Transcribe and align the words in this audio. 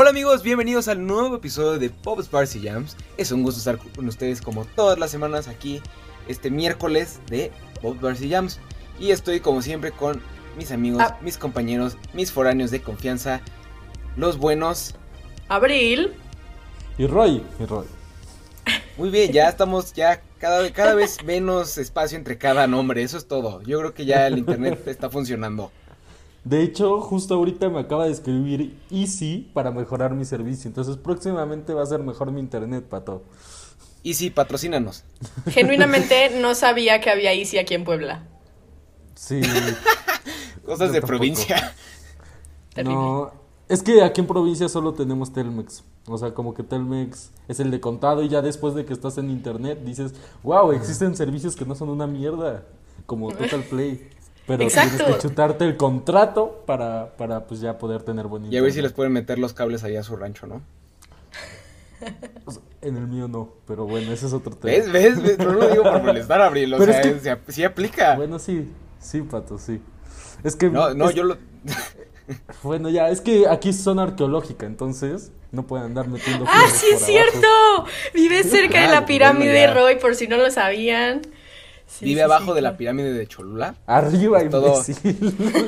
Hola 0.00 0.08
amigos, 0.08 0.42
bienvenidos 0.42 0.88
al 0.88 1.06
nuevo 1.06 1.36
episodio 1.36 1.78
de 1.78 1.90
Pop 1.90 2.18
Bars 2.30 2.56
y 2.56 2.66
Jams. 2.66 2.96
Es 3.18 3.32
un 3.32 3.42
gusto 3.42 3.58
estar 3.58 3.76
con 3.76 4.08
ustedes 4.08 4.40
como 4.40 4.64
todas 4.64 4.98
las 4.98 5.10
semanas 5.10 5.46
aquí 5.46 5.82
este 6.26 6.50
miércoles 6.50 7.20
de 7.28 7.52
Pop 7.82 8.00
Bars 8.00 8.22
y 8.22 8.30
Jams. 8.30 8.60
Y 8.98 9.10
estoy 9.10 9.40
como 9.40 9.60
siempre 9.60 9.92
con 9.92 10.22
mis 10.56 10.72
amigos, 10.72 11.02
Ah. 11.04 11.18
mis 11.20 11.36
compañeros, 11.36 11.98
mis 12.14 12.32
foráneos 12.32 12.70
de 12.70 12.80
confianza, 12.80 13.42
los 14.16 14.38
buenos. 14.38 14.94
Abril. 15.48 16.14
Y 16.96 17.06
Roy, 17.06 17.42
y 17.58 17.66
Roy. 17.66 17.84
Muy 18.96 19.10
bien, 19.10 19.32
ya 19.32 19.50
estamos 19.50 19.92
ya 19.92 20.22
cada, 20.38 20.72
cada 20.72 20.94
vez 20.94 21.22
menos 21.24 21.76
espacio 21.76 22.16
entre 22.16 22.38
cada 22.38 22.66
nombre, 22.66 23.02
eso 23.02 23.18
es 23.18 23.28
todo. 23.28 23.60
Yo 23.64 23.78
creo 23.80 23.92
que 23.92 24.06
ya 24.06 24.26
el 24.26 24.38
internet 24.38 24.82
está 24.86 25.10
funcionando. 25.10 25.70
De 26.44 26.62
hecho, 26.62 27.00
justo 27.00 27.34
ahorita 27.34 27.68
me 27.68 27.80
acaba 27.80 28.06
de 28.06 28.12
escribir 28.12 28.78
Easy 28.90 29.50
para 29.52 29.70
mejorar 29.70 30.14
mi 30.14 30.24
servicio. 30.24 30.68
Entonces, 30.68 30.96
próximamente 30.96 31.74
va 31.74 31.82
a 31.82 31.86
ser 31.86 32.00
mejor 32.00 32.32
mi 32.32 32.40
internet, 32.40 32.84
pato. 32.84 33.22
Y 34.02 34.14
sí, 34.14 34.30
patrocínanos. 34.30 35.04
Genuinamente 35.48 36.40
no 36.40 36.54
sabía 36.54 37.00
que 37.00 37.10
había 37.10 37.32
Easy 37.34 37.58
aquí 37.58 37.74
en 37.74 37.84
Puebla. 37.84 38.26
Sí. 39.14 39.40
Cosas 40.64 40.92
de 40.92 41.00
tampoco. 41.00 41.06
provincia. 41.06 41.74
Terrible. 42.72 42.94
No, 42.94 43.32
es 43.68 43.82
que 43.82 44.02
aquí 44.02 44.20
en 44.20 44.26
provincia 44.26 44.68
solo 44.68 44.94
tenemos 44.94 45.32
Telmex. 45.32 45.84
O 46.06 46.16
sea, 46.18 46.32
como 46.32 46.54
que 46.54 46.62
Telmex 46.62 47.30
es 47.48 47.60
el 47.60 47.70
de 47.70 47.80
contado 47.80 48.22
y 48.22 48.28
ya 48.28 48.42
después 48.42 48.74
de 48.74 48.84
que 48.84 48.92
estás 48.92 49.18
en 49.18 49.30
internet 49.30 49.80
dices, 49.84 50.14
wow, 50.42 50.72
existen 50.72 51.14
servicios 51.14 51.54
que 51.54 51.64
no 51.64 51.74
son 51.74 51.90
una 51.90 52.06
mierda, 52.06 52.64
como 53.06 53.28
Total 53.36 53.62
Play. 53.62 54.08
Pero 54.50 54.64
Exacto. 54.64 54.96
tienes 54.96 55.14
que 55.16 55.22
chutarte 55.22 55.64
el 55.64 55.76
contrato 55.76 56.64
para, 56.66 57.12
para 57.16 57.44
pues 57.46 57.60
ya 57.60 57.78
poder 57.78 58.02
tener 58.02 58.26
buen 58.26 58.42
Y 58.42 58.46
internet. 58.46 58.60
a 58.60 58.64
ver 58.64 58.72
si 58.72 58.82
les 58.82 58.92
pueden 58.92 59.12
meter 59.12 59.38
los 59.38 59.52
cables 59.52 59.84
allá 59.84 60.00
a 60.00 60.02
su 60.02 60.16
rancho, 60.16 60.46
¿no? 60.48 60.60
O 62.46 62.50
sea, 62.50 62.62
En 62.80 62.96
el 62.96 63.06
mío 63.06 63.28
no, 63.28 63.50
pero 63.66 63.84
bueno, 63.86 64.10
ese 64.12 64.26
es 64.26 64.32
otro 64.32 64.56
tema. 64.56 64.72
¿Ves? 64.74 64.90
¿Ves? 64.90 65.22
¿Ves? 65.22 65.38
No 65.38 65.52
lo 65.52 65.68
digo 65.68 65.82
por 65.84 66.02
molestar, 66.02 66.40
Abril. 66.40 66.72
O 66.74 66.78
Pero 66.78 66.92
sea, 66.92 67.00
es 67.02 67.06
que- 67.06 67.20
se- 67.20 67.52
sí 67.52 67.62
aplica. 67.64 68.16
Bueno, 68.16 68.38
sí, 68.38 68.68
sí, 68.98 69.20
pato, 69.22 69.58
sí. 69.58 69.80
Es 70.42 70.56
que. 70.56 70.68
No, 70.70 70.94
no, 70.94 71.10
es- 71.10 71.14
yo 71.14 71.24
lo. 71.24 71.36
Bueno, 72.62 72.88
ya, 72.90 73.08
es 73.08 73.20
que 73.20 73.48
aquí 73.48 73.70
es 73.70 73.82
zona 73.82 74.04
arqueológica, 74.04 74.64
entonces 74.64 75.32
no 75.50 75.66
pueden 75.66 75.86
andar 75.86 76.06
metiendo. 76.08 76.44
¡Ah, 76.48 76.64
sí 76.72 76.86
es 76.92 77.02
abajo. 77.02 77.06
cierto! 77.06 77.48
Vive 78.14 78.44
cerca 78.44 78.82
de 78.82 78.88
la 78.88 79.04
pirámide 79.04 79.66
bueno. 79.66 79.74
Roy, 79.74 79.96
por 79.96 80.14
si 80.14 80.28
no 80.28 80.36
lo 80.36 80.48
sabían. 80.50 81.22
Sí, 81.90 82.04
Vive 82.04 82.20
sí, 82.20 82.24
abajo 82.24 82.52
sí, 82.52 82.54
de 82.54 82.60
la 82.62 82.76
pirámide 82.76 83.12
de 83.12 83.26
Cholula. 83.26 83.74
Arriba, 83.86 84.40
Es 84.40 84.50
todo-. 84.50 84.80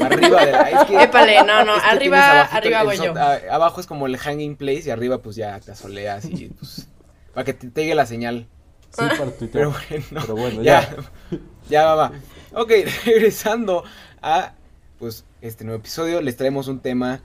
Arriba 0.05 0.45
de 0.47 0.53
la. 0.53 0.70
Es 0.70 0.84
que, 0.87 1.03
Épale, 1.03 1.42
no, 1.45 1.65
no, 1.65 1.77
es 1.77 1.83
que 1.83 1.89
arriba- 1.91 2.42
arriba 2.42 2.84
voy 2.84 2.97
yo. 2.97 3.12
a- 3.17 3.41
abajo 3.51 3.81
es 3.81 3.87
como 3.87 4.06
el 4.06 4.17
hanging 4.17 4.56
place 4.56 4.84
y 4.87 4.91
arriba, 4.91 5.19
pues 5.19 5.37
ya 5.37 5.59
te 5.61 5.73
asoleas 5.73 6.25
y 6.27 6.47
pues. 6.48 6.87
Para 7.34 7.45
que 7.45 7.53
te 7.55 7.69
pegue 7.69 7.95
la 7.95 8.06
señal. 8.06 8.47
Sí, 8.91 9.03
para. 9.19 9.31
Pero 9.53 9.73
bueno. 9.73 10.05
Pero 10.23 10.37
bueno, 10.37 10.62
ya. 10.62 10.89
ya. 11.31 11.39
Ya 11.69 11.84
va, 11.87 11.95
va. 11.97 12.12
Ok, 12.55 12.70
regresando 13.05 13.84
a. 14.23 14.53
Pues 14.98 15.25
este 15.41 15.65
nuevo 15.65 15.81
episodio, 15.81 16.20
les 16.20 16.37
traemos 16.37 16.69
un 16.69 16.78
tema 16.81 17.20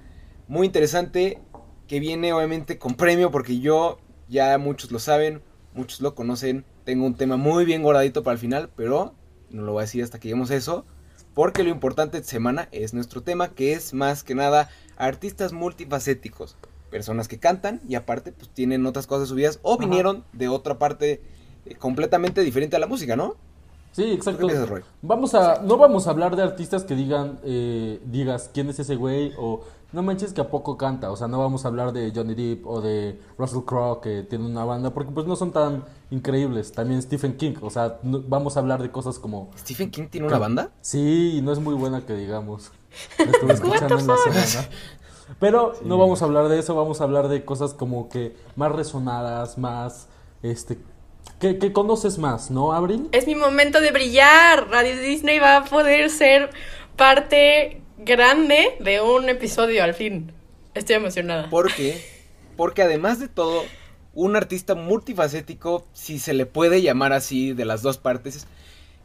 muy 0.48 0.66
interesante 0.66 1.40
que 1.88 2.00
viene 2.00 2.34
obviamente 2.34 2.80
con 2.80 2.96
premio 2.96 3.30
porque 3.30 3.60
yo, 3.60 4.00
ya 4.28 4.58
muchos 4.58 4.92
lo 4.92 4.98
saben, 4.98 5.44
muchos 5.74 6.02
lo 6.02 6.16
conocen, 6.16 6.66
tengo 6.88 7.06
un 7.06 7.16
tema 7.16 7.36
muy 7.36 7.66
bien 7.66 7.84
guardadito 7.84 8.24
para 8.24 8.36
el 8.36 8.40
final, 8.40 8.70
pero 8.78 9.14
no 9.50 9.64
lo 9.64 9.74
voy 9.74 9.82
a 9.82 9.84
decir 9.84 10.06
hasta 10.06 10.20
que 10.20 10.30
lleguemos 10.30 10.52
a 10.52 10.56
eso, 10.56 10.86
porque 11.34 11.66
lo 11.66 11.70
importante 11.70 12.18
esta 12.18 12.30
semana 12.30 12.70
es 12.72 12.94
nuestro 12.94 13.22
tema, 13.22 13.50
que 13.50 13.74
es 13.74 13.94
más 13.94 14.24
que 14.24 14.36
nada 14.36 14.70
artistas 14.96 15.52
multifacéticos, 15.52 16.56
personas 16.90 17.28
que 17.28 17.40
cantan 17.40 17.82
y 17.90 17.96
aparte 17.96 18.32
pues 18.32 18.48
tienen 18.48 18.86
otras 18.86 19.06
cosas 19.06 19.24
de 19.24 19.28
sus 19.28 19.36
vidas 19.36 19.60
o 19.64 19.74
Ajá. 19.74 19.82
vinieron 19.82 20.24
de 20.32 20.48
otra 20.48 20.80
parte 20.80 21.22
eh, 21.66 21.76
completamente 21.76 22.40
diferente 22.40 22.78
a 22.78 22.80
la 22.80 22.88
música, 22.88 23.18
¿no? 23.18 23.36
Sí, 23.92 24.04
¿Qué 24.04 24.14
exacto. 24.14 24.48
piensas, 24.48 24.70
Roy? 24.70 24.82
Vamos 25.02 25.36
a, 25.36 25.62
no 25.62 25.76
vamos 25.76 26.08
a 26.08 26.12
hablar 26.12 26.38
de 26.38 26.44
artistas 26.44 26.86
que 26.86 26.96
digan, 26.96 27.38
eh, 27.44 28.00
digas 28.06 28.50
quién 28.54 28.70
es 28.70 28.80
ese 28.80 28.96
güey 28.96 29.34
o 29.38 29.62
no 29.94 30.04
manches 30.04 30.34
que 30.34 30.42
a 30.42 30.50
poco 30.50 30.78
canta. 30.78 31.12
O 31.12 31.16
sea, 31.16 31.28
no 31.28 31.40
vamos 31.40 31.66
a 31.66 31.70
hablar 31.70 31.94
de 31.94 32.12
Johnny 32.14 32.36
Depp 32.36 32.66
o 32.68 32.82
de 32.82 33.20
Russell 33.38 33.62
Crowe 33.66 34.02
que 34.02 34.24
tiene 34.24 34.46
una 34.46 34.66
banda 34.66 34.92
porque 34.94 35.12
pues 35.12 35.26
no 35.26 35.36
son 35.36 35.52
tan 35.52 35.84
increíbles. 36.12 36.72
También 36.72 37.02
Stephen 37.02 37.38
King. 37.38 37.54
O 37.62 37.70
sea, 37.70 37.98
no- 38.04 38.22
vamos 38.28 38.58
a 38.58 38.60
hablar 38.60 38.82
de 38.82 38.92
cosas 38.92 39.18
como, 39.20 39.50
¿Stephen 39.58 39.90
King 39.92 40.08
tiene 40.10 40.28
una 40.28 40.38
banda? 40.40 40.72
sí, 40.82 41.40
no 41.44 41.52
es 41.52 41.60
muy 41.60 41.74
buena 41.76 42.06
que 42.06 42.14
digamos. 42.14 42.72
La 43.18 43.26
estuve 43.26 43.54
escuchando 43.54 43.96
the 43.98 44.02
en 44.02 44.08
la 44.08 44.16
fuck? 44.16 44.34
semana. 44.34 44.70
Pero 45.40 45.74
no 45.84 45.98
vamos 45.98 46.22
a 46.22 46.26
hablar 46.26 46.48
de 46.48 46.58
eso, 46.58 46.74
vamos 46.74 47.02
a 47.02 47.04
hablar 47.04 47.28
de 47.28 47.44
cosas 47.44 47.74
como 47.74 48.08
que 48.08 48.36
más 48.56 48.72
resonadas, 48.72 49.58
más, 49.58 50.08
este, 50.42 50.78
que, 51.40 51.58
que 51.60 51.74
conoces 51.74 52.18
más, 52.18 52.50
¿no, 52.50 52.72
Abril? 52.72 53.10
Es 53.12 53.28
mi 53.28 53.36
momento 53.36 53.82
de 53.82 53.92
brillar. 53.92 54.70
Radio 54.70 54.98
Disney 55.00 55.38
va 55.40 55.58
a 55.58 55.64
poder 55.66 56.10
ser 56.10 56.50
parte 56.96 57.82
grande 57.98 58.76
de 58.80 59.02
un 59.02 59.30
episodio 59.30 59.84
al 59.84 59.94
fin. 59.94 60.32
Estoy 60.74 60.96
emocionada. 60.96 61.50
Porque, 61.50 62.02
porque 62.56 62.84
además 62.84 63.20
de 63.20 63.28
todo, 63.28 63.64
un 64.14 64.36
artista 64.36 64.76
multifacético, 64.76 65.86
si 65.94 66.20
se 66.20 66.34
le 66.34 66.46
puede 66.46 66.82
llamar 66.82 67.14
así 67.14 67.54
de 67.54 67.66
las 67.66 67.82
dos 67.82 67.98
partes, 67.98 68.48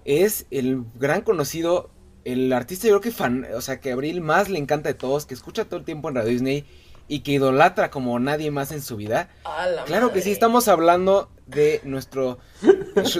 es 0.05 0.47
el 0.51 0.85
gran 0.95 1.23
conocido, 1.23 1.91
el 2.25 2.53
artista 2.53 2.87
yo 2.87 2.99
creo 2.99 3.01
que 3.01 3.17
fan, 3.17 3.47
o 3.55 3.61
sea, 3.61 3.81
que 3.81 3.91
a 3.91 3.95
Abril 3.95 4.21
más 4.21 4.49
le 4.49 4.59
encanta 4.59 4.89
de 4.89 4.95
todos, 4.95 5.27
que 5.27 5.35
escucha 5.35 5.65
todo 5.65 5.79
el 5.79 5.85
tiempo 5.85 6.09
en 6.09 6.17
Radio 6.17 6.31
Disney 6.31 6.65
y 7.09 7.21
que 7.21 7.33
idolatra 7.33 7.91
como 7.91 8.19
nadie 8.19 8.51
más 8.51 8.73
en 8.73 8.81
su 8.81 8.97
vida. 8.97 9.29
Claro 9.87 10.13
que 10.13 10.23
sí, 10.23 10.31
estamos 10.31 10.69
hablando 10.69 11.31
de 11.47 11.81
nuestro 11.85 12.39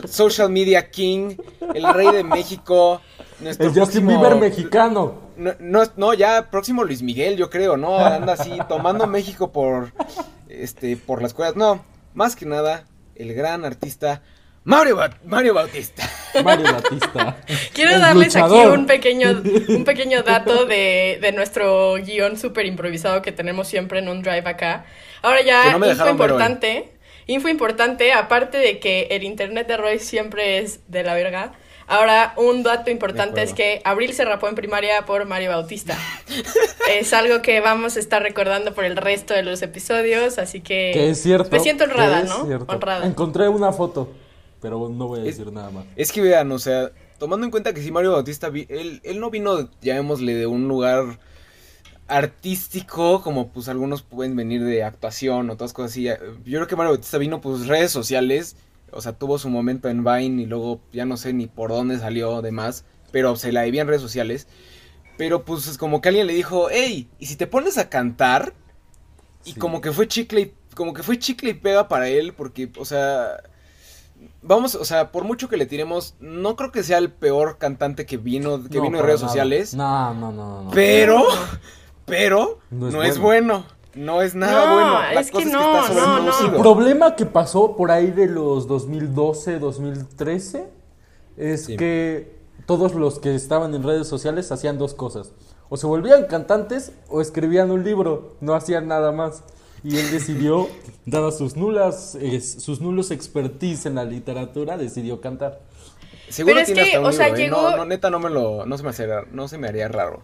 social 0.07 0.51
media 0.51 0.91
king, 0.91 1.37
el 1.75 1.93
rey 1.93 2.11
de 2.13 2.25
México, 2.25 3.01
nuestro 3.41 3.69
El 3.69 3.75
Justin 3.75 4.07
Bieber 4.07 4.37
mexicano. 4.37 5.22
No, 5.37 5.53
no, 5.59 5.83
no, 5.97 6.15
ya 6.15 6.51
próximo 6.51 6.85
Luis 6.85 7.03
Miguel, 7.03 7.37
yo 7.37 7.51
creo, 7.51 7.77
¿no? 7.77 7.99
Anda 7.99 8.35
así, 8.35 8.59
tomando 8.69 9.07
México 9.07 9.53
por, 9.53 9.93
este, 10.49 10.97
por 10.97 11.23
las 11.23 11.35
cuerdas. 11.35 11.57
No, 11.57 11.85
más 12.15 12.37
que 12.37 12.47
nada, 12.47 12.85
el 13.15 13.35
gran 13.35 13.65
artista 13.65 14.23
Mario, 14.65 14.97
Ba- 14.97 15.19
Mario 15.25 15.55
Bautista. 15.55 16.09
Mario 16.45 16.73
Batista. 16.73 17.37
Quiero 17.73 17.99
darles 17.99 18.37
aquí 18.37 18.55
un 18.55 18.87
pequeño, 18.87 19.43
un 19.69 19.85
pequeño 19.85 20.23
dato 20.23 20.67
de, 20.67 21.19
de 21.21 21.33
nuestro 21.33 21.95
guion 21.97 22.39
súper 22.39 22.67
improvisado 22.67 23.23
que 23.23 23.33
tenemos 23.33 23.67
siempre 23.69 23.99
en 23.99 24.09
un 24.09 24.23
drive 24.23 24.49
acá. 24.49 24.85
Ahora 25.23 25.43
ya, 25.43 25.73
no 25.73 25.79
me 25.79 25.91
info 25.91 26.09
importante, 26.09 26.93
info 27.27 27.49
importante, 27.49 28.13
aparte 28.13 28.59
de 28.59 28.79
que 28.79 29.09
el 29.11 29.25
internet 29.25 29.67
de 29.67 29.77
Roy 29.77 29.99
siempre 29.99 30.59
es 30.59 30.81
de 30.89 31.03
la 31.03 31.15
verga. 31.15 31.53
Ahora, 31.87 32.35
un 32.37 32.63
dato 32.63 32.91
importante 32.91 33.43
es 33.43 33.53
que 33.55 33.81
Abril 33.85 34.13
se 34.15 34.25
rapó 34.25 34.49
en 34.49 34.55
primaria 34.55 35.05
por 35.05 35.25
Mario 35.27 35.51
Bautista. 35.51 35.97
es 36.91 37.13
algo 37.13 37.43
que 37.43 37.61
vamos 37.61 37.97
a 37.97 38.01
estar 38.01 38.23
recordando 38.23 38.73
por 38.75 38.85
el 38.85 38.97
resto 38.97 39.35
de 39.35 39.43
los 39.43 39.63
episodios, 39.63 40.39
así 40.39 40.61
que... 40.61 40.91
Que 40.95 41.11
es 41.11 41.23
cierto. 41.23 41.51
Me 41.51 41.61
siento 41.61 41.85
honrada, 41.85 42.23
¿no? 42.23 42.47
cierto. 42.47 42.73
Honrada. 42.73 43.07
Encontré 43.07 43.49
una 43.49 43.73
foto, 43.73 44.11
pero 44.61 44.89
no 44.89 45.09
voy 45.09 45.21
a 45.21 45.23
Es- 45.25 45.37
decir 45.39 45.53
nada 45.53 45.71
más. 45.71 45.85
Es 45.97 46.13
que 46.13 46.21
vean, 46.21 46.51
o 46.53 46.59
sea, 46.59 46.91
tomando 47.19 47.45
en 47.45 47.51
cuenta 47.51 47.73
que 47.75 47.83
si 47.83 47.91
Mario 47.91 48.13
Bautista, 48.13 48.49
vi- 48.49 48.67
él, 48.69 49.01
él 49.05 49.21
no 49.21 49.31
vino, 49.31 49.69
llamémosle, 49.81 50.35
de 50.35 50.47
un 50.47 50.69
lugar 50.69 51.19
artístico, 52.09 53.23
como 53.23 53.49
pues 53.49 53.69
algunos 53.69 54.03
pueden 54.03 54.37
venir 54.37 54.63
de 54.65 54.85
actuación 54.85 55.49
o 55.51 55.55
otras 55.55 55.73
cosas 55.73 55.93
así. 55.93 56.05
Yo 56.05 56.17
creo 56.45 56.67
que 56.67 56.77
Mario 56.77 56.93
Bautista 56.93 57.19
vino 57.19 57.41
pues 57.41 57.67
redes 57.67 57.91
sociales, 57.91 58.57
o 58.93 59.01
sea, 59.01 59.13
tuvo 59.13 59.39
su 59.39 59.49
momento 59.51 59.89
en 59.89 60.05
Vine 60.05 60.43
y 60.43 60.47
luego 60.47 60.81
ya 60.93 61.05
no 61.05 61.17
sé 61.17 61.33
ni 61.33 61.47
por 61.47 61.71
dónde 61.71 61.99
salió 61.99 62.43
demás, 62.43 62.85
pero 63.11 63.37
se 63.37 63.53
la 63.53 63.63
debía 63.63 63.83
en 63.83 63.89
redes 63.89 64.03
sociales. 64.03 64.47
Pero 65.19 65.45
pues 65.45 65.67
es 65.67 65.77
como 65.79 66.01
que 66.01 66.09
alguien 66.09 66.27
le 66.27 66.33
dijo, 66.35 66.69
hey, 66.71 67.09
¿y 67.19 67.27
si 67.27 67.37
te 67.37 67.47
pones 67.47 67.79
a 67.79 67.89
cantar? 67.89 68.55
Y 69.45 69.53
Sí. 69.53 69.59
como 69.59 69.81
que 69.81 69.93
fue 69.93 70.09
chicle 70.09 70.41
y, 70.41 70.55
como 70.75 70.95
que 70.95 71.03
fue 71.03 71.19
chicle 71.19 71.51
y 71.51 71.55
pega 71.55 71.89
para 71.89 72.09
él, 72.09 72.33
porque, 72.33 72.71
o 72.79 72.85
sea, 72.85 73.43
vamos, 74.41 74.75
o 74.75 74.85
sea, 74.85 75.11
por 75.13 75.25
mucho 75.25 75.49
que 75.49 75.57
le 75.57 75.67
tiremos, 75.67 76.15
no 76.21 76.57
creo 76.57 76.71
que 76.73 76.83
sea 76.83 76.99
el 76.99 77.11
peor 77.11 77.59
cantante 77.59 78.07
que 78.07 78.17
vino, 78.17 78.63
que 78.69 78.79
No, 78.79 78.83
vino 78.85 78.97
de 78.97 79.03
para 79.03 79.07
redes 79.07 79.21
nada. 79.21 79.29
sociales, 79.33 79.75
No, 79.75 80.15
no, 80.15 80.33
no, 80.33 80.63
no. 80.63 80.71
pero, 80.71 81.25
pero, 82.07 82.59
No 82.71 83.03
es 83.03 83.19
bueno, 83.19 83.67
no 83.95 84.23
es 84.23 84.35
nada 84.35 84.67
No, 84.67 84.75
bueno. 84.75 84.93
La 85.15 85.21
es 85.21 85.31
que 85.31 85.39
es 85.39 85.45
que 85.47 85.51
no, 85.53 85.81
está 85.87 85.95
no, 85.95 86.23
no. 86.23 86.47
El 86.57 86.61
problema 86.61 87.15
que 87.17 87.27
pasó 87.27 87.77
por 87.77 87.91
ahí 87.91 88.11
de 88.11 88.27
los 88.27 88.67
2012, 88.67 89.59
2013 89.59 90.67
es 91.37 91.65
Sí. 91.67 91.77
que 91.77 92.37
todos 92.67 92.95
los 92.95 93.19
que 93.19 93.35
estaban 93.35 93.75
en 93.75 93.83
redes 93.83 94.07
sociales 94.07 94.51
hacían 94.53 94.79
dos 94.79 94.95
cosas. 94.95 95.33
O 95.69 95.77
se 95.77 95.87
volvían 95.87 96.27
cantantes 96.27 96.93
o 97.09 97.21
escribían 97.21 97.71
un 97.71 97.83
libro, 97.85 98.37
no 98.41 98.55
hacían 98.55 98.87
nada 98.89 99.13
más. 99.13 99.43
Y 99.85 99.99
él 99.99 100.11
decidió, 100.11 100.69
dadas 101.07 101.37
sus 101.39 101.57
nulas, 101.57 102.15
eh, 102.21 102.41
sus 102.41 102.81
nulos 102.81 103.11
expertise 103.11 103.87
en 103.87 103.97
la 103.97 104.05
literatura, 104.05 104.77
decidió 104.77 105.21
cantar. 105.21 105.61
Seguro 106.29 106.55
Pero 106.55 106.61
es 106.61 106.67
tiene 106.67 106.83
que, 106.83 106.87
hasta 106.89 107.01
un 107.01 107.07
o 107.07 107.13
sea, 107.13 107.27
libro, 107.29 107.37
¿eh? 107.41 107.45
llegó- 107.45 107.71
No, 107.73 107.77
no, 107.79 107.85
neta, 107.87 108.09
no 108.11 108.21
me 108.21 108.31
lo, 108.31 108.65
no 108.65 108.79
se 108.79 108.85
me 108.85 108.91
haría, 108.91 109.23
no 109.33 109.49
se 109.49 109.59
me 109.59 109.69
haría 109.69 109.89
raro. 109.89 110.23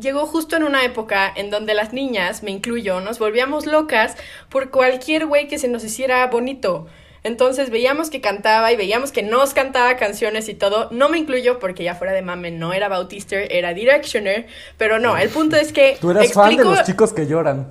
Llegó 0.00 0.26
justo 0.26 0.56
en 0.56 0.64
una 0.64 0.84
época 0.84 1.32
en 1.34 1.50
donde 1.50 1.74
las 1.74 1.92
niñas, 1.92 2.42
me 2.42 2.50
incluyo, 2.50 3.00
nos 3.00 3.18
volvíamos 3.18 3.66
locas 3.66 4.16
por 4.48 4.70
cualquier 4.70 5.26
güey 5.26 5.48
que 5.48 5.58
se 5.58 5.68
nos 5.68 5.84
hiciera 5.84 6.26
bonito. 6.26 6.86
Entonces 7.24 7.70
veíamos 7.70 8.10
que 8.10 8.20
cantaba 8.20 8.72
y 8.72 8.76
veíamos 8.76 9.12
que 9.12 9.22
nos 9.22 9.52
cantaba 9.52 9.96
canciones 9.96 10.48
y 10.48 10.54
todo. 10.54 10.88
No 10.92 11.08
me 11.08 11.18
incluyo 11.18 11.58
porque 11.58 11.84
ya 11.84 11.94
fuera 11.94 12.12
de 12.12 12.22
mame 12.22 12.50
no 12.50 12.72
era 12.72 12.88
Bautister, 12.88 13.48
era 13.50 13.74
Directioner. 13.74 14.46
Pero 14.76 14.98
no, 14.98 15.16
el 15.16 15.28
punto 15.28 15.56
es 15.56 15.72
que. 15.72 15.98
Tú 16.00 16.10
eras 16.10 16.32
fan 16.32 16.56
de 16.56 16.64
los 16.64 16.84
chicos 16.84 17.12
que 17.12 17.26
lloran. 17.26 17.68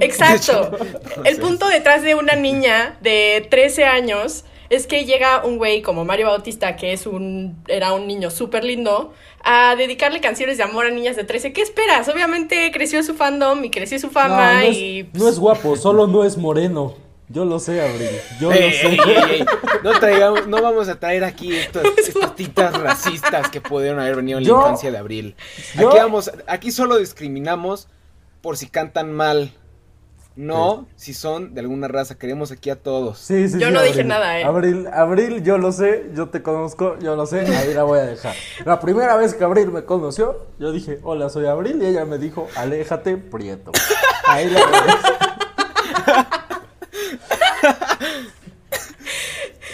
Exacto. 0.00 0.70
El 1.24 1.38
punto 1.38 1.68
detrás 1.68 2.02
de 2.02 2.14
una 2.14 2.34
niña 2.34 2.96
de 3.00 3.46
13 3.50 3.84
años 3.84 4.44
es 4.68 4.86
que 4.86 5.04
llega 5.04 5.44
un 5.44 5.58
güey 5.58 5.82
como 5.82 6.04
Mario 6.04 6.26
Bautista, 6.26 6.76
que 6.76 6.92
es 6.92 7.06
un, 7.06 7.62
era 7.68 7.92
un 7.92 8.06
niño 8.06 8.30
súper 8.30 8.64
lindo, 8.64 9.12
a 9.48 9.76
dedicarle 9.76 10.20
canciones 10.20 10.56
de 10.56 10.64
amor 10.64 10.86
a 10.86 10.90
niñas 10.90 11.14
de 11.14 11.22
13. 11.22 11.52
¿Qué 11.52 11.62
esperas? 11.62 12.08
Obviamente 12.08 12.72
creció 12.72 13.00
su 13.04 13.14
fandom 13.14 13.64
y 13.64 13.70
creció 13.70 13.96
su 14.00 14.10
fama 14.10 14.64
no, 14.64 14.66
y... 14.66 15.08
no 15.12 15.28
es 15.28 15.38
guapo, 15.38 15.76
solo 15.76 16.08
no 16.08 16.24
es 16.24 16.36
moreno. 16.36 16.94
Yo 17.28 17.44
lo 17.44 17.60
sé, 17.60 17.80
Abril. 17.80 18.10
Yo 18.40 18.50
lo 18.50 18.56
sé. 18.56 19.46
No, 19.84 19.98
traigamos, 20.00 20.48
no 20.48 20.60
vamos 20.60 20.88
a 20.88 20.98
traer 20.98 21.22
aquí 21.22 21.54
estas, 21.54 21.84
estas 21.96 22.34
tintas 22.34 22.76
racistas 22.76 23.48
que 23.48 23.60
pudieron 23.60 24.00
haber 24.00 24.16
venido 24.16 24.38
en 24.38 24.44
la 24.44 24.50
infancia 24.50 24.90
de 24.90 24.98
Abril. 24.98 25.36
Aquí, 25.74 25.84
vamos, 25.96 26.30
aquí 26.48 26.72
solo 26.72 26.98
discriminamos 26.98 27.88
por 28.42 28.56
si 28.56 28.68
cantan 28.68 29.12
mal. 29.12 29.52
No, 30.36 30.86
si 30.96 31.14
son 31.14 31.54
de 31.54 31.60
alguna 31.60 31.88
raza, 31.88 32.18
queremos 32.18 32.50
aquí 32.52 32.68
a 32.68 32.76
todos. 32.76 33.18
Sí, 33.18 33.48
sí, 33.48 33.58
yo 33.58 33.70
no 33.70 33.80
dije 33.82 34.04
nada, 34.04 34.38
¿eh? 34.38 34.44
Abril, 34.44 34.86
Abril, 34.92 35.42
yo 35.42 35.56
lo 35.56 35.72
sé, 35.72 36.10
yo 36.14 36.28
te 36.28 36.42
conozco, 36.42 36.98
yo 36.98 37.16
lo 37.16 37.24
sé, 37.24 37.40
ahí 37.56 37.72
la 37.72 37.84
voy 37.84 38.00
a 38.00 38.02
dejar. 38.02 38.34
La 38.66 38.78
primera 38.78 39.16
vez 39.16 39.32
que 39.32 39.44
Abril 39.44 39.70
me 39.72 39.84
conoció, 39.84 40.36
yo 40.58 40.72
dije, 40.72 40.98
hola, 41.02 41.30
soy 41.30 41.46
Abril, 41.46 41.80
y 41.82 41.86
ella 41.86 42.04
me 42.04 42.18
dijo, 42.18 42.48
aléjate, 42.54 43.16
prieto. 43.16 43.72
Ahí 44.26 44.50
la 44.50 44.60
voy 44.66 44.74
a 44.78 44.82
dejar. 44.82 46.26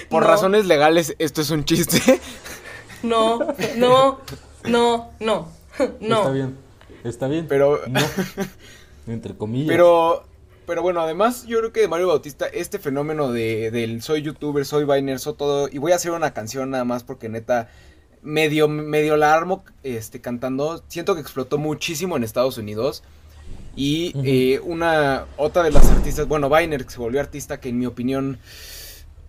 Por 0.09 0.23
No. 0.23 0.29
razones 0.29 0.67
legales, 0.67 1.15
esto 1.19 1.41
es 1.41 1.51
un 1.51 1.65
chiste. 1.65 2.21
No, 3.03 3.41
no, 3.77 4.21
no, 4.67 5.11
no, 5.19 5.49
no. 5.99 6.19
Está 6.21 6.31
bien, 6.31 6.57
está 7.03 7.27
bien. 7.27 7.47
Pero, 7.49 7.81
No, 7.89 8.01
entre 9.09 9.37
comillas. 9.37 9.67
pero, 9.69 10.23
pero 10.67 10.83
bueno, 10.83 11.01
además 11.01 11.45
yo 11.47 11.59
creo 11.59 11.73
que 11.73 11.81
de 11.81 11.89
Mario 11.89 12.09
Bautista, 12.09 12.47
este 12.47 12.79
fenómeno 12.79 13.33
de, 13.33 13.71
del 13.71 14.03
soy 14.03 14.23
youtuber, 14.23 14.65
soy 14.65 14.85
Viner, 14.85 15.19
soy 15.19 15.35
todo, 15.35 15.69
y 15.71 15.79
voy 15.79 15.93
a 15.93 15.97
hacer 15.97 16.13
una 16.13 16.33
canción 16.33 16.71
nada 16.71 16.85
más 16.85 17.05
porque 17.05 17.29
neta, 17.29 17.69
medio, 18.23 18.69
medio 18.69 19.17
la 19.17 19.35
armo 19.35 19.65
este, 19.83 20.21
cantando, 20.21 20.83
siento 20.89 21.15
que 21.15 21.21
explotó 21.21 21.59
muchísimo 21.59 22.17
en 22.17 22.25
Estados 22.25 22.59
Unidos. 22.59 23.03
Y 23.75 24.13
eh, 24.25 24.61
una, 24.61 25.25
otra 25.39 25.63
de 25.63 25.71
las 25.71 25.89
artistas, 25.89 26.29
bueno, 26.29 26.51
Viner, 26.51 26.85
que 26.85 26.91
se 26.91 26.99
volvió 26.99 27.21
artista, 27.21 27.59
que 27.59 27.71
en 27.71 27.79
mi 27.79 27.87
opinión, 27.87 28.39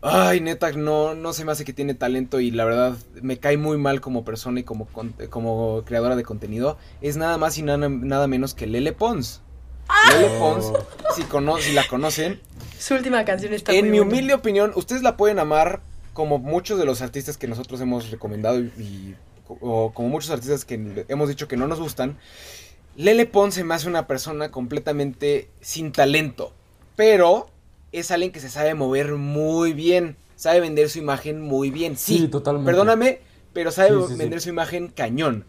ay, 0.02 0.42
neta, 0.42 0.72
no, 0.74 1.16
no 1.16 1.32
se 1.32 1.46
me 1.46 1.54
hace 1.54 1.64
que 1.64 1.72
tiene 1.72 1.94
talento 1.94 2.42
y 2.42 2.52
la 2.52 2.66
verdad 2.66 2.98
me 3.22 3.38
cae 3.38 3.56
muy 3.56 3.78
mal 3.78 4.02
como 4.02 4.26
persona 4.26 4.60
y 4.60 4.64
como, 4.64 4.88
como 5.30 5.84
creadora 5.86 6.18
de 6.18 6.24
contenido, 6.24 6.78
es 7.02 7.16
nada 7.16 7.38
más 7.38 7.58
y 7.58 7.64
nada, 7.64 7.88
nada 7.88 8.28
menos 8.28 8.54
que 8.54 8.68
Lele 8.68 8.92
Pons. 8.92 9.42
Lele. 10.12 10.38
Pons, 10.40 10.72
si, 11.16 11.24
cono- 11.24 11.58
si 11.58 11.74
la 11.74 11.86
conocen, 11.88 12.40
Su 12.80 12.96
última 12.96 13.24
canción 13.26 13.54
está 13.54 13.72
en 13.74 13.86
muy 13.86 13.92
mi 13.92 13.98
buena. 14.00 14.12
humilde 14.14 14.34
opinión, 14.34 14.72
ustedes 14.76 15.04
la 15.04 15.18
pueden 15.18 15.40
amar 15.40 15.82
como 16.14 16.38
muchos 16.40 16.78
de 16.80 16.86
los 16.86 17.02
artistas 17.02 17.38
que 17.38 17.48
nosotros 17.48 17.82
hemos 17.82 18.10
recomendado 18.12 18.60
y, 18.60 18.72
y- 18.78 19.16
o 19.48 19.92
como 19.94 20.10
muchos 20.10 20.32
artistas 20.32 20.66
que 20.66 21.06
hemos 21.08 21.30
dicho 21.30 21.48
que 21.48 21.58
no 21.58 21.68
nos 21.68 21.80
gustan. 21.80 22.18
Lele 22.96 23.26
Pons 23.26 23.56
se 23.56 23.64
me 23.64 23.74
hace 23.76 23.88
una 23.88 24.08
persona 24.08 24.52
completamente 24.52 25.50
sin 25.62 25.92
talento, 25.92 26.54
pero 26.96 27.50
es 27.92 28.12
alguien 28.12 28.32
que 28.32 28.40
se 28.40 28.50
sabe 28.50 28.74
mover 28.76 29.14
muy 29.14 29.74
bien, 29.74 30.16
sabe 30.36 30.60
vender 30.60 30.90
su 30.90 31.00
imagen 31.00 31.42
muy 31.42 31.70
bien. 31.72 31.98
Sí, 31.98 32.18
Sí, 32.20 32.28
totalmente. 32.28 32.70
Perdóname, 32.70 33.20
pero 33.54 33.72
sabe 33.72 33.90
Sí, 33.90 33.96
sí, 34.08 34.14
sí. 34.14 34.16
vender 34.20 34.42
su 34.42 34.50
imagen 34.50 34.88
cañón. 34.90 35.46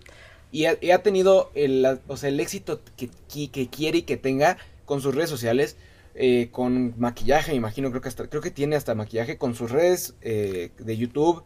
Y 0.54 0.66
ha, 0.66 0.78
y 0.80 0.90
ha 0.92 1.02
tenido 1.02 1.50
el, 1.54 1.98
o 2.06 2.16
sea, 2.16 2.28
el 2.28 2.38
éxito 2.38 2.80
que, 2.96 3.10
que- 3.28 3.50
que 3.50 3.68
quiere 3.68 3.98
y 3.98 4.02
que 4.02 4.16
tenga 4.16 4.56
con 4.84 5.00
sus 5.00 5.12
redes 5.14 5.28
sociales, 5.28 5.76
eh, 6.14 6.48
con 6.52 6.94
maquillaje, 6.96 7.50
me 7.50 7.56
imagino, 7.56 7.90
creo 7.90 8.00
que 8.00 8.08
hasta, 8.08 8.28
creo 8.28 8.40
que 8.40 8.52
tiene 8.52 8.76
hasta 8.76 8.94
maquillaje 8.94 9.36
con 9.36 9.54
sus 9.56 9.70
redes 9.72 10.14
eh, 10.22 10.70
de 10.78 10.96
YouTube. 10.96 11.42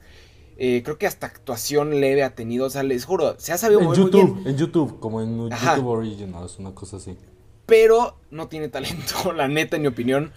eh, 0.59 0.83
creo 0.85 0.99
que 0.99 1.07
hasta 1.07 1.27
actuación 1.27 2.01
leve 2.01 2.23
ha 2.23 2.35
tenido, 2.35 2.67
o 2.67 2.71
sea, 2.71 2.83
les 2.83 3.05
juro, 3.07 3.37
se 3.39 3.53
ha 3.53 3.59
sabido 3.59 3.81
En 3.81 3.87
mover 3.87 4.01
muy 4.01 4.11
bien 4.11 4.27
YouTube, 4.27 4.47
en 4.47 4.57
YouTube, 4.59 5.01
como 5.01 5.23
en 5.23 5.53
Ajá. 5.53 5.77
YouTube 5.77 5.89
Originals, 5.89 6.59
una 6.59 6.75
cosa 6.75 6.97
así. 6.99 7.17
pero 7.65 8.19
no 8.31 8.49
tiene 8.49 8.69
talento, 8.69 9.33
la 9.37 9.49
neta, 9.49 9.77
en 9.77 9.83
mi 9.83 9.89
opinión. 9.89 10.33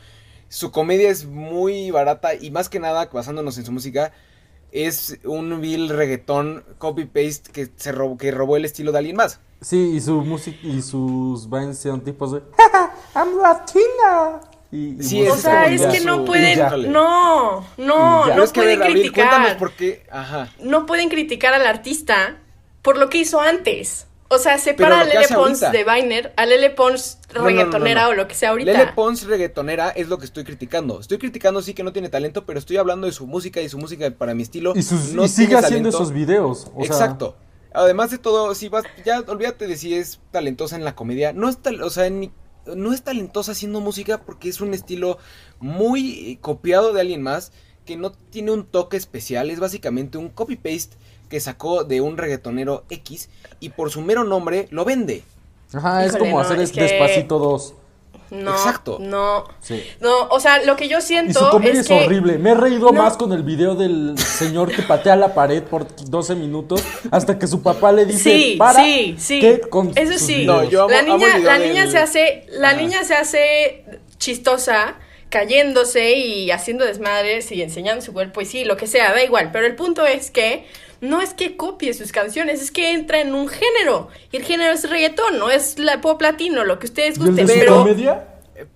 Su 0.47 0.71
comedia 0.71 1.09
es 1.09 1.25
muy 1.25 1.91
barata 1.91 2.35
y 2.35 2.51
más 2.51 2.69
que 2.69 2.79
nada, 2.79 3.09
basándonos 3.12 3.57
en 3.57 3.65
su 3.65 3.71
música, 3.71 4.13
es 4.71 5.19
un 5.23 5.59
vil 5.62 5.89
reggaetón 5.89 6.63
copy-paste 6.77 7.51
que, 7.51 7.69
se 7.75 7.91
robó, 7.91 8.18
que 8.18 8.31
robó 8.31 8.57
el 8.57 8.65
estilo 8.65 8.91
de 8.91 9.00
alguien 9.00 9.15
más. 9.18 9.39
Sí, 9.62 9.91
y 9.95 10.01
su 10.01 10.21
música 10.21 10.57
y 10.63 10.81
sus 10.81 11.50
vines 11.50 11.77
son 11.79 12.01
tipos 12.01 12.31
de 12.31 12.41
I'm 13.15 13.38
Latina. 13.41 14.41
Y, 14.71 14.95
y 15.00 15.03
Sí, 15.03 15.27
O 15.27 15.35
sea, 15.35 15.65
es 15.65 15.85
que 15.85 16.00
no 16.00 16.23
pueden. 16.25 16.57
ya. 16.57 16.69
No, 16.77 17.65
no, 17.77 18.25
no 18.35 18.44
es 18.44 18.51
que, 18.51 18.62
a 18.62 18.63
pueden 18.63 18.79
ver, 18.79 18.88
Abril, 18.89 19.12
cuéntanos 19.13 19.39
criticar. 19.50 19.57
por 19.57 19.73
qué. 19.73 20.03
Ajá. 20.09 20.50
No 20.62 20.85
pueden 20.85 21.09
criticar 21.09 21.53
al 21.53 21.68
artista 21.68 22.38
por 22.81 22.97
lo 22.97 23.09
que 23.09 23.19
hizo 23.19 23.41
antes. 23.41 24.07
O 24.33 24.38
sea, 24.38 24.57
separa 24.57 25.01
a 25.01 25.04
Lele 25.04 25.28
Pons 25.28 25.62
ahorita. 25.62 25.72
de 25.72 25.83
Viner 25.83 26.33
a 26.38 26.45
Lele 26.45 26.69
Pons 26.69 27.19
no, 27.33 27.42
no, 27.42 27.48
reggaetonera 27.48 28.04
no. 28.04 28.10
o 28.10 28.13
lo 28.13 28.28
que 28.28 28.33
sea 28.36 28.50
ahorita. 28.51 28.72
Lele 28.72 28.92
Pons 28.94 29.24
reggaetonera 29.25 29.89
es 29.89 30.07
lo 30.07 30.18
que 30.18 30.25
estoy 30.25 30.44
criticando. 30.45 31.00
Estoy 31.01 31.18
criticando 31.18 31.62
sí 31.62 31.74
que 31.74 31.83
no 31.83 31.92
tiene 31.92 32.07
talento, 32.10 32.45
pero 32.45 32.57
estoy 32.57 32.78
hablando 32.78 33.07
de 33.07 33.13
su 33.13 33.28
música 33.28 33.62
y 33.62 33.68
su 33.69 33.78
música 33.78 34.10
para 34.12 34.33
mi 34.33 34.44
estilo. 34.44 34.74
Y, 34.75 34.83
sus, 34.83 35.13
no 35.13 35.25
y 35.25 35.28
sigue 35.28 35.56
haciendo 35.57 35.89
talento. 35.89 35.98
esos 35.98 36.12
videos. 36.13 36.68
o 36.74 36.83
sea, 36.83 36.86
Exacto. 36.86 37.36
Además 37.74 38.12
de 38.12 38.18
todo, 38.18 38.54
si 38.56 38.69
vas, 38.69 38.83
ya 39.06 39.19
olvídate 39.28 39.68
de 39.68 39.78
si 39.78 39.94
es 39.95 40.19
talentosa 40.31 40.75
en 40.75 40.83
la 40.86 40.95
comedia. 40.95 41.33
No 41.33 41.48
es 41.50 41.57
tal, 41.57 41.81
o 41.81 41.89
sea, 41.89 42.10
ni- 42.10 42.31
no 42.66 42.94
es 42.94 43.01
talentosa 43.01 43.54
haciendo 43.54 43.80
música 43.81 44.19
porque 44.22 44.48
es 44.50 44.62
un 44.62 44.74
estilo 44.74 45.18
muy 45.60 46.38
copiado 46.42 46.94
de 46.94 47.01
alguien 47.01 47.22
más 47.22 47.51
que 47.86 47.98
no 47.98 48.12
tiene 48.12 48.51
un 48.51 48.66
toque 48.66 48.98
especial. 48.98 49.50
Es 49.50 49.60
básicamente 49.60 50.18
un 50.18 50.30
copy 50.30 50.56
paste 50.56 50.95
que 51.31 51.40
sacó 51.40 51.83
de 51.85 52.02
un 52.02 52.18
reggaetonero 52.18 52.83
X 52.92 53.30
y 53.59 53.69
por 53.69 53.90
su 53.90 54.02
mero 54.02 54.23
nombre 54.23 54.68
lo 54.69 54.85
vende. 54.85 55.23
Ajá, 55.73 56.06
es 56.06 56.16
como 56.18 56.31
no, 56.38 56.40
hacer 56.42 56.59
es 56.59 56.71
que- 56.71 56.81
Despacito 56.81 57.40
2. 57.40 57.73
No, 58.31 58.52
Exacto. 58.52 58.97
no. 59.02 59.45
Sí. 59.61 59.83
No, 60.00 60.28
o 60.30 60.40
sea, 60.40 60.64
lo 60.64 60.76
que 60.78 60.88
yo 60.88 61.00
Y 61.00 61.02
siento 61.02 61.40
su 61.40 61.50
comedia 61.50 61.73
es, 61.73 61.80
es 61.80 61.88
que 61.88 62.06
horrible. 62.06 62.38
Me 62.38 62.52
he 62.52 62.54
reído 62.56 62.92
No. 62.92 63.04
más 63.04 63.18
con 63.18 63.31
el 63.33 63.44
video 63.44 63.76
del 63.76 64.18
señor 64.18 64.73
que 64.73 64.81
patea 64.83 65.16
la 65.18 65.33
pared 65.33 65.64
por 65.64 65.85
12 66.06 66.35
minutos 66.35 66.81
hasta 67.11 67.38
que 67.40 67.47
su 67.47 67.61
papá 67.61 67.92
le 67.92 68.06
dice 68.06 68.23
Sí, 68.23 68.56
para 68.57 68.83
sí, 68.83 69.16
sí. 69.18 69.40
que 69.42 69.59
con 69.61 69.92
Eso 69.95 70.18
sí. 70.18 70.35
videos. 70.35 70.64
No, 70.64 70.69
yo 70.69 70.83
amo- 70.83 70.92
la 70.92 71.02
niña, 71.57 71.83
del- 71.83 71.92
se 71.92 71.97
hace, 71.97 72.45
la 72.52 72.73
niña 72.73 73.04
se 73.04 73.16
hace 73.16 73.83
chistosa, 74.18 74.95
cayéndose 75.30 76.11
y 76.18 76.52
haciendo 76.52 76.85
desmadres 76.85 77.52
y 77.52 77.61
enseñando 77.61 78.02
su 78.02 78.14
cuerpo 78.14 78.42
y 78.42 78.45
sí, 78.45 78.64
lo 78.66 78.78
que 78.78 78.88
sea, 78.88 79.11
da 79.14 79.23
igual. 79.23 79.50
Pero 79.52 79.66
el 79.66 79.76
punto 79.76 80.06
es 80.06 80.30
que 80.31 80.66
no 81.02 81.22
es 81.22 81.34
que 81.34 81.58
copie 81.58 81.94
sus 81.94 82.12
canciones, 82.12 82.62
es 82.62 82.72
que 82.72 82.94
entra 82.94 83.20
en 83.20 83.34
un 83.34 83.48
género. 83.48 84.08
Y 84.31 84.38
el 84.38 84.44
género 84.44 84.72
es 84.72 84.90
reggaetón, 84.90 85.40
no 85.40 85.50
es 85.50 85.78
la 85.80 86.00
pop 86.00 86.22
latino, 86.22 86.64
lo 86.64 86.80
que 86.80 86.86
ustedes 86.86 87.18
¿Y 87.18 87.22
el 87.22 87.36
de 87.36 87.44
gusten. 87.44 87.60
Pero 87.60 87.76
comedia? 87.76 88.28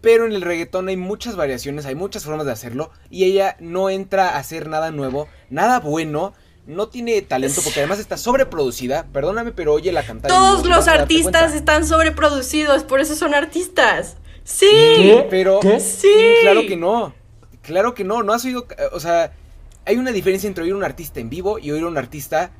Pero 0.01 0.25
en 0.25 0.33
el 0.33 0.41
reggaetón 0.41 0.89
hay 0.89 0.97
muchas 0.97 1.35
variaciones, 1.35 1.85
hay 1.85 1.93
muchas 1.93 2.23
formas 2.23 2.47
de 2.47 2.51
hacerlo 2.51 2.89
y 3.11 3.25
ella 3.25 3.55
no 3.59 3.91
entra 3.91 4.29
a 4.29 4.37
hacer 4.39 4.67
nada 4.67 4.89
nuevo, 4.89 5.27
nada 5.51 5.79
bueno, 5.79 6.33
no 6.65 6.87
tiene 6.87 7.21
talento 7.21 7.61
porque 7.63 7.79
además 7.81 7.99
está 7.99 8.17
sobreproducida. 8.17 9.05
Perdóname, 9.13 9.51
pero 9.51 9.73
oye 9.73 9.91
la 9.91 10.03
cantar. 10.03 10.31
en 10.31 10.37
todos 10.37 10.65
los 10.65 10.87
artistas 10.87 11.31
cuenta. 11.31 11.55
están 11.55 11.85
sobreproducidos, 11.85 12.83
por 12.83 12.99
eso 12.99 13.15
son 13.15 13.35
artistas. 13.35 14.17
Sí. 14.43 14.67
¿Qué? 14.69 15.27
Pero 15.29 15.59
¿Qué? 15.59 15.79
Sí. 15.79 16.13
claro 16.41 16.61
que 16.67 16.75
no. 16.75 17.13
Claro 17.61 17.93
que 17.93 18.03
no, 18.03 18.23
no 18.23 18.33
has 18.33 18.45
oído, 18.45 18.67
o 18.91 18.99
sea, 18.99 19.33
hay 19.85 19.97
una 19.97 20.11
diferencia 20.11 20.47
entre 20.47 20.63
oír 20.63 20.73
un 20.73 20.83
artista 20.83 21.19
en 21.19 21.29
vivo 21.29 21.59
y 21.59 21.71
oír 21.71 21.85
un 21.85 21.97
artista 21.97 22.51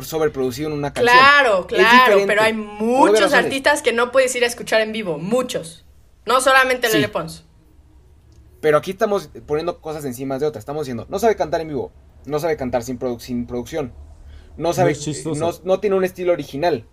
sobreproducido 0.00 0.68
en 0.68 0.74
una 0.74 0.92
canción. 0.92 1.16
Claro, 1.16 1.66
claro, 1.66 2.18
pero 2.26 2.42
hay 2.42 2.52
muchos 2.52 3.32
artistas 3.32 3.82
que 3.82 3.92
no 3.92 4.12
puedes 4.12 4.34
ir 4.36 4.44
a 4.44 4.46
escuchar 4.46 4.80
en 4.80 4.92
vivo, 4.92 5.18
muchos. 5.18 5.84
No 6.26 6.40
solamente 6.40 6.88
Sí. 6.88 6.94
Lele 6.94 7.08
Pons. 7.08 7.44
Pero 8.60 8.76
aquí 8.78 8.92
estamos 8.92 9.28
poniendo 9.46 9.80
cosas 9.80 10.04
encima 10.04 10.38
de 10.38 10.46
otras. 10.46 10.62
Estamos 10.62 10.82
diciendo, 10.86 11.06
no 11.08 11.18
sabe 11.18 11.34
cantar 11.36 11.60
en 11.62 11.68
vivo, 11.68 11.90
no 12.26 12.38
sabe 12.38 12.56
cantar 12.56 12.84
sin, 12.84 12.98
produ- 12.98 13.18
sin 13.18 13.46
producción, 13.46 13.92
no 14.56 14.72
sabe, 14.72 14.94
no, 15.40 15.50
no 15.64 15.80
tiene 15.80 15.96
un 15.96 16.04
estilo 16.04 16.32
original, 16.32 16.86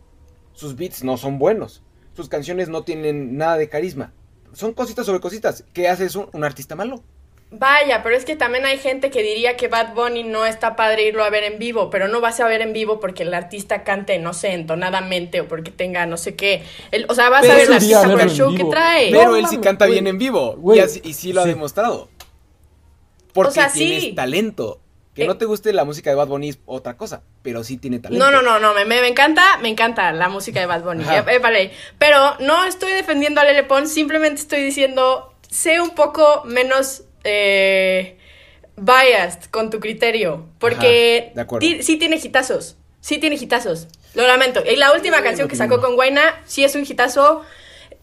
sus 0.53 0.75
beats 0.75 1.03
no 1.03 1.17
son 1.17 1.37
buenos, 1.37 1.83
sus 2.13 2.27
canciones 2.27 2.69
no 2.69 2.83
tienen 2.83 3.37
nada 3.37 3.57
de 3.57 3.69
carisma. 3.69 4.13
Son 4.53 4.73
cositas 4.73 5.05
sobre 5.05 5.19
cositas. 5.19 5.63
¿Qué 5.73 5.87
hace 5.89 6.05
eso 6.05 6.29
un 6.33 6.43
artista 6.43 6.75
malo? 6.75 7.03
Vaya, 7.51 8.03
pero 8.03 8.15
es 8.15 8.25
que 8.25 8.35
también 8.35 8.65
hay 8.67 8.77
gente 8.77 9.09
que 9.09 9.23
diría 9.23 9.57
que 9.57 9.67
Bad 9.67 9.95
Bunny 9.95 10.23
no 10.23 10.45
está 10.45 10.75
padre 10.75 11.07
irlo 11.07 11.23
a 11.23 11.31
ver 11.31 11.43
en 11.43 11.57
vivo, 11.57 11.89
pero 11.89 12.07
no 12.07 12.21
vas 12.21 12.39
a 12.39 12.47
ver 12.47 12.61
en 12.61 12.73
vivo 12.73 12.99
porque 12.99 13.23
el 13.23 13.33
artista 13.33 13.83
cante, 13.83 14.19
no 14.19 14.33
sé, 14.35 14.53
entonadamente 14.53 15.41
o 15.41 15.47
porque 15.47 15.71
tenga 15.71 16.05
no 16.05 16.17
sé 16.17 16.35
qué. 16.35 16.63
El- 16.91 17.07
o 17.09 17.15
sea, 17.15 17.29
vas 17.29 17.41
Pero 17.41 17.53
a 17.53 17.55
ver 17.57 17.65
iría 17.65 17.75
artista 17.77 18.03
por 18.11 18.21
el 18.21 18.29
show 18.29 18.53
que 18.55 18.65
trae. 18.65 19.09
Pero 19.09 19.31
No, 19.31 19.35
él 19.35 19.47
sí 19.47 19.57
canta 19.57 19.87
bien 19.87 20.05
en 20.05 20.19
vivo. 20.19 20.55
Güey, 20.57 20.77
y, 20.77 20.81
así- 20.83 21.01
y 21.03 21.13
sí 21.15 21.33
lo 21.33 21.41
ha 21.41 21.45
sí. 21.45 21.49
demostrado. 21.49 22.07
Porque 23.33 23.49
O 23.49 23.53
sea, 23.53 23.69
sí. 23.69 23.79
tienes 23.79 24.15
talento. 24.15 24.79
Que 25.15 25.23
Eh. 25.23 25.27
no 25.27 25.37
te 25.37 25.45
guste 25.45 25.73
la 25.73 25.85
música 25.85 26.11
de 26.11 26.15
Bad 26.15 26.27
Bunny 26.27 26.49
es 26.49 26.59
otra 26.67 26.97
cosa, 26.97 27.23
pero 27.41 27.63
sí 27.63 27.77
tiene 27.77 27.97
talento. 27.99 28.23
No, 28.23 28.31
no, 28.31 28.43
no, 28.43 28.59
no, 28.59 28.75
me, 28.75 28.85
me, 28.85 29.01
me 29.01 29.07
encanta, 29.07 29.57
me 29.57 29.69
encanta 29.69 30.11
la 30.13 30.29
música 30.29 30.59
de 30.59 30.67
Bad 30.67 30.83
Bunny, 30.83 31.03
eh, 31.03 31.23
eh, 31.27 31.39
vale. 31.39 31.71
Pero 31.97 32.35
no 32.41 32.63
estoy 32.65 32.93
defendiendo 32.93 33.41
a 33.41 33.43
Lele 33.43 33.63
Pons, 33.63 33.91
simplemente 33.91 34.39
estoy 34.39 34.61
diciendo, 34.61 35.33
sé 35.49 35.81
un 35.81 35.89
poco 35.91 36.43
menos 36.45 37.03
eh, 37.29 38.17
biased 38.77 39.45
con 39.51 39.69
tu 39.69 39.79
criterio, 39.79 40.45
porque 40.59 41.31
Ajá, 41.35 41.59
de 41.59 41.83
sí 41.83 41.97
tiene 41.97 42.17
hitazos, 42.17 42.77
sí 43.01 43.17
tiene 43.17 43.35
hitazos, 43.35 43.87
lo 44.13 44.27
lamento. 44.27 44.63
Y 44.65 44.75
la 44.75 44.91
última 44.91 45.21
canción 45.21 45.47
que 45.47 45.55
sacó 45.55 45.81
con 45.81 45.95
Guaina, 45.95 46.41
sí 46.45 46.63
es 46.63 46.75
un 46.75 46.85
hitazo. 46.87 47.43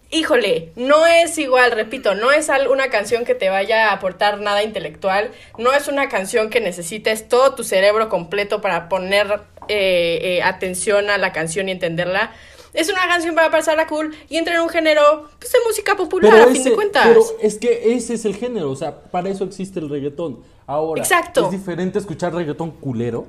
Híjole, 0.09 0.71
no 0.77 1.05
es 1.05 1.37
igual, 1.37 1.73
repito, 1.73 2.15
no 2.15 2.31
es 2.31 2.49
una 2.71 2.91
canción 2.91 3.25
que 3.25 3.35
te 3.35 3.49
vaya 3.49 3.89
a 3.89 3.95
aportar 3.95 4.39
nada 4.39 4.63
intelectual, 4.63 5.33
no 5.59 5.73
es 5.73 5.89
una 5.89 6.09
canción 6.09 6.49
que 6.49 6.61
necesites 6.61 7.29
todo 7.29 7.57
tu 7.57 7.65
cerebro 7.65 8.09
completo 8.09 8.61
para 8.61 8.89
poner 8.89 9.41
eh, 9.69 10.19
eh, 10.23 10.43
atención 10.45 11.11
a 11.11 11.19
la 11.19 11.33
canción 11.33 11.69
y 11.69 11.73
entenderla. 11.73 12.33
Es 12.77 12.89
una 12.91 13.09
canción 13.09 13.35
para 13.35 13.51
pasarla 13.51 13.87
cool 13.87 14.15
y 14.29 14.37
entra 14.37 14.55
en 14.55 14.61
un 14.61 14.69
género 14.69 15.29
pues, 15.39 15.51
de 15.51 15.59
música 15.67 15.97
popular, 15.97 16.33
a 16.43 16.47
fin 16.49 16.63
de 16.63 16.73
cuentas. 16.75 17.07
pero 17.09 17.23
es 17.41 17.57
que 17.59 17.95
ese 17.95 18.15
es 18.15 18.25
el 18.27 18.37
género, 18.37 18.71
o 18.71 18.77
sea, 18.77 19.01
para 19.03 19.29
eso 19.31 19.45
existe 19.45 19.81
el 19.81 19.89
reggaetón. 19.89 20.41
Ahora, 20.67 21.01
Exacto. 21.03 21.47
es 21.47 21.51
diferente 21.53 21.99
escuchar 21.99 22.35
reggaetón 22.35 22.71
culero 22.73 23.27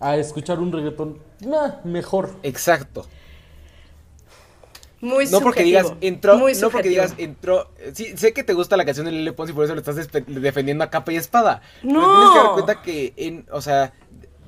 a 0.00 0.16
escuchar 0.16 0.58
un 0.60 0.70
reggaetón 0.70 1.18
mejor. 1.84 2.30
Exacto. 2.42 3.06
muy 5.00 5.26
No 5.28 5.40
porque 5.40 5.62
digas 5.62 5.92
entró, 6.00 6.36
muy 6.38 6.54
no 6.54 6.70
porque 6.70 6.88
digas 6.88 7.14
entró. 7.18 7.70
Sí, 7.94 8.16
sé 8.16 8.32
que 8.32 8.42
te 8.42 8.52
gusta 8.52 8.76
la 8.76 8.84
canción 8.84 9.06
de 9.06 9.12
Lele 9.12 9.32
Pons 9.32 9.50
y 9.50 9.52
por 9.52 9.64
eso 9.64 9.74
lo 9.74 9.80
estás 9.80 9.96
defendiendo 10.26 10.82
a 10.84 10.90
capa 10.90 11.12
y 11.12 11.16
espada. 11.16 11.62
Pero 11.82 11.94
No. 11.94 12.12
tienes 12.16 12.30
que 12.32 12.38
dar 12.38 12.52
cuenta 12.52 12.82
que 12.82 13.12
en, 13.16 13.46
o 13.52 13.60
sea, 13.60 13.92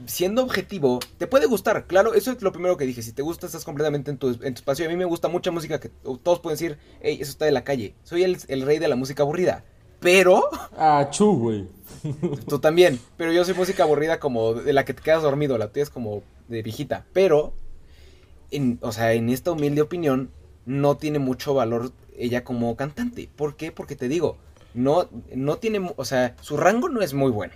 siendo 0.07 0.43
objetivo, 0.43 1.01
te 1.19 1.27
puede 1.27 1.47
gustar, 1.47 1.87
claro, 1.87 2.15
eso 2.15 2.33
es 2.33 2.43
lo 2.43 2.53
primero 2.53 2.77
que 2.77 2.87
dije, 2.87 3.03
si 3.03 3.13
te 3.13 3.23
gusta 3.23 3.47
estás 3.47 3.65
completamente 3.65 4.11
en 4.11 4.19
tu, 4.19 4.29
en 4.29 4.55
tu 4.55 4.61
espacio. 4.61 4.87
A 4.87 4.89
mí 4.89 4.97
me 4.97 5.05
gusta 5.05 5.29
mucha 5.29 5.51
música 5.51 5.81
que 5.81 5.89
todos 5.89 6.41
pueden 6.41 6.59
decir, 6.59 6.79
hey, 7.01 7.19
eso 7.21 7.31
está 7.31 7.45
de 7.45 7.53
la 7.53 7.65
calle. 7.65 7.95
Soy 8.05 8.23
el, 8.25 8.39
el 8.49 8.63
rey 8.63 8.79
de 8.79 8.89
la 8.89 8.97
música 8.97 9.23
aburrida. 9.23 9.65
Pero, 10.01 10.45
Ah, 10.77 11.09
chu, 11.11 11.37
güey. 11.39 11.69
tú 12.49 12.59
también, 12.59 12.99
pero 13.17 13.33
yo 13.33 13.45
soy 13.45 13.55
música 13.55 13.83
aburrida 13.83 14.19
como 14.21 14.55
de 14.55 14.73
la 14.73 14.85
que 14.85 14.95
te 14.95 15.03
quedas 15.03 15.23
dormido, 15.23 15.59
la 15.59 15.69
tuya 15.69 15.83
es 15.83 15.91
como 15.91 16.23
de 16.49 16.63
viejita. 16.63 17.07
Pero, 17.13 17.53
en, 18.51 18.79
o 18.81 18.93
sea, 18.93 19.13
en 19.13 19.29
esta 19.29 19.53
humilde 19.53 19.83
opinión, 19.83 20.31
no 20.67 20.97
tiene 20.97 21.19
mucho 21.19 21.55
valor 21.55 21.93
ella 22.17 22.45
como 22.45 22.77
cantante. 22.77 23.29
¿Por 23.35 23.57
qué? 23.57 23.73
Porque 23.73 23.97
te 23.97 24.09
digo, 24.09 24.39
no, 24.75 25.09
no 25.35 25.57
tiene, 25.57 25.93
o 25.97 26.05
sea, 26.05 26.37
su 26.41 26.57
rango 26.57 26.89
no 26.89 27.03
es 27.03 27.15
muy 27.15 27.31
bueno. 27.31 27.55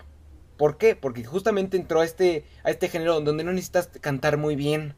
¿Por 0.56 0.78
qué? 0.78 0.94
Porque 0.96 1.24
justamente 1.24 1.76
entró 1.76 2.00
a 2.00 2.04
este, 2.04 2.44
a 2.62 2.70
este 2.70 2.88
género 2.88 3.20
donde 3.20 3.42
no 3.44 3.52
necesitas 3.52 3.88
cantar 4.00 4.36
muy 4.36 4.54
bien. 4.56 4.94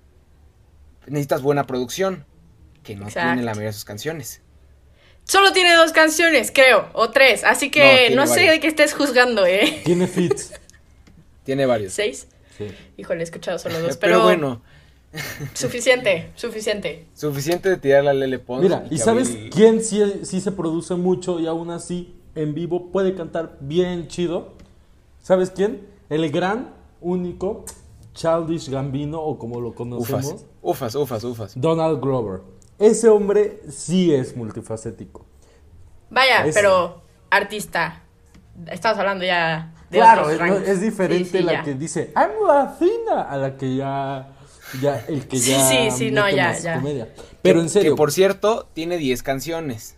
Necesitas 1.06 1.40
buena 1.42 1.66
producción, 1.66 2.25
que 2.82 2.96
no 2.96 3.06
Exacto. 3.06 3.28
tiene 3.30 3.42
la 3.42 3.52
mayoría 3.52 3.68
de 3.68 3.72
sus 3.75 3.84
canciones. 3.84 4.42
Solo 5.25 5.52
tiene 5.52 5.75
dos 5.75 5.92
canciones, 5.92 6.52
creo, 6.54 6.88
o 6.92 7.10
tres, 7.10 7.42
así 7.44 7.70
que 7.70 8.10
no, 8.14 8.26
sé 8.26 8.42
de 8.42 8.60
qué 8.60 8.68
estés 8.68 8.92
juzgando, 8.94 9.44
¿eh? 9.46 9.82
Tiene 9.84 10.06
fits. 10.06 10.52
Tiene 11.44 11.64
varios. 11.66 11.92
¿Seis? 11.92 12.28
Sí. 12.58 12.66
Híjole, 12.96 13.20
he 13.20 13.25
escuchado 13.25 13.58
solo 13.58 13.80
dos, 13.80 13.96
pero, 13.96 14.14
pero, 14.14 14.22
bueno, 14.25 14.62
suficiente, 15.54 16.30
suficiente. 16.36 17.06
suficiente 17.14 17.68
de 17.68 17.76
tirarle 17.76 18.10
a 18.10 18.14
Lele 18.14 18.38
Pons. 18.38 18.62
Mira, 18.62 18.84
¿y 18.90 18.98
sabes 18.98 19.30
Abril- 19.30 19.50
quién 19.50 19.82
sí, 19.82 20.00
sí 20.25 20.40
se 20.40 20.52
produce 20.52 20.94
mucho 20.94 21.40
y 21.40 21.46
aún 21.46 21.70
así 21.70 22.14
en 22.34 22.54
vivo 22.54 22.90
puede 22.90 23.14
cantar 23.14 23.56
bien 23.60 24.08
chido? 24.08 24.55
¿Sabes 25.26 25.50
quién? 25.50 25.85
El 26.09 26.30
gran, 26.30 26.73
único, 27.00 27.64
Childish 28.14 28.71
Gambino 28.71 29.21
o 29.21 29.37
como 29.40 29.61
lo 29.61 29.75
conocemos, 29.75 30.25
Ufas, 30.62 30.95
ufas, 30.95 30.95
ufas, 30.95 31.25
ufas. 31.25 31.52
Donald 31.61 32.00
Glover. 32.00 32.42
Ese 32.78 33.09
hombre 33.09 33.61
sí 33.68 34.14
es 34.14 34.37
multifacético. 34.37 35.26
Vaya, 36.11 36.47
Es- 36.47 36.54
pero 36.54 37.02
artista. 37.28 38.04
Estamos 38.71 38.99
hablando 39.00 39.25
ya 39.25 39.75
de 39.90 39.99
Claro, 39.99 40.28
otros 40.28 40.62
es, 40.62 40.68
es 40.68 40.80
diferente 40.80 41.25
Sí, 41.25 41.38
sí, 41.38 41.42
la 41.42 41.52
ya. 41.54 41.62
que 41.64 41.75
dice 41.75 42.12
I'm 42.14 42.30
latina 42.47 43.23
a 43.23 43.37
la 43.37 43.56
que 43.56 43.75
ya, 43.75 44.33
ya 44.80 45.04
el 45.09 45.26
que 45.26 45.38
Sí, 45.40 45.50
ya 45.50 45.68
sí, 45.68 45.90
sí, 45.90 46.11
no, 46.12 46.23
mete 46.26 46.37
ya, 46.37 46.56
ya. 46.56 46.75
comedia. 46.76 47.09
Pero 47.42 47.59
Que- 47.59 47.62
en 47.64 47.68
serio, 47.68 47.92
Que 47.92 47.97
por 47.97 48.12
cierto, 48.12 48.68
tiene 48.75 48.97
10 48.97 49.25
canciones. 49.25 49.97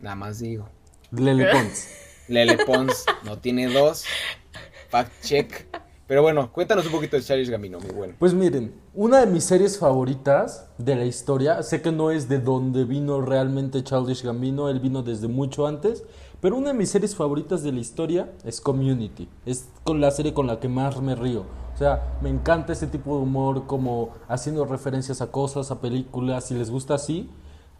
Nada 0.00 0.16
más 0.16 0.40
digo. 0.40 0.68
Lele 1.12 1.46
Pons. 1.52 1.88
Lele 2.26 2.58
Pons 2.66 3.04
no 3.22 3.38
tiene 3.38 3.68
dos. 3.68 4.04
Fact 4.96 5.12
check. 5.22 5.66
Pero 6.06 6.22
bueno, 6.22 6.50
cuéntanos 6.50 6.86
un 6.86 6.92
poquito 6.92 7.16
de 7.18 7.22
Childish 7.22 7.50
Gambino, 7.50 7.78
muy 7.80 7.90
bueno. 7.90 8.14
Pues 8.18 8.32
miren, 8.32 8.72
una 8.94 9.20
de 9.20 9.26
mis 9.26 9.44
series 9.44 9.78
favoritas 9.78 10.70
de 10.78 10.96
la 10.96 11.04
historia, 11.04 11.62
sé 11.62 11.82
que 11.82 11.92
no 11.92 12.10
es 12.10 12.30
de 12.30 12.38
donde 12.38 12.84
vino 12.84 13.20
realmente 13.20 13.84
Childish 13.84 14.22
Gambino, 14.22 14.70
él 14.70 14.80
vino 14.80 15.02
desde 15.02 15.28
mucho 15.28 15.66
antes, 15.66 16.02
pero 16.40 16.56
una 16.56 16.68
de 16.68 16.78
mis 16.78 16.88
series 16.88 17.14
favoritas 17.14 17.62
de 17.62 17.72
la 17.72 17.80
historia 17.80 18.32
es 18.42 18.58
Community. 18.62 19.28
Es 19.44 19.68
con 19.84 20.00
la 20.00 20.10
serie 20.12 20.32
con 20.32 20.46
la 20.46 20.60
que 20.60 20.68
más 20.68 20.98
me 21.02 21.14
río. 21.14 21.44
O 21.74 21.76
sea, 21.76 22.16
me 22.22 22.30
encanta 22.30 22.72
ese 22.72 22.86
tipo 22.86 23.16
de 23.16 23.24
humor 23.24 23.66
como 23.66 24.14
haciendo 24.28 24.64
referencias 24.64 25.20
a 25.20 25.30
cosas, 25.30 25.70
a 25.70 25.82
películas, 25.82 26.46
si 26.46 26.54
les 26.54 26.70
gusta 26.70 26.94
así, 26.94 27.28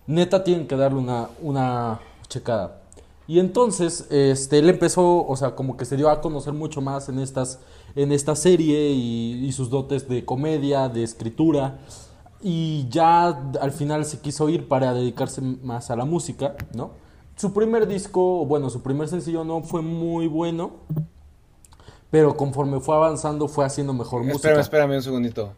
neta 0.07 0.45
tienen 0.45 0.67
que 0.67 0.77
darle 0.77 0.99
una, 0.99 1.31
una 1.41 1.99
checada. 2.29 2.83
Y 3.29 3.41
entonces, 3.41 4.07
este, 4.11 4.59
él 4.59 4.69
empezó, 4.69 5.27
o 5.27 5.37
sea, 5.37 5.55
como 5.55 5.77
que 5.77 5.85
se 5.85 5.97
dio 5.97 6.11
a 6.11 6.21
conocer 6.21 6.53
mucho 6.53 6.81
más 6.81 7.09
en 7.09 7.19
estas, 7.19 7.61
en 7.95 8.13
esta 8.13 8.37
serie 8.37 8.91
y, 8.91 9.45
y 9.45 9.53
sus 9.53 9.69
dotes 9.69 10.09
de 10.09 10.25
comedia, 10.25 10.89
de 10.89 11.03
escritura. 11.03 11.79
Y 12.41 12.87
ya 12.89 13.29
al 13.61 13.73
final 13.73 14.05
se 14.05 14.21
quiso 14.21 14.49
ir 14.49 14.69
para 14.69 14.95
dedicarse 14.95 15.41
más 15.41 15.91
a 15.91 15.97
la 15.97 16.05
música, 16.05 16.55
¿no? 16.75 16.93
Su 17.37 17.53
primer 17.53 17.87
disco, 17.87 18.47
bueno, 18.47 18.71
su 18.71 18.83
primer 18.83 19.09
sencillo 19.09 19.45
no 19.45 19.63
fue 19.63 19.83
muy 19.83 20.27
bueno, 20.27 20.73
pero 22.11 22.37
conforme 22.37 22.81
fue 22.81 22.95
avanzando 22.95 23.49
fue 23.49 23.65
haciendo 23.65 23.93
mejor 23.93 24.21
música. 24.23 24.37
Espérame, 24.37 24.61
espérame 24.61 24.97
un 24.97 25.03
segundito. 25.03 25.53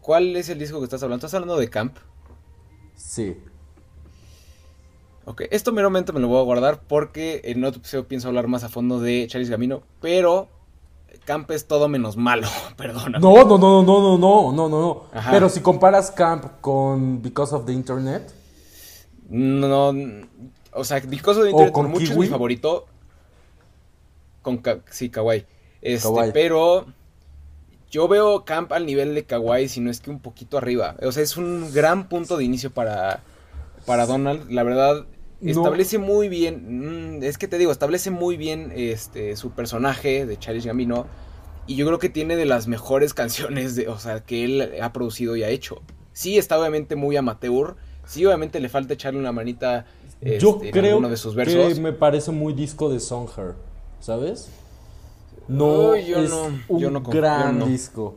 ¿Cuál 0.00 0.36
es 0.36 0.48
el 0.48 0.58
disco 0.58 0.78
que 0.78 0.84
estás 0.84 1.02
hablando? 1.02 1.26
¿Estás 1.26 1.34
hablando 1.34 1.56
de 1.56 1.68
Camp? 1.68 1.96
Sí. 2.94 3.36
Ok, 5.24 5.42
esto 5.50 5.72
meramente 5.72 6.12
me 6.12 6.20
lo 6.20 6.28
voy 6.28 6.40
a 6.40 6.44
guardar 6.44 6.80
porque 6.86 7.42
en 7.44 7.64
otro 7.64 7.80
episodio 7.80 8.08
pienso 8.08 8.28
hablar 8.28 8.48
más 8.48 8.64
a 8.64 8.68
fondo 8.68 9.00
de 9.00 9.26
Charis 9.28 9.50
Gamino, 9.50 9.82
pero 10.00 10.48
Camp 11.24 11.50
es 11.52 11.66
todo 11.66 11.88
menos 11.88 12.16
malo, 12.16 12.48
perdona. 12.76 13.18
No, 13.18 13.44
no, 13.44 13.58
no, 13.58 13.82
no, 13.82 14.18
no, 14.18 14.18
no, 14.18 14.52
no, 14.52 14.68
no, 14.68 15.04
Ajá. 15.12 15.30
Pero 15.30 15.48
si 15.48 15.60
comparas 15.60 16.10
Camp 16.10 16.60
con 16.60 17.22
Because 17.22 17.54
of 17.54 17.66
the 17.66 17.72
Internet. 17.72 18.32
No, 19.28 19.92
no 19.92 20.26
o 20.72 20.84
sea, 20.84 21.00
Because 21.00 21.38
of 21.38 21.44
the 21.44 21.50
Internet 21.50 21.72
con 21.72 21.90
mucho 21.90 22.12
es 22.12 22.16
mi 22.16 22.26
favorito. 22.26 22.86
Con 24.42 24.58
ka 24.58 24.80
sí, 24.90 25.10
Kawaii. 25.10 25.46
Este, 25.80 26.32
pero 26.32 26.86
yo 27.90 28.08
veo 28.08 28.44
Camp 28.44 28.72
al 28.72 28.86
nivel 28.86 29.14
de 29.14 29.24
Kawaii, 29.24 29.68
si 29.68 29.80
no 29.80 29.90
es 29.90 30.00
que 30.00 30.10
un 30.10 30.20
poquito 30.20 30.58
arriba. 30.58 30.96
O 31.02 31.12
sea, 31.12 31.22
es 31.22 31.36
un 31.36 31.72
gran 31.72 32.08
punto 32.08 32.36
de 32.36 32.44
inicio 32.44 32.70
para, 32.70 33.20
para 33.86 34.06
Donald. 34.06 34.50
La 34.50 34.62
verdad, 34.62 35.04
no. 35.42 35.50
establece 35.50 35.98
muy 35.98 36.28
bien. 36.28 37.18
mm, 37.18 37.22
es 37.22 37.38
que 37.38 37.48
te 37.48 37.58
digo, 37.58 37.72
establece 37.72 38.10
muy 38.10 38.36
bien 38.36 38.72
este 38.74 39.36
su 39.36 39.50
personaje 39.50 40.26
de 40.26 40.38
Childish 40.38 40.66
Gambino. 40.66 41.06
Y 41.66 41.76
yo 41.76 41.86
creo 41.86 41.98
que 41.98 42.08
tiene 42.08 42.36
de 42.36 42.46
las 42.46 42.66
mejores 42.68 43.14
canciones 43.22 43.74
de, 43.76 43.88
o 43.88 43.98
sea, 43.98 44.20
que 44.20 44.44
él 44.44 44.72
ha 44.80 44.92
producido 44.92 45.36
y 45.36 45.42
ha 45.42 45.48
hecho. 45.48 45.82
Sí, 46.12 46.38
está 46.38 46.58
obviamente 46.58 46.96
muy 46.96 47.16
amateur. 47.16 47.76
Sí, 48.06 48.24
obviamente 48.26 48.60
le 48.60 48.68
falta 48.68 48.94
echarle 48.94 49.18
una 49.20 49.32
manita 49.32 49.86
yo 50.20 50.54
este, 50.54 50.66
en 50.66 50.72
creo 50.72 50.86
alguno 50.90 51.08
de 51.08 51.16
sus 51.16 51.34
versos. 51.34 51.74
que 51.74 51.80
me 51.80 51.92
parece 51.92 52.30
muy 52.30 52.52
disco 52.52 52.88
de 52.90 53.00
Songher, 53.00 53.54
¿sabes? 54.00 54.48
No, 55.48 55.96
yo 55.96 56.18
es 56.18 56.30
no, 56.30 56.50
un 56.68 56.80
yo 56.80 56.90
no 56.90 57.00
gran 57.02 57.58
no. 57.58 57.66
disco. 57.66 58.16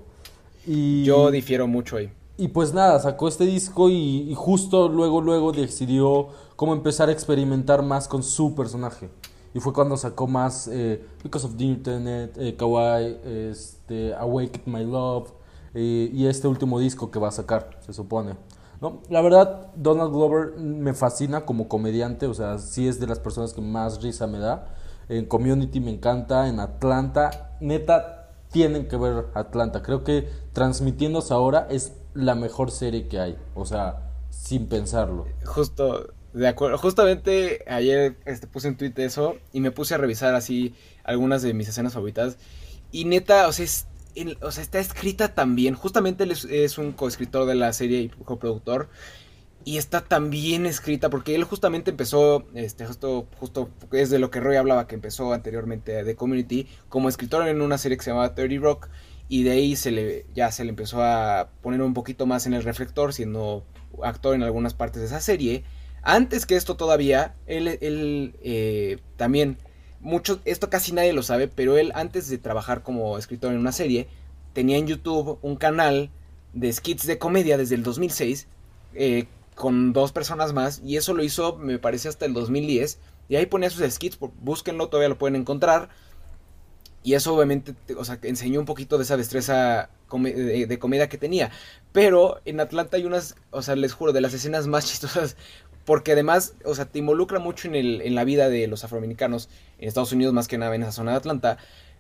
Y, 0.68 1.04
Yo 1.04 1.32
difiero 1.32 1.68
mucho 1.68 1.98
ahí. 1.98 2.12
Y 2.38 2.50
pues 2.50 2.74
nada, 2.74 3.00
sacó 3.00 3.28
este 3.28 3.46
disco 3.46 3.90
y, 3.90 4.30
y 4.30 4.36
justo 4.36 4.90
luego, 4.90 5.22
luego 5.22 5.52
decidió 5.52 6.30
cómo 6.56 6.74
empezar 6.74 7.10
a 7.10 7.12
experimentar 7.12 7.82
más 7.82 8.08
con 8.08 8.24
su 8.24 8.56
personaje. 8.56 9.10
Y 9.56 9.62
fue 9.62 9.72
cuando 9.72 9.96
sacó 9.96 10.28
más 10.28 10.68
eh, 10.68 11.02
Because 11.24 11.48
of 11.48 11.56
the 11.56 11.64
Internet, 11.64 12.36
eh, 12.38 12.58
Kawaii, 12.58 13.20
este, 13.24 14.14
Awake 14.14 14.62
My 14.66 14.84
Love 14.84 15.32
eh, 15.74 16.10
y 16.12 16.28
este 16.28 16.50
último 16.50 16.78
disco 16.78 17.10
que 17.10 17.20
va 17.20 17.30
a 17.30 17.32
sacar, 17.32 17.70
se 17.80 17.94
supone. 17.94 18.36
¿no? 18.82 19.00
La 19.10 19.22
verdad, 19.22 19.72
Donald 19.78 20.12
Glover 20.12 20.58
me 20.58 20.94
fascina 20.94 21.46
como 21.46 21.70
comediante, 21.70 22.28
o 22.28 22.34
sea, 22.34 22.58
sí 22.58 22.86
es 22.86 23.00
de 23.00 23.08
las 23.08 23.20
personas 23.20 23.54
que 23.54 23.62
más 23.62 24.04
risa 24.04 24.28
me 24.28 24.40
da. 24.40 24.76
En 25.08 25.26
Community 25.26 25.80
me 25.80 25.92
encanta, 25.92 26.50
en 26.50 26.60
Atlanta, 26.60 27.56
neta, 27.62 28.15
tienen 28.56 28.88
que 28.88 28.96
ver 28.96 29.26
Atlanta. 29.34 29.84
Creo 29.84 30.06
que 30.06 30.30
transmitiéndose 30.54 31.34
ahora 31.34 31.68
es 31.70 31.92
la 32.14 32.36
mejor 32.36 32.72
serie 32.72 33.10
que 33.10 33.20
hay, 33.20 33.38
o 33.54 33.66
sea, 33.66 34.14
sin 34.30 34.68
pensarlo. 34.68 35.26
Justo, 35.44 36.14
de 36.32 36.48
acuerdo. 36.48 36.78
Justamente 36.78 37.66
ayer 37.68 38.16
este, 38.24 38.48
puse 38.48 38.70
en 38.70 38.78
tweet 38.78 38.94
eso 38.96 39.36
y 39.52 39.60
me 39.60 39.72
puse 39.72 39.96
a 39.96 39.98
revisar 39.98 40.36
así 40.36 40.74
algunas 41.04 41.42
de 41.42 41.54
mis 41.54 41.68
escenas 41.68 41.96
favoritas. 41.96 42.38
Y 42.94 43.04
neta, 43.04 43.50
o 43.50 43.52
sea, 43.52 43.66
es, 43.66 43.88
sea 44.16 44.64
está 44.64 44.80
escrita 44.80 45.36
tan 45.36 45.58
bien. 45.58 45.76
Justamente 45.76 46.24
él 46.24 46.32
es, 46.32 46.46
es 46.46 46.78
un 46.78 46.94
coescritor 46.94 47.46
de 47.48 47.56
la 47.56 47.74
serie 47.74 48.00
y 48.00 48.08
coproductor 48.08 48.88
y 49.66 49.80
está 49.80 50.02
tan 50.02 50.30
bien 50.30 50.68
escrita 50.68 51.10
porque 51.10 51.34
él 51.34 51.44
justamente 51.44 51.90
empezó, 51.90 52.46
este, 52.54 52.86
justo, 52.86 53.28
justo 53.40 53.70
es 53.92 54.12
de 54.12 54.20
lo 54.20 54.30
que 54.30 54.40
Roy 54.40 54.58
hablaba, 54.58 54.88
que 54.88 54.94
empezó 54.94 55.34
anteriormente 55.34 56.04
de 56.04 56.16
Community, 56.16 56.68
como 56.88 57.10
escritor 57.10 57.48
en 57.48 57.62
una 57.62 57.80
serie 57.80 57.98
que 57.98 58.04
se 58.04 58.12
llamaba 58.12 58.36
30 58.36 58.64
Rock, 58.64 58.90
y 59.28 59.42
de 59.42 59.52
ahí 59.52 59.76
se 59.76 59.90
le, 59.90 60.28
ya 60.36 60.52
se 60.52 60.64
le 60.64 60.70
empezó 60.70 61.04
a 61.04 61.50
poner 61.64 61.82
un 61.82 61.96
poquito 61.96 62.28
más 62.28 62.46
en 62.46 62.54
el 62.54 62.62
reflector, 62.62 63.12
siendo 63.12 63.66
actor 64.04 64.36
en 64.36 64.44
algunas 64.44 64.76
partes 64.76 65.02
de 65.02 65.08
esa 65.08 65.20
serie. 65.20 65.64
Antes 66.04 66.46
que 66.46 66.56
esto 66.56 66.78
todavía, 66.78 67.34
él, 67.48 67.68
él 67.82 68.36
eh, 68.44 69.00
también, 69.18 69.58
mucho, 70.00 70.42
esto 70.46 70.70
casi 70.70 70.92
nadie 70.92 71.12
lo 71.12 71.24
sabe, 71.24 71.48
pero 71.48 71.80
él 71.80 71.92
antes 71.96 72.30
de 72.30 72.38
trabajar 72.38 72.84
como 72.84 73.18
escritor 73.18 73.52
en 73.52 73.58
una 73.58 73.72
serie, 73.72 74.08
tenía 74.54 74.78
en 74.78 74.86
YouTube 74.86 75.40
un 75.42 75.56
canal 75.56 76.12
de 76.54 76.72
skits 76.72 77.08
de 77.08 77.18
comedia 77.18 77.58
desde 77.58 77.74
el 77.74 77.82
2006, 77.82 78.48
eh, 78.94 79.26
con 79.56 79.94
dos 79.94 80.12
personas 80.12 80.54
más 80.54 80.82
y 80.86 80.98
eso 80.98 81.14
lo 81.14 81.24
hizo 81.24 81.56
me 81.56 81.80
parece 81.80 82.10
hasta 82.10 82.26
el 82.26 82.34
2010 82.34 83.00
y 83.28 83.36
ahí 83.38 83.46
ponía 83.46 83.70
sus 83.70 83.90
skits, 83.92 84.20
búsquenlo, 84.20 84.90
todavía 84.90 85.10
lo 85.10 85.18
pueden 85.18 85.36
encontrar 85.36 85.90
y 87.02 87.14
eso 87.14 87.36
obviamente, 87.36 87.76
o 87.98 88.04
sea, 88.04 88.20
enseñó 88.24 88.60
un 88.60 88.66
poquito 88.66 88.98
de 88.98 89.04
esa 89.04 89.16
destreza 89.16 89.90
de, 90.12 90.80
comedia 90.80 91.08
que 91.08 91.18
tenía, 91.18 91.52
pero 91.92 92.42
en 92.46 92.60
Atlanta 92.60 92.98
hay 92.98 93.06
unas, 93.06 93.36
o 93.52 93.62
sea, 93.62 93.76
les 93.76 93.94
juro, 93.94 94.12
de 94.12 94.22
las 94.22 94.34
escenas 94.34 94.68
más 94.68 94.86
chistosas 94.90 95.38
porque 95.86 96.14
además, 96.14 96.56
o 96.66 96.74
sea, 96.74 96.86
te 96.86 97.00
involucra 97.00 97.40
mucho 97.40 97.68
en, 97.68 97.76
el, 97.76 98.02
en 98.02 98.16
la 98.16 98.24
vida 98.24 98.50
de 98.50 98.68
los 98.68 98.84
afroamericanos 98.84 99.50
en 99.78 99.88
Estados 99.88 100.12
Unidos 100.12 100.34
más 100.34 100.48
que 100.48 100.58
nada 100.58 100.74
en 100.76 100.82
esa 100.82 100.92
zona 100.92 101.12
de 101.12 101.18
Atlanta, 101.18 101.58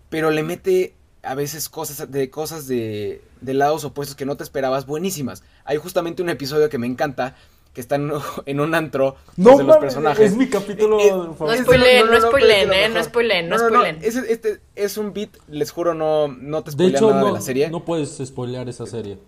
pero 0.09 0.31
le 0.31 0.41
mete 0.41 0.95
a 1.25 1.35
veces 1.35 1.69
cosas 1.69 2.11
de 2.11 2.29
cosas 2.29 2.67
de, 2.67 3.21
de 3.41 3.53
lados 3.53 3.83
opuestos 3.83 4.15
que 4.15 4.25
no 4.25 4.37
te 4.37 4.43
esperabas 4.43 4.85
buenísimas. 4.85 5.43
Hay 5.63 5.77
justamente 5.77 6.21
un 6.21 6.29
episodio 6.29 6.69
que 6.69 6.77
me 6.77 6.87
encanta 6.87 7.35
que 7.75 7.81
están 7.81 8.11
en 8.47 8.59
un 8.59 8.73
antro 8.73 9.17
no, 9.37 9.61
los 9.61 9.77
personajes. 9.77 10.31
Es 10.31 10.37
mi 10.37 10.47
capítulo 10.47 10.99
eh, 10.99 11.07
eh, 11.07 11.11
No 11.11 11.55
spoilen, 11.55 12.07
no 12.09 12.21
spoilen, 12.21 12.73
eh, 12.73 12.89
no 12.89 13.03
spoilen, 13.03 13.49
no 13.49 13.59
spoilen. 13.59 13.99
Este 14.01 14.61
es 14.75 14.97
un 14.97 15.13
beat, 15.13 15.29
les 15.47 15.69
juro, 15.69 15.93
no, 15.93 16.27
no 16.27 16.63
te 16.63 16.71
spoilean 16.71 17.03
nada 17.03 17.19
no, 17.19 17.27
de 17.27 17.33
la 17.33 17.41
serie. 17.41 17.69
No 17.69 17.85
puedes 17.85 18.17
spoilear 18.25 18.67
esa 18.69 18.87
serie. 18.87 19.19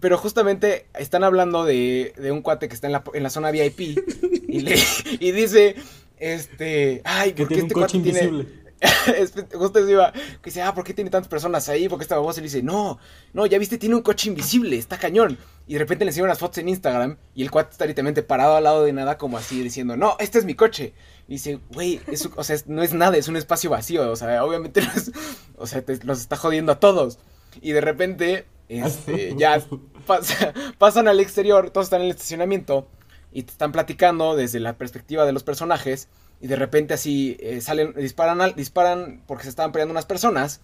Pero 0.00 0.18
justamente 0.18 0.86
están 0.94 1.24
hablando 1.24 1.64
de, 1.64 2.12
de 2.16 2.30
un 2.30 2.42
cuate 2.42 2.68
que 2.68 2.74
está 2.74 2.86
en 2.86 2.92
la, 2.92 3.04
en 3.14 3.22
la 3.22 3.30
zona 3.30 3.50
VIP 3.50 3.80
y, 3.80 4.60
le, 4.60 4.76
y 5.20 5.32
dice, 5.32 5.74
este, 6.18 7.00
ay, 7.04 7.32
que 7.32 7.46
tiene 7.46 7.62
este 7.62 7.74
un 7.74 7.80
coche 7.80 7.96
invisible. 7.96 8.46
Justo 9.54 9.88
iba, 9.88 10.12
que 10.12 10.20
dice, 10.44 10.62
ah, 10.62 10.74
¿por 10.74 10.84
qué 10.84 10.94
tiene 10.94 11.10
tantas 11.10 11.28
personas 11.28 11.68
ahí? 11.68 11.88
Porque 11.88 12.04
esta 12.04 12.16
y 12.18 12.36
le 12.36 12.42
dice, 12.42 12.62
no, 12.62 12.98
no, 13.32 13.46
ya 13.46 13.58
viste, 13.58 13.78
tiene 13.78 13.96
un 13.96 14.02
coche 14.02 14.28
invisible, 14.28 14.76
está 14.76 14.98
cañón. 14.98 15.38
Y 15.66 15.74
de 15.74 15.80
repente 15.80 16.04
le 16.04 16.10
enseñan 16.10 16.26
unas 16.26 16.38
fotos 16.38 16.58
en 16.58 16.68
Instagram 16.68 17.16
y 17.34 17.42
el 17.42 17.50
cuate 17.50 17.72
está 17.72 17.86
literalmente 17.86 18.22
parado 18.22 18.56
al 18.56 18.64
lado 18.64 18.84
de 18.84 18.92
nada, 18.92 19.18
como 19.18 19.36
así, 19.36 19.62
diciendo, 19.62 19.96
no, 19.96 20.16
este 20.18 20.38
es 20.38 20.44
mi 20.44 20.54
coche. 20.54 20.94
Y 21.26 21.32
dice, 21.32 21.60
güey, 21.72 22.00
o 22.36 22.44
sea, 22.44 22.56
no 22.66 22.82
es 22.82 22.94
nada, 22.94 23.16
es 23.16 23.28
un 23.28 23.36
espacio 23.36 23.70
vacío, 23.70 24.10
o 24.10 24.16
sea, 24.16 24.44
obviamente, 24.44 24.80
o 25.56 25.66
sea, 25.66 25.82
te, 25.82 25.98
los 26.04 26.20
está 26.20 26.36
jodiendo 26.36 26.72
a 26.72 26.80
todos. 26.80 27.18
Y 27.60 27.72
de 27.72 27.80
repente, 27.80 28.46
este, 28.68 29.34
ya 29.36 29.62
pasan 30.78 31.08
al 31.08 31.20
exterior, 31.20 31.70
todos 31.70 31.86
están 31.86 32.00
en 32.00 32.06
el 32.06 32.12
estacionamiento 32.12 32.88
y 33.32 33.42
te 33.42 33.52
están 33.52 33.72
platicando 33.72 34.36
desde 34.36 34.60
la 34.60 34.78
perspectiva 34.78 35.26
de 35.26 35.32
los 35.32 35.42
personajes 35.42 36.08
y 36.40 36.46
de 36.46 36.56
repente 36.56 36.94
así 36.94 37.36
eh, 37.40 37.60
salen, 37.60 37.94
disparan, 37.94 38.54
disparan 38.54 39.22
porque 39.26 39.44
se 39.44 39.50
estaban 39.50 39.72
peleando 39.72 39.92
unas 39.92 40.06
personas 40.06 40.60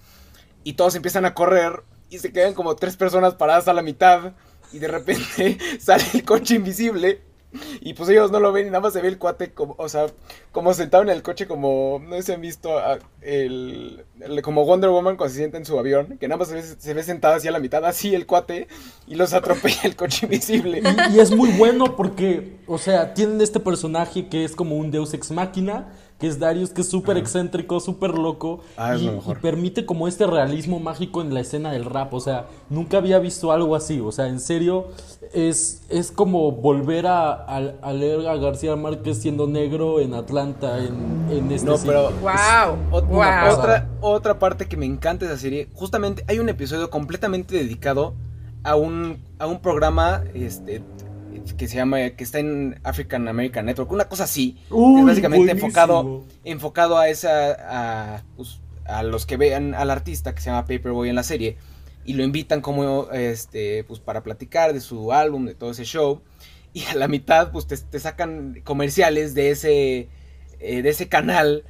y 0.62 0.74
todos 0.74 0.94
empiezan 0.94 1.24
a 1.24 1.34
correr 1.34 1.82
y 2.10 2.18
se 2.18 2.32
quedan 2.32 2.54
como 2.54 2.76
tres 2.76 2.96
personas 2.96 3.34
paradas 3.34 3.68
a 3.68 3.72
la 3.72 3.82
mitad 3.82 4.32
y 4.72 4.78
de 4.78 4.88
repente 4.88 5.58
sale 5.80 6.04
el 6.14 6.24
coche 6.24 6.54
invisible 6.56 7.22
y 7.80 7.94
pues 7.94 8.08
ellos 8.08 8.30
no 8.30 8.40
lo 8.40 8.52
ven 8.52 8.66
y 8.66 8.70
nada 8.70 8.80
más 8.80 8.92
se 8.92 9.00
ve 9.00 9.08
el 9.08 9.18
cuate 9.18 9.52
como, 9.52 9.74
o 9.78 9.88
sea, 9.88 10.06
como 10.52 10.72
sentado 10.74 11.02
en 11.02 11.10
el 11.10 11.22
coche 11.22 11.46
como, 11.46 12.00
no 12.06 12.16
sé 12.16 12.22
si 12.22 12.32
han 12.32 12.40
visto 12.40 12.70
el, 13.20 14.04
como 14.42 14.64
Wonder 14.64 14.90
Woman 14.90 15.16
cuando 15.16 15.32
se 15.32 15.38
sienta 15.38 15.58
en 15.58 15.64
su 15.64 15.78
avión, 15.78 16.18
que 16.18 16.28
nada 16.28 16.38
más 16.38 16.48
se 16.48 16.94
ve, 16.94 17.02
sentado 17.02 17.34
así 17.34 17.48
a 17.48 17.52
la 17.52 17.58
mitad, 17.58 17.84
así 17.84 18.14
el 18.14 18.26
cuate, 18.26 18.68
y 19.06 19.14
los 19.14 19.32
atropella 19.32 19.82
el 19.84 19.96
coche 19.96 20.26
invisible. 20.26 20.82
Y, 21.10 21.16
y 21.16 21.20
es 21.20 21.30
muy 21.30 21.50
bueno 21.50 21.96
porque, 21.96 22.58
o 22.66 22.78
sea, 22.78 23.14
tienen 23.14 23.40
este 23.40 23.60
personaje 23.60 24.28
que 24.28 24.44
es 24.44 24.54
como 24.54 24.76
un 24.76 24.90
deus 24.90 25.14
ex 25.14 25.30
máquina, 25.30 25.92
que 26.24 26.28
es 26.30 26.38
Darius, 26.38 26.70
que 26.70 26.80
es 26.80 26.88
súper 26.88 27.18
excéntrico, 27.18 27.80
súper 27.80 28.16
loco. 28.16 28.60
Ah, 28.78 28.96
y, 28.96 29.10
permite 29.42 29.84
como 29.84 30.08
este 30.08 30.26
realismo 30.26 30.80
mágico 30.80 31.20
en 31.20 31.34
la 31.34 31.40
escena 31.40 31.70
del 31.70 31.84
rap. 31.84 32.14
O 32.14 32.20
sea, 32.20 32.46
nunca 32.70 32.96
había 32.96 33.18
visto 33.18 33.52
algo 33.52 33.76
así. 33.76 34.00
O 34.00 34.10
sea, 34.10 34.28
en 34.28 34.40
serio, 34.40 34.86
es, 35.34 35.82
es 35.90 36.10
como 36.10 36.50
volver 36.50 37.06
a, 37.06 37.34
a, 37.34 37.92
leer 37.92 38.26
a 38.26 38.36
García 38.36 38.74
Márquez 38.74 39.20
siendo 39.20 39.46
negro 39.46 40.00
en 40.00 40.14
Atlanta, 40.14 40.78
en, 40.78 41.26
en 41.30 41.52
este 41.52 41.66
No, 41.68 41.76
pero. 41.84 42.10
¡Wow! 42.22 43.10
Otra, 43.52 43.90
otra 44.00 44.38
parte 44.38 44.66
que 44.66 44.78
me 44.78 44.86
encanta 44.86 45.26
de 45.26 45.32
esa 45.34 45.42
serie, 45.42 45.68
justamente 45.74 46.24
hay 46.26 46.38
un 46.38 46.48
episodio 46.48 46.88
completamente 46.88 47.54
dedicado 47.54 48.14
a 48.62 48.76
un, 48.76 49.22
a 49.38 49.46
un 49.46 49.60
programa 49.60 50.24
este, 50.32 50.82
que 51.56 51.68
se 51.68 51.76
llama, 51.76 52.10
que 52.10 52.24
está 52.24 52.38
en 52.38 52.80
African 52.84 53.28
American 53.28 53.66
Network, 53.66 53.90
una 53.92 54.08
cosa 54.08 54.24
así, 54.24 54.58
es 54.66 55.04
básicamente 55.04 55.52
enfocado, 55.52 56.24
enfocado 56.44 56.98
a 56.98 57.08
esa, 57.08 57.56
a, 58.16 58.22
pues, 58.36 58.60
a 58.84 59.02
los 59.02 59.26
que 59.26 59.36
vean 59.36 59.74
al 59.74 59.90
artista 59.90 60.34
que 60.34 60.40
se 60.40 60.50
llama 60.50 60.62
Paperboy 60.66 61.08
en 61.08 61.16
la 61.16 61.22
serie 61.22 61.56
y 62.04 62.14
lo 62.14 62.22
invitan 62.22 62.60
como, 62.60 63.10
este, 63.12 63.84
pues 63.84 64.00
para 64.00 64.22
platicar 64.22 64.72
de 64.72 64.80
su 64.80 65.12
álbum, 65.12 65.46
de 65.46 65.54
todo 65.54 65.70
ese 65.70 65.84
show 65.84 66.20
y 66.74 66.84
a 66.84 66.94
la 66.94 67.08
mitad, 67.08 67.52
pues 67.52 67.66
te, 67.66 68.00
sacan 68.00 68.60
comerciales 68.64 69.34
de 69.34 69.50
ese, 69.50 70.08
eh, 70.58 70.82
de 70.82 70.88
ese 70.88 71.08
canal 71.08 71.64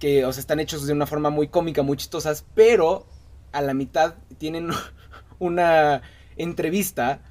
que, 0.00 0.24
o 0.24 0.32
sea, 0.32 0.40
están 0.40 0.58
hechos 0.60 0.86
de 0.86 0.92
una 0.92 1.06
forma 1.06 1.30
muy 1.30 1.48
cómica, 1.48 1.82
muy 1.82 1.96
chistosas, 1.96 2.44
pero 2.54 3.06
a 3.52 3.62
la 3.62 3.74
mitad 3.74 4.16
tienen 4.38 4.70
una 5.38 6.02
entrevista 6.36 7.22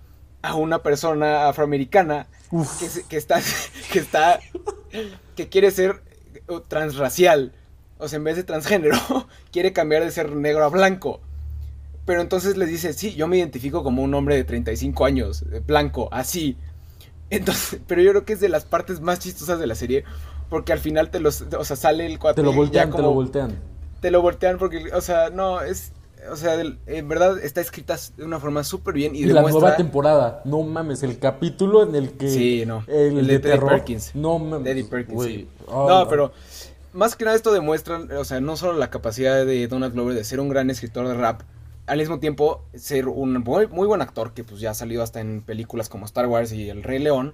a 0.41 0.55
una 0.55 0.81
persona 0.83 1.47
afroamericana 1.47 2.27
que, 3.09 3.17
está, 3.17 3.41
que 3.91 3.99
está, 3.99 4.39
que 5.35 5.49
quiere 5.49 5.71
ser 5.71 6.01
transracial. 6.67 7.53
O 7.97 8.07
sea, 8.07 8.17
en 8.17 8.23
vez 8.23 8.37
de 8.37 8.43
transgénero, 8.43 8.97
quiere 9.51 9.73
cambiar 9.73 10.03
de 10.03 10.11
ser 10.11 10.31
negro 10.35 10.63
a 10.63 10.69
blanco. 10.69 11.19
Pero 12.05 12.21
entonces 12.21 12.57
les 12.57 12.69
dice, 12.69 12.93
sí, 12.93 13.13
yo 13.13 13.27
me 13.27 13.37
identifico 13.37 13.83
como 13.83 14.01
un 14.01 14.13
hombre 14.13 14.35
de 14.35 14.43
35 14.43 15.05
años, 15.05 15.45
blanco, 15.67 16.09
así. 16.11 16.57
Entonces, 17.29 17.81
pero 17.87 18.01
yo 18.01 18.11
creo 18.11 18.25
que 18.25 18.33
es 18.33 18.39
de 18.39 18.49
las 18.49 18.65
partes 18.65 19.01
más 19.01 19.19
chistosas 19.19 19.59
de 19.59 19.67
la 19.67 19.75
serie, 19.75 20.05
porque 20.49 20.73
al 20.73 20.79
final 20.79 21.11
te 21.11 21.19
los, 21.19 21.41
o 21.41 21.63
sea, 21.63 21.75
sale 21.75 22.05
el 22.05 22.17
cuate. 22.17 22.41
Te 22.41 22.45
lo 22.45 22.53
voltean, 22.53 22.91
te 22.91 23.01
lo 23.01 23.13
voltean. 23.13 23.59
Te 24.01 24.11
lo 24.11 24.21
voltean 24.21 24.57
porque, 24.57 24.91
o 24.93 25.01
sea, 25.01 25.29
no, 25.29 25.61
es, 25.61 25.91
o 26.31 26.35
sea, 26.35 26.61
en 26.61 27.07
verdad 27.07 27.39
está 27.39 27.61
escrita 27.61 27.97
de 28.17 28.25
una 28.25 28.39
forma 28.39 28.63
súper 28.63 28.93
bien 28.93 29.15
y, 29.15 29.25
la 29.25 29.41
nueva 29.41 29.75
temporada, 29.75 30.41
no 30.45 30.63
mames, 30.63 31.03
el 31.03 31.17
capítulo 31.19 31.83
en 31.83 31.95
el 31.95 32.11
que 32.11 32.29
sí, 32.29 32.65
no, 32.65 32.83
el, 32.87 33.25
de, 33.25 33.39
Perkins. 33.39 34.15
No 34.15 34.39
mames. 34.39 34.85
Perkins. 34.85 35.47
no, 35.67 36.07
pero 36.09 36.31
más 36.93 37.15
que 37.15 37.25
nada 37.25 37.35
esto 37.35 37.51
demuestra, 37.53 37.99
o 38.17 38.25
sea, 38.25 38.41
no 38.41 38.57
solo 38.57 38.77
la 38.77 38.89
capacidad 38.89 39.45
de 39.45 39.67
Donald 39.67 39.93
Glover 39.93 40.15
de 40.15 40.23
ser 40.23 40.39
un 40.39 40.49
gran 40.49 40.69
escritor 40.69 41.07
de 41.07 41.13
rap, 41.13 41.41
al 41.85 41.97
mismo 41.97 42.19
tiempo 42.19 42.63
ser 42.75 43.07
un 43.07 43.33
muy, 43.37 43.67
muy 43.67 43.87
buen 43.87 44.01
actor 44.01 44.33
que 44.33 44.43
pues 44.43 44.59
ya 44.61 44.71
ha 44.71 44.75
salido 44.75 45.01
hasta 45.01 45.21
en 45.21 45.41
películas 45.41 45.89
como 45.89 46.05
Star 46.05 46.27
Wars 46.27 46.51
y 46.51 46.69
El 46.69 46.83
Rey 46.83 46.99
León, 46.99 47.33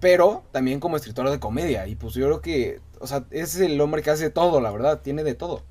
pero 0.00 0.42
también 0.52 0.80
como 0.80 0.96
escritor 0.96 1.30
de 1.30 1.40
comedia 1.40 1.86
y 1.86 1.94
pues 1.94 2.14
yo 2.14 2.26
creo 2.26 2.40
que, 2.40 2.80
o 3.00 3.06
sea, 3.06 3.24
es 3.30 3.56
el 3.56 3.80
hombre 3.80 4.02
que 4.02 4.10
hace 4.10 4.30
todo, 4.30 4.60
la 4.60 4.70
verdad, 4.70 5.00
tiene 5.00 5.24
de 5.24 5.34
todo. 5.34 5.62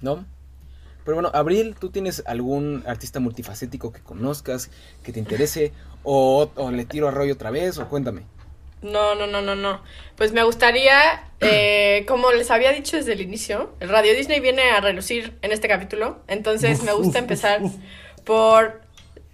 ¿No? 0.00 0.24
Pero 1.04 1.16
bueno, 1.16 1.30
Abril, 1.34 1.76
¿tú 1.78 1.90
tienes 1.90 2.22
algún 2.26 2.82
artista 2.86 3.20
multifacético 3.20 3.92
que 3.92 4.00
conozcas, 4.00 4.70
que 5.02 5.12
te 5.12 5.20
interese? 5.20 5.72
O, 6.02 6.50
le 6.72 6.84
tiro 6.84 7.08
a 7.08 7.10
rollo 7.10 7.34
otra 7.34 7.50
vez? 7.50 7.78
O 7.78 7.88
cuéntame. 7.88 8.22
No, 8.82 9.14
no, 9.14 9.26
no, 9.26 9.40
no, 9.42 9.54
no. 9.54 9.82
Pues 10.16 10.32
me 10.32 10.42
gustaría, 10.42 11.24
eh, 11.40 12.04
como 12.08 12.32
les 12.32 12.50
había 12.50 12.72
dicho 12.72 12.96
desde 12.96 13.12
el 13.12 13.20
inicio, 13.20 13.74
el 13.80 13.88
Radio 13.88 14.14
Disney 14.14 14.40
viene 14.40 14.62
a 14.70 14.80
relucir 14.80 15.34
en 15.42 15.52
este 15.52 15.68
capítulo. 15.68 16.20
Entonces 16.26 16.82
me 16.82 16.92
gusta 16.92 17.18
empezar 17.18 17.60
por 18.24 18.80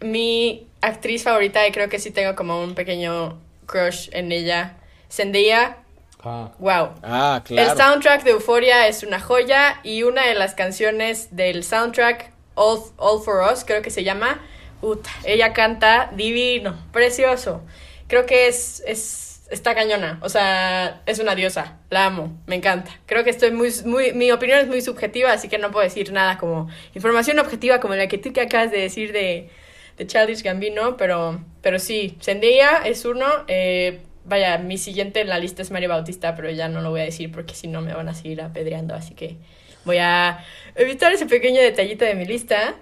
mi 0.01 0.67
actriz 0.81 1.23
favorita 1.23 1.67
y 1.67 1.73
creo 1.73 1.89
que 1.89 1.99
sí 1.99 2.11
tengo 2.11 2.35
como 2.35 2.63
un 2.63 2.75
pequeño 2.75 3.41
crush 3.67 4.09
en 4.13 4.33
ella. 4.33 4.77
Zendaya 5.11 5.80
Ah. 6.23 6.51
Wow. 6.59 6.91
Ah, 7.03 7.43
claro. 7.45 7.71
El 7.71 7.77
soundtrack 7.77 8.23
de 8.25 8.31
Euphoria 8.33 8.87
es 8.89 9.03
una 9.03 9.21
joya 9.21 9.81
y 9.83 10.03
una 10.03 10.27
de 10.27 10.35
las 10.35 10.55
canciones 10.55 11.35
del 11.35 11.65
soundtrack, 11.65 12.31
All, 12.55 12.81
All 12.97 13.23
for 13.23 13.43
Us, 13.53 13.65
creo 13.65 13.83
que 13.83 13.91
se 13.91 14.05
llama. 14.05 14.41
Uta, 14.83 15.11
ella 15.25 15.53
canta 15.53 16.11
divino, 16.15 16.77
precioso. 16.93 17.63
Creo 18.07 18.27
que 18.27 18.49
es, 18.49 18.83
es, 18.87 19.43
está 19.51 19.75
cañona. 19.75 20.19
O 20.23 20.29
sea, 20.29 21.01
es 21.07 21.19
una 21.19 21.35
diosa. 21.35 21.79
La 21.91 22.07
amo, 22.07 22.37
me 22.47 22.57
encanta. 22.57 22.91
Creo 23.07 23.25
que 23.25 23.31
estoy 23.31 23.51
muy, 23.51 23.71
muy, 23.85 24.13
mi 24.13 24.31
opinión 24.31 24.59
es 24.59 24.67
muy 24.69 24.81
subjetiva, 24.81 25.33
así 25.33 25.49
que 25.49 25.59
no 25.59 25.71
puedo 25.71 25.85
decir 25.85 26.13
nada 26.13 26.39
como 26.39 26.69
información 26.95 27.39
objetiva 27.39 27.81
como 27.81 27.95
la 27.95 28.09
que 28.09 28.19
tú 28.19 28.33
que 28.33 28.41
acabas 28.41 28.71
de 28.71 28.79
decir 28.81 29.13
de, 29.13 29.51
de 29.97 30.07
Childish 30.07 30.43
Gambino, 30.43 30.97
pero, 30.97 31.41
pero 31.63 31.79
sí, 31.79 32.17
Zendaya 32.23 32.79
es 32.85 33.05
uno. 33.05 33.27
eh, 33.49 34.01
vaya, 34.31 34.57
mi 34.59 34.79
siguiente 34.79 35.21
en 35.21 35.29
la 35.29 35.39
lista 35.39 35.61
es 35.61 35.71
Mario 35.71 35.91
Bautista, 35.91 36.35
pero 36.35 36.51
ya 36.51 36.69
no 36.69 36.81
lo 36.81 36.89
voy 36.91 37.01
a 37.01 37.05
decir 37.05 37.31
porque 37.31 37.55
si 37.55 37.67
no 37.69 37.83
me 37.83 37.93
van 37.93 38.09
a 38.09 38.15
seguir 38.15 38.41
apedreando, 38.41 38.95
así 38.95 39.13
que 39.15 39.37
voy 39.85 39.99
a 39.99 40.43
evitar 40.77 41.13
ese 41.13 41.27
pequeño 41.27 41.61
detallito 41.61 42.05
de 42.07 42.15
mi 42.15 42.25
lista. 42.25 42.77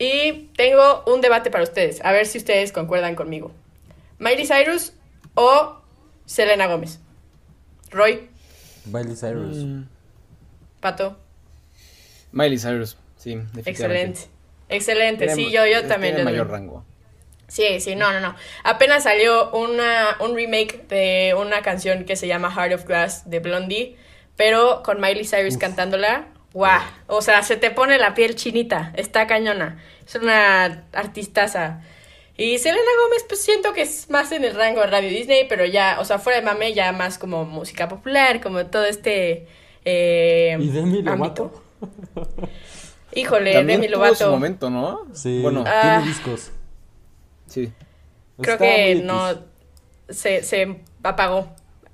Y 0.00 0.48
tengo 0.56 1.04
un 1.06 1.20
debate 1.20 1.50
para 1.50 1.64
ustedes, 1.64 2.00
a 2.04 2.12
ver 2.12 2.26
si 2.26 2.38
ustedes 2.38 2.72
concuerdan 2.72 3.14
conmigo. 3.16 3.52
Miley 4.18 4.46
Cyrus 4.46 4.92
o 5.34 5.80
Selena 6.24 6.66
Gómez. 6.66 7.00
Roy, 7.90 8.28
Miley 8.86 9.16
Cyrus. 9.16 9.56
Mm, 9.56 9.82
Pato, 10.80 11.18
Miley 12.32 12.58
Cyrus, 12.58 12.96
sí, 13.16 13.34
definitivamente. 13.52 13.70
excelente. 13.70 14.20
Excelente, 14.70 15.26
Tiene- 15.26 15.34
sí, 15.34 15.50
yo, 15.50 15.64
yo 15.66 15.72
tiene 15.78 15.88
también. 15.88 16.14
doy. 16.16 16.24
mayor 16.24 16.50
rango. 16.50 16.84
Sí, 17.48 17.80
sí, 17.80 17.94
no, 17.96 18.12
no, 18.12 18.20
no. 18.20 18.34
Apenas 18.62 19.04
salió 19.04 19.50
una, 19.52 20.16
un 20.20 20.36
remake 20.36 20.86
de 20.88 21.34
una 21.38 21.62
canción 21.62 22.04
que 22.04 22.14
se 22.14 22.26
llama 22.28 22.50
Heart 22.54 22.74
of 22.74 22.84
Glass 22.86 23.28
de 23.30 23.40
Blondie, 23.40 23.96
pero 24.36 24.82
con 24.84 25.00
Miley 25.00 25.24
Cyrus 25.24 25.56
cantándola. 25.56 26.26
¡Guau! 26.52 26.80
O 27.06 27.22
sea, 27.22 27.42
se 27.42 27.56
te 27.56 27.70
pone 27.70 27.98
la 27.98 28.14
piel 28.14 28.34
chinita. 28.34 28.92
Está 28.96 29.26
cañona. 29.26 29.82
Es 30.06 30.14
una 30.14 30.84
artistaza. 30.92 31.82
Y 32.36 32.58
Selena 32.58 32.82
Gómez, 33.04 33.24
pues 33.28 33.42
siento 33.42 33.72
que 33.72 33.82
es 33.82 34.08
más 34.10 34.30
en 34.32 34.44
el 34.44 34.54
rango 34.54 34.80
de 34.80 34.86
Radio 34.86 35.08
Disney, 35.10 35.46
pero 35.48 35.64
ya, 35.64 35.96
o 36.00 36.04
sea, 36.04 36.18
fuera 36.18 36.38
de 36.40 36.44
mame, 36.46 36.72
ya 36.72 36.92
más 36.92 37.18
como 37.18 37.44
música 37.44 37.88
popular, 37.88 38.40
como 38.40 38.64
todo 38.66 38.84
este. 38.84 39.46
eh, 39.84 40.56
¿Y 40.60 40.68
Demi 40.68 40.98
ámbito. 40.98 41.10
Lovato? 41.16 41.62
Híjole, 43.14 43.54
También 43.54 43.80
Demi 43.80 43.92
tuvo 43.92 44.04
su 44.04 44.10
Lovato. 44.10 44.30
momento, 44.30 44.70
¿no? 44.70 45.06
Sí, 45.14 45.40
Bueno, 45.42 45.64
Ah. 45.66 45.80
tiene 46.00 46.06
discos. 46.08 46.52
Sí. 47.48 47.72
Creo 48.40 48.54
Está 48.54 48.64
que 48.64 48.94
no 49.04 49.34
se, 50.08 50.42
se 50.44 50.80
apagó. 51.02 51.48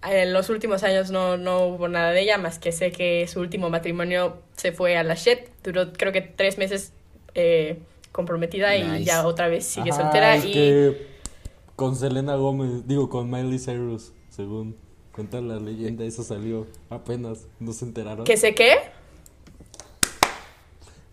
En 0.07 0.35
los 0.35 0.51
últimos 0.51 0.83
años 0.83 1.11
no, 1.11 1.39
no 1.39 1.67
hubo 1.69 1.89
nada 1.89 2.11
de 2.11 2.21
ella, 2.21 2.37
más 2.37 2.59
que 2.59 2.73
sé 2.73 2.93
que 2.93 3.27
su 3.27 3.41
último 3.41 3.71
matrimonio 3.71 4.43
se 4.55 4.73
fue 4.73 4.99
a 4.99 5.03
la 5.03 5.15
shit. 5.15 5.39
Duró 5.63 5.91
creo 5.95 6.13
que 6.13 6.21
tres 6.21 6.59
meses 6.59 6.93
eh, 7.35 7.79
comprometida 8.13 8.77
y 8.77 9.03
ya 9.05 9.27
otra 9.27 9.49
vez 9.49 9.65
sigue 9.65 9.91
Ajá, 9.93 10.03
soltera. 10.03 10.37
es 10.37 10.45
y 10.45 10.53
que 10.53 11.07
con 11.75 11.97
Selena 11.97 12.35
Gómez, 12.37 12.87
digo, 12.87 13.09
con 13.09 13.31
Miley 13.31 13.59
Cyrus, 13.59 14.13
según 14.29 14.77
cuenta 15.13 15.41
la 15.41 15.57
leyenda, 15.57 16.05
eso 16.05 16.23
salió 16.23 16.67
apenas, 16.91 17.47
no 17.59 17.73
se 17.73 17.87
enteraron. 17.87 18.25
que 18.27 18.37
sé 18.37 18.55
qué. 18.55 18.75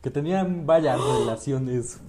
Que 0.04 0.10
tenían 0.10 0.65
varias 0.65 0.99
relaciones. 0.99 1.99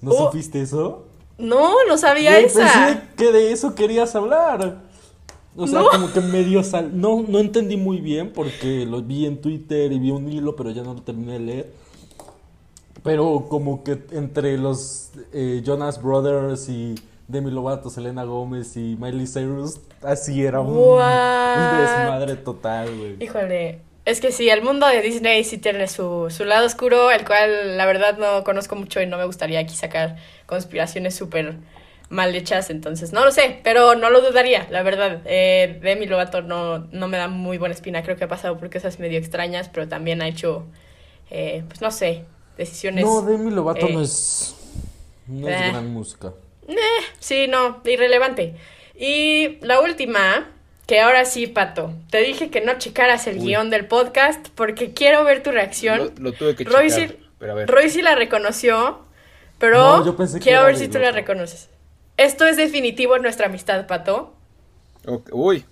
¿No 0.00 0.10
Oh. 0.10 0.26
supiste 0.30 0.60
eso? 0.60 1.07
No, 1.38 1.72
no 1.88 1.96
sabía 1.98 2.32
Güey, 2.32 2.44
esa. 2.46 2.60
Pensé 2.60 3.02
que 3.16 3.32
de 3.32 3.52
eso 3.52 3.74
querías 3.74 4.14
hablar. 4.14 4.78
O 5.56 5.66
sea, 5.66 5.80
No. 5.80 5.88
como 5.90 6.12
que 6.12 6.20
medio 6.20 6.62
sal... 6.62 6.90
No, 7.00 7.24
no 7.26 7.38
entendí 7.38 7.76
muy 7.76 8.00
bien 8.00 8.32
porque 8.32 8.84
lo 8.86 9.02
vi 9.02 9.26
en 9.26 9.40
Twitter 9.40 9.90
y 9.92 9.98
vi 9.98 10.10
un 10.10 10.30
hilo, 10.32 10.54
pero 10.56 10.70
ya 10.70 10.82
no 10.82 10.94
lo 10.94 11.02
terminé 11.02 11.34
de 11.34 11.38
leer. 11.40 11.72
Pero 13.02 13.46
como 13.48 13.82
que 13.84 13.98
entre 14.12 14.58
los 14.58 15.10
eh, 15.32 15.62
Jonas 15.64 16.02
Brothers 16.02 16.68
y 16.68 16.94
Demi 17.28 17.50
Lovato, 17.50 17.90
Selena 17.90 18.24
Gómez 18.24 18.76
y 18.76 18.96
Miley 19.00 19.26
Cyrus, 19.26 19.80
así 20.02 20.42
era 20.44 20.60
un, 20.60 20.76
un 20.76 20.98
desmadre 21.80 22.36
total, 22.36 22.88
güey. 22.96 23.16
Híjole. 23.22 23.80
Es 24.08 24.22
que 24.22 24.32
sí, 24.32 24.48
el 24.48 24.62
mundo 24.62 24.86
de 24.86 25.02
Disney 25.02 25.44
sí 25.44 25.58
tiene 25.58 25.86
su, 25.86 26.28
su 26.30 26.46
lado 26.46 26.64
oscuro, 26.64 27.10
el 27.10 27.26
cual 27.26 27.76
la 27.76 27.84
verdad 27.84 28.16
no 28.16 28.42
conozco 28.42 28.74
mucho 28.74 29.02
y 29.02 29.06
no 29.06 29.18
me 29.18 29.26
gustaría 29.26 29.60
aquí 29.60 29.74
sacar 29.74 30.16
conspiraciones 30.46 31.14
súper 31.14 31.56
mal 32.08 32.34
hechas, 32.34 32.70
entonces 32.70 33.12
no 33.12 33.22
lo 33.22 33.32
sé, 33.32 33.60
pero 33.62 33.96
no 33.96 34.08
lo 34.08 34.22
dudaría, 34.22 34.66
la 34.70 34.82
verdad. 34.82 35.20
Eh, 35.26 35.78
Demi 35.82 36.06
Lovato 36.06 36.40
no, 36.40 36.78
no 36.90 37.06
me 37.06 37.18
da 37.18 37.28
muy 37.28 37.58
buena 37.58 37.74
espina, 37.74 38.02
creo 38.02 38.16
que 38.16 38.24
ha 38.24 38.28
pasado 38.28 38.56
por 38.56 38.72
cosas 38.72 38.98
medio 38.98 39.18
extrañas, 39.18 39.68
pero 39.68 39.88
también 39.88 40.22
ha 40.22 40.28
hecho, 40.28 40.64
eh, 41.28 41.62
pues 41.68 41.82
no 41.82 41.90
sé, 41.90 42.24
decisiones... 42.56 43.04
No, 43.04 43.20
Demi 43.20 43.50
Lovato 43.50 43.88
eh, 43.88 43.92
no 43.92 44.00
es... 44.00 44.56
No 45.26 45.50
es 45.50 45.54
eh. 45.54 45.68
gran 45.68 45.92
música. 45.92 46.32
Sí, 47.18 47.46
no, 47.46 47.82
irrelevante. 47.84 48.54
Y 48.98 49.58
la 49.60 49.80
última, 49.80 50.50
que 50.88 51.00
ahora 51.00 51.26
sí, 51.26 51.46
Pato, 51.46 51.92
te 52.10 52.18
dije 52.22 52.48
que 52.48 52.62
no 52.62 52.78
checaras 52.78 53.26
el 53.26 53.36
Uy. 53.38 53.48
guion 53.48 53.68
del 53.68 53.84
podcast 53.86 54.48
porque 54.54 54.94
quiero 54.94 55.22
ver 55.22 55.42
tu 55.42 55.50
reacción. 55.52 55.98
Lo, 56.16 56.30
lo 56.30 56.32
tuve 56.32 56.56
que 56.56 56.64
Roy 56.64 56.90
checar, 56.90 57.10
sí, 57.10 57.16
pero 57.38 57.52
a 57.52 57.54
ver. 57.56 57.68
Roy 57.68 57.90
sí 57.90 58.00
la 58.00 58.14
reconoció, 58.14 59.04
pero 59.58 59.98
No, 59.98 60.06
yo 60.06 60.16
pensé 60.16 60.38
que 60.38 60.44
quiero 60.44 60.64
ver 60.64 60.78
si 60.78 60.88
tú 60.88 60.98
la 60.98 61.12
reconoces. 61.12 61.68
Esto 62.16 62.46
es 62.46 62.56
definitivo 62.56 63.16
en 63.16 63.22
nuestra 63.22 63.46
amistad, 63.46 63.86
Pato. 63.86 64.34
Uy. 65.30 65.64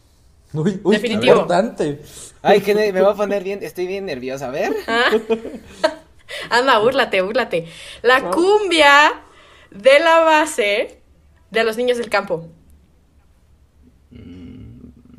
Uy, 0.52 0.80
uy, 0.84 0.96
qué 0.96 1.02
Definitivo. 1.02 1.32
importante. 1.32 2.00
Ay, 2.42 2.60
que 2.60 2.74
me 2.74 3.00
va 3.00 3.12
a 3.12 3.14
poner 3.16 3.42
bien, 3.42 3.60
estoy 3.62 3.86
bien 3.86 4.04
nerviosa. 4.04 4.48
A 4.48 4.50
ver. 4.50 4.70
¿Ah? 4.86 5.10
Anda, 6.50 6.78
búrlate, 6.78 7.22
búrlate. 7.22 7.66
La 8.02 8.30
cumbia 8.30 9.22
de 9.70 9.98
la 9.98 10.20
base 10.20 11.00
de 11.50 11.64
los 11.64 11.76
niños 11.78 11.96
del 11.98 12.10
campo. 12.10 12.48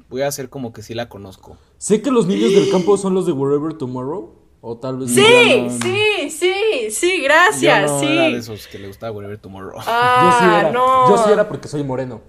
Voy 0.09 0.21
a 0.21 0.27
hacer 0.27 0.49
como 0.49 0.71
que 0.73 0.81
sí 0.81 0.93
la 0.93 1.09
conozco. 1.09 1.57
Sé 1.77 2.01
que 2.01 2.11
los 2.11 2.27
niños 2.27 2.51
del 2.53 2.69
campo 2.71 2.97
son 2.97 3.13
los 3.13 3.25
de 3.25 3.31
Wherever 3.33 3.73
Tomorrow. 3.73 4.35
O 4.61 4.77
tal 4.77 4.97
vez. 4.97 5.11
Sí, 5.11 5.21
Yo 5.23 5.63
no- 5.65 5.69
sí, 5.69 6.29
sí, 6.31 6.53
sí, 6.91 7.17
Yo 7.19 7.23
gracias, 7.25 7.91
no 7.91 7.99
sí. 7.99 8.05
era 8.07 8.23
de 8.23 8.37
esos 8.37 8.67
que 8.67 8.79
le 8.79 8.87
gustaba 8.87 9.11
Whatever 9.11 9.37
Tomorrow. 9.37 9.79
Ah, 9.85 10.29
Yo 10.31 10.39
sí 10.39 10.55
era. 10.59 10.71
no. 10.71 11.09
Yo 11.09 11.23
sí 11.25 11.31
era 11.31 11.47
porque 11.47 11.67
soy 11.67 11.83
moreno. 11.83 12.21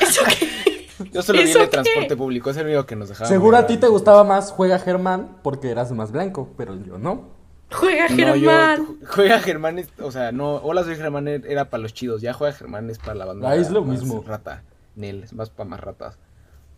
¿Eso 0.00 0.22
qué? 0.38 0.88
Yo 1.12 1.22
solo 1.22 1.42
vi 1.42 1.50
¿Eso 1.50 1.58
el 1.58 1.64
de 1.64 1.70
qué? 1.70 1.82
transporte 1.82 2.16
público, 2.16 2.50
es 2.50 2.56
el 2.56 2.66
único 2.66 2.86
que 2.86 2.94
nos 2.96 3.08
dejaba. 3.08 3.28
Seguro 3.28 3.56
a 3.56 3.66
ti 3.66 3.76
te 3.76 3.88
gustaba 3.88 4.22
más 4.24 4.52
Juega 4.52 4.78
Germán 4.78 5.38
porque 5.42 5.70
eras 5.70 5.90
más 5.92 6.12
blanco, 6.12 6.50
pero 6.56 6.76
yo 6.84 6.98
no. 6.98 7.30
Juega 7.72 8.08
No, 8.08 8.16
Germán. 8.16 8.86
yo, 9.00 9.06
juega 9.08 9.40
Germán, 9.40 9.78
es- 9.80 9.88
o 10.00 10.12
sea, 10.12 10.30
no, 10.30 10.56
hola 10.56 10.84
soy 10.84 10.94
Germán 10.96 11.26
er- 11.26 11.44
era 11.48 11.70
para 11.70 11.82
los 11.82 11.92
chidos, 11.94 12.20
ya 12.22 12.32
juega 12.34 12.52
Germán 12.54 12.88
es 12.90 12.98
para 12.98 13.14
la 13.14 13.24
banda. 13.24 13.48
Ah, 13.50 13.56
es 13.56 13.70
lo 13.70 13.82
mismo. 13.82 14.22
Rata, 14.26 14.62
Nel, 14.94 15.24
es 15.24 15.32
más 15.32 15.50
para 15.50 15.68
más 15.68 15.80
ratas. 15.80 16.18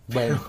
Bueno. 0.08 0.40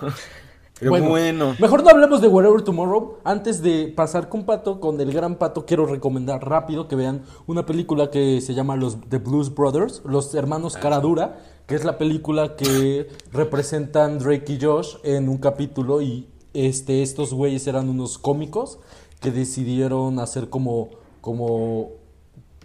Pero 0.78 0.90
Bueno, 0.90 1.08
bueno. 1.08 1.56
Mejor 1.58 1.82
no 1.82 1.88
hablemos 1.88 2.20
de 2.20 2.28
Wherever 2.28 2.60
Tomorrow. 2.60 3.16
Antes 3.24 3.62
de 3.62 3.90
pasar 3.96 4.28
con 4.28 4.44
Pato, 4.44 4.78
con 4.78 5.00
el 5.00 5.10
gran 5.10 5.36
Pato, 5.36 5.64
quiero 5.64 5.86
recomendar 5.86 6.46
rápido 6.46 6.86
que 6.86 6.96
vean 6.96 7.22
una 7.46 7.64
película 7.64 8.10
que 8.10 8.42
se 8.42 8.52
llama 8.52 8.76
Los 8.76 9.00
The 9.08 9.16
Blues 9.16 9.54
Brothers, 9.54 10.02
Los 10.04 10.34
Hermanos 10.34 10.76
Caradura, 10.76 11.38
que 11.66 11.76
es 11.76 11.84
la 11.84 11.96
película 11.96 12.56
que 12.56 13.08
representan 13.32 14.18
Drake 14.18 14.52
y 14.52 14.60
Josh 14.60 14.96
en 15.02 15.30
un 15.30 15.38
capítulo 15.38 16.02
y 16.02 16.28
este 16.52 17.02
estos 17.02 17.32
güeyes 17.32 17.66
eran 17.66 17.88
unos 17.88 18.18
cómicos 18.18 18.78
que 19.20 19.30
decidieron 19.30 20.18
hacer 20.18 20.50
como 20.50 20.90
como 21.22 21.90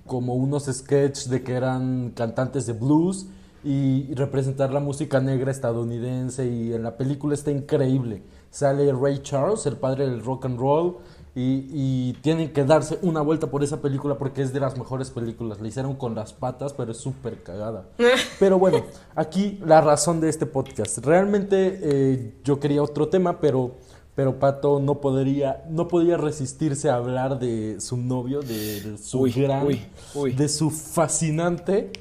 como 0.05 0.35
unos 0.35 0.65
sketches 0.65 1.29
de 1.29 1.43
que 1.43 1.53
eran 1.53 2.11
cantantes 2.13 2.65
de 2.65 2.73
blues 2.73 3.27
y 3.63 4.13
representar 4.15 4.71
la 4.73 4.79
música 4.79 5.19
negra 5.19 5.51
estadounidense 5.51 6.47
y 6.47 6.73
en 6.73 6.83
la 6.83 6.97
película 6.97 7.33
está 7.33 7.51
increíble. 7.51 8.23
Sale 8.49 8.91
Ray 8.91 9.19
Charles, 9.19 9.65
el 9.65 9.77
padre 9.77 10.07
del 10.09 10.23
rock 10.23 10.45
and 10.45 10.59
roll, 10.59 10.97
y, 11.33 11.67
y 11.71 12.13
tienen 12.21 12.51
que 12.51 12.65
darse 12.65 12.99
una 13.03 13.21
vuelta 13.21 13.47
por 13.47 13.63
esa 13.63 13.81
película 13.81 14.17
porque 14.17 14.41
es 14.41 14.51
de 14.51 14.59
las 14.59 14.77
mejores 14.77 15.11
películas. 15.11 15.61
La 15.61 15.67
hicieron 15.67 15.95
con 15.95 16.13
las 16.13 16.33
patas, 16.33 16.73
pero 16.73 16.91
es 16.91 16.97
súper 16.97 17.41
cagada. 17.43 17.85
Pero 18.39 18.59
bueno, 18.59 18.83
aquí 19.15 19.59
la 19.65 19.79
razón 19.79 20.19
de 20.19 20.27
este 20.27 20.45
podcast. 20.45 20.97
Realmente 20.97 21.79
eh, 21.81 22.33
yo 22.43 22.59
quería 22.59 22.81
otro 22.83 23.07
tema, 23.07 23.39
pero... 23.39 23.77
Pero 24.13 24.39
Pato 24.39 24.81
no 24.81 24.99
podría, 24.99 25.63
no 25.69 25.87
podía 25.87 26.17
resistirse 26.17 26.89
a 26.89 26.95
hablar 26.95 27.39
de 27.39 27.79
su 27.79 27.95
novio, 27.95 28.41
de 28.41 28.97
su 29.01 29.21
Uy, 29.21 29.31
gran, 29.31 29.65
uy, 29.65 29.81
uy. 30.13 30.33
de 30.33 30.49
su 30.49 30.69
fascinante 30.69 31.91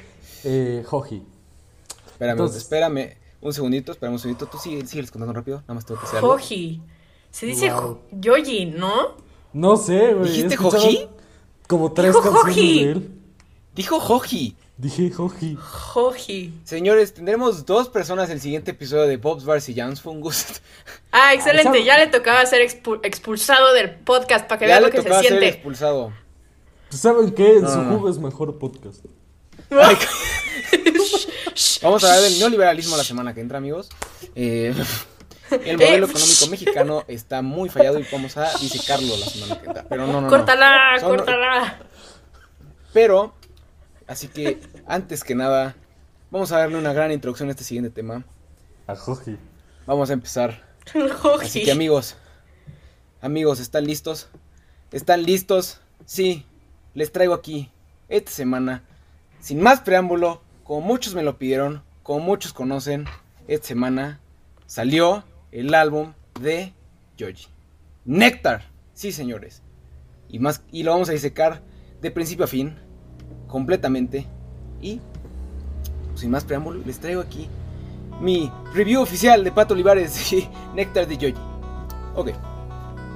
eh, 0.42 0.84
Hoji. 0.90 1.22
Espérame, 2.20 2.32
Entonces- 2.36 2.62
espérame 2.62 3.16
un 3.40 3.52
segundito, 3.54 3.92
espérame 3.92 4.12
un 4.12 4.18
segundito. 4.18 4.46
Tú 4.46 4.58
sigue, 4.58 4.86
sigues 4.86 5.10
contando 5.10 5.32
rápido, 5.32 5.60
nada 5.62 5.72
más 5.74 5.86
tengo 5.86 5.98
que 6.00 6.06
hacer 6.06 6.18
algo. 6.18 6.32
Joji. 6.32 6.82
Se 7.30 7.46
dice 7.46 7.70
Wow. 7.72 8.00
Yoji, 8.12 8.66
¿no? 8.66 9.16
No 9.54 9.76
sé, 9.78 10.12
güey. 10.12 10.30
¿Dijiste 10.30 10.58
Hoji? 10.58 11.08
Como 11.66 11.92
tres 11.92 12.12
Dijo 12.14 12.22
canciones 12.22 12.56
Hoji. 12.56 12.84
de 12.84 12.90
él. 12.92 13.10
Dijo 13.74 14.00
Joji. 14.00 14.56
Dije 14.76 15.10
Joji. 15.10 15.56
Joji. 15.60 16.52
Señores, 16.64 17.14
tendremos 17.14 17.64
dos 17.66 17.88
personas 17.88 18.28
el 18.30 18.40
siguiente 18.40 18.72
episodio 18.72 19.04
de 19.06 19.16
Bob's 19.16 19.44
Bars 19.44 19.68
y 19.68 19.74
Jams. 19.74 20.00
Fue 20.02 20.12
un 20.12 20.20
gusto. 20.20 20.54
Ah, 21.12 21.32
excelente. 21.34 21.78
esa- 21.78 21.86
Ya 21.86 21.98
le 21.98 22.06
tocaba 22.08 22.44
ser 22.46 22.60
expu- 22.68 23.00
expulsado 23.02 23.72
del 23.72 23.90
podcast 23.96 24.46
para 24.46 24.58
que 24.58 24.66
Ya 24.66 24.74
vea 24.74 24.80
lo 24.80 24.86
le 24.86 24.92
que 24.92 24.98
se 24.98 25.02
tocaba 25.04 25.20
ser 25.22 25.28
siente. 25.30 25.48
expulsado. 25.48 26.12
¿Saben 26.90 27.30
qué? 27.32 27.56
En 27.56 27.62
No, 27.62 27.72
su 27.72 27.80
no. 27.82 27.94
jugo 27.96 28.08
es 28.10 28.18
mejor 28.18 28.58
podcast. 28.58 29.04
Ay, 29.70 29.96
Vamos 31.82 32.04
a 32.04 32.08
hablar 32.08 32.22
del 32.30 32.38
neoliberalismo 32.38 32.96
la 32.96 33.04
semana 33.04 33.32
que 33.34 33.40
entra, 33.40 33.58
amigos. 33.58 33.88
Eh, 34.34 34.74
el 35.50 35.78
modelo 35.78 36.06
Eh, 36.06 36.10
económico 36.10 36.46
mexicano 36.50 37.04
está 37.08 37.42
muy 37.42 37.68
fallado 37.68 37.98
y 37.98 38.06
vamos 38.12 38.36
a 38.36 38.50
disecarlo 38.58 39.16
la 39.16 39.26
semana 39.26 39.60
que 39.60 39.66
entra. 39.66 39.86
Pero 39.88 40.06
no, 40.06 40.12
no, 40.14 40.20
no. 40.22 40.28
Córtala, 40.28 40.98
Son- 41.00 41.08
córtala. 41.16 41.78
Pero, 42.92 43.34
así 44.06 44.28
que, 44.28 44.60
antes 44.86 45.24
que 45.24 45.34
nada, 45.34 45.74
vamos 46.30 46.52
a 46.52 46.58
darle 46.58 46.76
una 46.76 46.92
gran 46.92 47.12
introducción 47.12 47.48
a 47.48 47.52
este 47.52 47.64
siguiente 47.64 47.90
tema. 47.90 48.24
A 48.86 48.94
Joji. 48.96 49.38
Vamos 49.86 50.10
a 50.10 50.12
empezar. 50.12 50.62
Joji. 50.92 51.46
Así 51.46 51.62
que, 51.64 51.72
amigos, 51.72 52.16
amigos, 53.22 53.58
¿están 53.60 53.84
listos? 53.86 54.28
¿Están 54.92 55.22
listos? 55.22 55.80
Sí, 56.04 56.44
les 56.94 57.10
traigo 57.12 57.32
aquí, 57.32 57.70
esta 58.08 58.32
semana, 58.32 58.82
sin 59.38 59.62
más 59.62 59.80
preámbulo, 59.80 60.42
como 60.70 60.82
muchos 60.82 61.16
me 61.16 61.24
lo 61.24 61.36
pidieron, 61.36 61.82
como 62.04 62.20
muchos 62.20 62.52
conocen, 62.52 63.06
esta 63.48 63.66
semana 63.66 64.20
salió 64.66 65.24
el 65.50 65.74
álbum 65.74 66.12
de 66.40 66.72
Joji. 67.18 67.48
Néctar, 68.04 68.70
sí, 68.94 69.10
señores. 69.10 69.62
Y, 70.28 70.38
más, 70.38 70.62
y 70.70 70.84
lo 70.84 70.92
vamos 70.92 71.08
a 71.08 71.12
disecar 71.12 71.60
de 72.00 72.12
principio 72.12 72.44
a 72.44 72.46
fin, 72.46 72.76
completamente. 73.48 74.26
Y, 74.80 75.00
sin 76.14 76.30
más 76.30 76.44
preámbulo, 76.44 76.80
les 76.86 77.00
traigo 77.00 77.20
aquí 77.20 77.48
mi 78.20 78.48
review 78.72 79.02
oficial 79.02 79.42
de 79.42 79.50
Pato 79.50 79.74
Olivares 79.74 80.32
y 80.32 80.48
Néctar 80.76 81.08
de 81.08 81.16
Yoji. 81.16 81.42
Ok, 82.14 82.30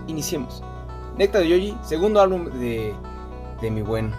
iniciemos. 0.08 0.60
Néctar 1.16 1.42
de 1.42 1.50
Yoji, 1.50 1.76
segundo 1.84 2.20
álbum 2.20 2.46
de, 2.58 2.92
de 3.60 3.70
mi 3.70 3.82
buen 3.82 4.10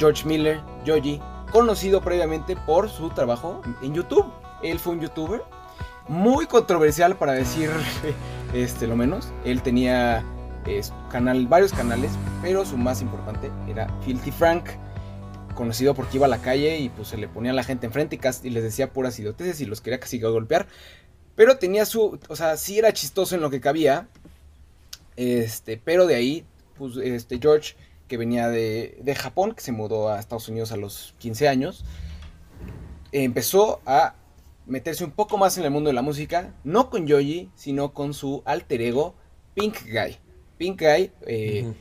George 0.00 0.26
Miller, 0.26 0.60
Yoji, 0.84 1.20
conocido 1.54 2.00
previamente 2.00 2.56
por 2.56 2.90
su 2.90 3.10
trabajo 3.10 3.62
en 3.80 3.94
YouTube. 3.94 4.26
Él 4.60 4.80
fue 4.80 4.94
un 4.94 5.00
youtuber 5.00 5.44
muy 6.08 6.46
controversial 6.46 7.14
para 7.16 7.30
decir 7.30 7.70
este, 8.52 8.88
lo 8.88 8.96
menos. 8.96 9.32
Él 9.44 9.62
tenía 9.62 10.24
canal, 11.12 11.46
varios 11.46 11.72
canales, 11.72 12.10
pero 12.42 12.66
su 12.66 12.76
más 12.76 13.02
importante 13.02 13.52
era 13.68 13.86
Filthy 14.04 14.32
Frank 14.32 14.64
conocido 15.54 15.94
porque 15.94 16.16
iba 16.16 16.26
a 16.26 16.28
la 16.28 16.38
calle 16.38 16.80
y 16.80 16.88
pues 16.88 17.06
se 17.06 17.16
le 17.16 17.28
ponía 17.28 17.52
a 17.52 17.54
la 17.54 17.62
gente 17.62 17.86
enfrente 17.86 18.18
y 18.42 18.50
les 18.50 18.64
decía 18.64 18.92
puras 18.92 19.16
idioteces 19.20 19.60
y 19.60 19.66
los 19.66 19.80
quería 19.80 20.00
casi 20.00 20.18
golpear. 20.18 20.66
Pero 21.36 21.58
tenía 21.58 21.86
su, 21.86 22.18
o 22.28 22.34
sea, 22.34 22.56
sí 22.56 22.80
era 22.80 22.92
chistoso 22.92 23.36
en 23.36 23.40
lo 23.40 23.50
que 23.50 23.60
cabía. 23.60 24.08
Este, 25.14 25.80
pero 25.84 26.06
de 26.08 26.16
ahí, 26.16 26.44
pues 26.76 26.96
este 26.96 27.38
George, 27.38 27.76
que 28.08 28.16
venía 28.16 28.48
de, 28.48 28.98
de 29.02 29.14
Japón, 29.14 29.54
que 29.54 29.62
se 29.62 29.72
mudó 29.72 30.08
a 30.10 30.20
Estados 30.20 30.48
Unidos 30.48 30.72
a 30.72 30.76
los 30.76 31.14
15 31.18 31.48
años, 31.48 31.84
empezó 33.12 33.80
a 33.86 34.14
meterse 34.66 35.04
un 35.04 35.10
poco 35.10 35.36
más 35.38 35.58
en 35.58 35.64
el 35.64 35.70
mundo 35.70 35.88
de 35.88 35.94
la 35.94 36.02
música, 36.02 36.54
no 36.64 36.90
con 36.90 37.06
Yoji, 37.06 37.50
sino 37.54 37.92
con 37.92 38.14
su 38.14 38.42
alter 38.44 38.80
ego, 38.82 39.14
Pink 39.54 39.76
Guy. 39.84 40.16
Pink 40.58 40.80
Guy, 40.80 41.10
eh, 41.26 41.72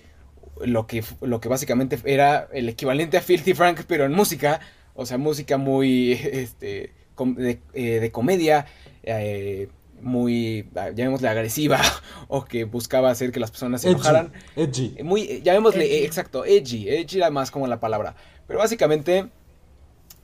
lo 0.62 0.86
que, 0.88 1.04
lo 1.22 1.40
que 1.40 1.50
básicamente 1.50 1.98
era 2.06 2.48
el 2.54 2.70
equivalente 2.70 3.18
a 3.18 3.22
Filthy 3.22 3.54
Frank, 3.54 3.82
pero 3.88 4.06
en 4.06 4.12
música, 4.14 4.60
o 4.96 5.06
sea, 5.06 5.18
música 5.18 5.58
muy 5.58 6.12
este, 6.32 6.94
com- 7.16 7.36
de, 7.36 7.60
eh, 7.74 8.00
de 8.00 8.12
comedia, 8.12 8.66
eh, 9.04 9.70
muy, 10.04 10.70
ah, 10.76 10.90
llamémosle 10.92 11.28
agresiva, 11.30 11.82
o 12.28 12.46
que 12.46 12.66
buscaba 12.66 13.10
hacer 13.12 13.32
que 13.32 13.40
las 13.40 13.52
personas 13.52 13.82
se 13.82 13.90
enojaran. 13.90 14.34
Edgy. 14.56 14.94
Eh, 14.98 15.04
Muy, 15.04 15.24
eh, 15.24 15.42
llamémosle, 15.44 15.86
Edgy. 15.86 16.04
eh, 16.04 16.06
exacto, 16.06 16.46
edgy, 16.46 16.90
edgy 16.90 17.18
era 17.18 17.30
más 17.32 17.52
como 17.52 17.68
la 17.68 17.80
palabra. 17.80 18.16
Pero 18.48 18.60
básicamente, 18.60 19.30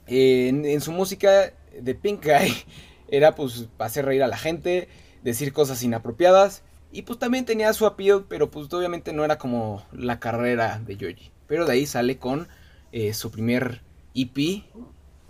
eh, 0.06 0.48
en, 0.48 0.64
en 0.64 0.80
su 0.80 0.92
música 0.92 1.52
de 1.78 1.94
Pink 1.94 2.24
Guy, 2.24 2.54
era 3.08 3.34
pues 3.34 3.68
hacer 3.78 4.04
reír 4.04 4.22
a 4.22 4.28
la 4.28 4.38
gente, 4.38 4.88
decir 5.22 5.52
cosas 5.52 5.82
inapropiadas, 5.82 6.62
y 6.92 7.02
pues 7.02 7.18
también 7.18 7.44
tenía 7.44 7.72
su 7.72 7.86
appeal, 7.86 8.24
pero 8.28 8.50
pues 8.50 8.72
obviamente 8.72 9.12
no 9.12 9.24
era 9.24 9.38
como 9.38 9.84
la 9.92 10.18
carrera 10.18 10.80
de 10.84 10.96
Yoji. 10.96 11.30
Pero 11.46 11.64
de 11.66 11.72
ahí 11.72 11.86
sale 11.86 12.18
con 12.18 12.48
eh, 12.92 13.14
su 13.14 13.30
primer 13.30 13.82
EP, 14.14 14.64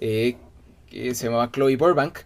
eh, 0.01 0.37
que 0.89 1.15
se 1.15 1.27
llamaba 1.27 1.51
Chloe 1.53 1.77
Burbank, 1.77 2.21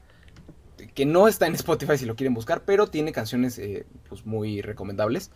que 0.95 1.07
no 1.07 1.29
está 1.29 1.47
en 1.47 1.55
Spotify 1.55 1.99
si 1.99 2.07
lo 2.07 2.17
quieren 2.17 2.35
buscar, 2.35 2.65
pero 2.65 2.87
tiene 2.87 3.13
canciones 3.13 3.59
eh, 3.59 3.87
pues 4.09 4.27
muy 4.27 4.63
recomendables. 4.63 5.31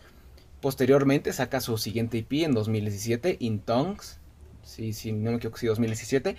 Posteriormente 0.61 1.33
saca 1.33 1.61
su 1.61 1.79
siguiente 1.79 2.19
EP 2.19 2.33
en 2.45 2.53
2017, 2.53 3.37
In 3.41 3.61
Tongues. 3.61 4.19
Sí, 4.63 4.93
sí, 4.93 5.13
no 5.13 5.31
me 5.31 5.37
equivoco, 5.37 5.59
sí, 5.59 5.67
2017. 5.67 6.37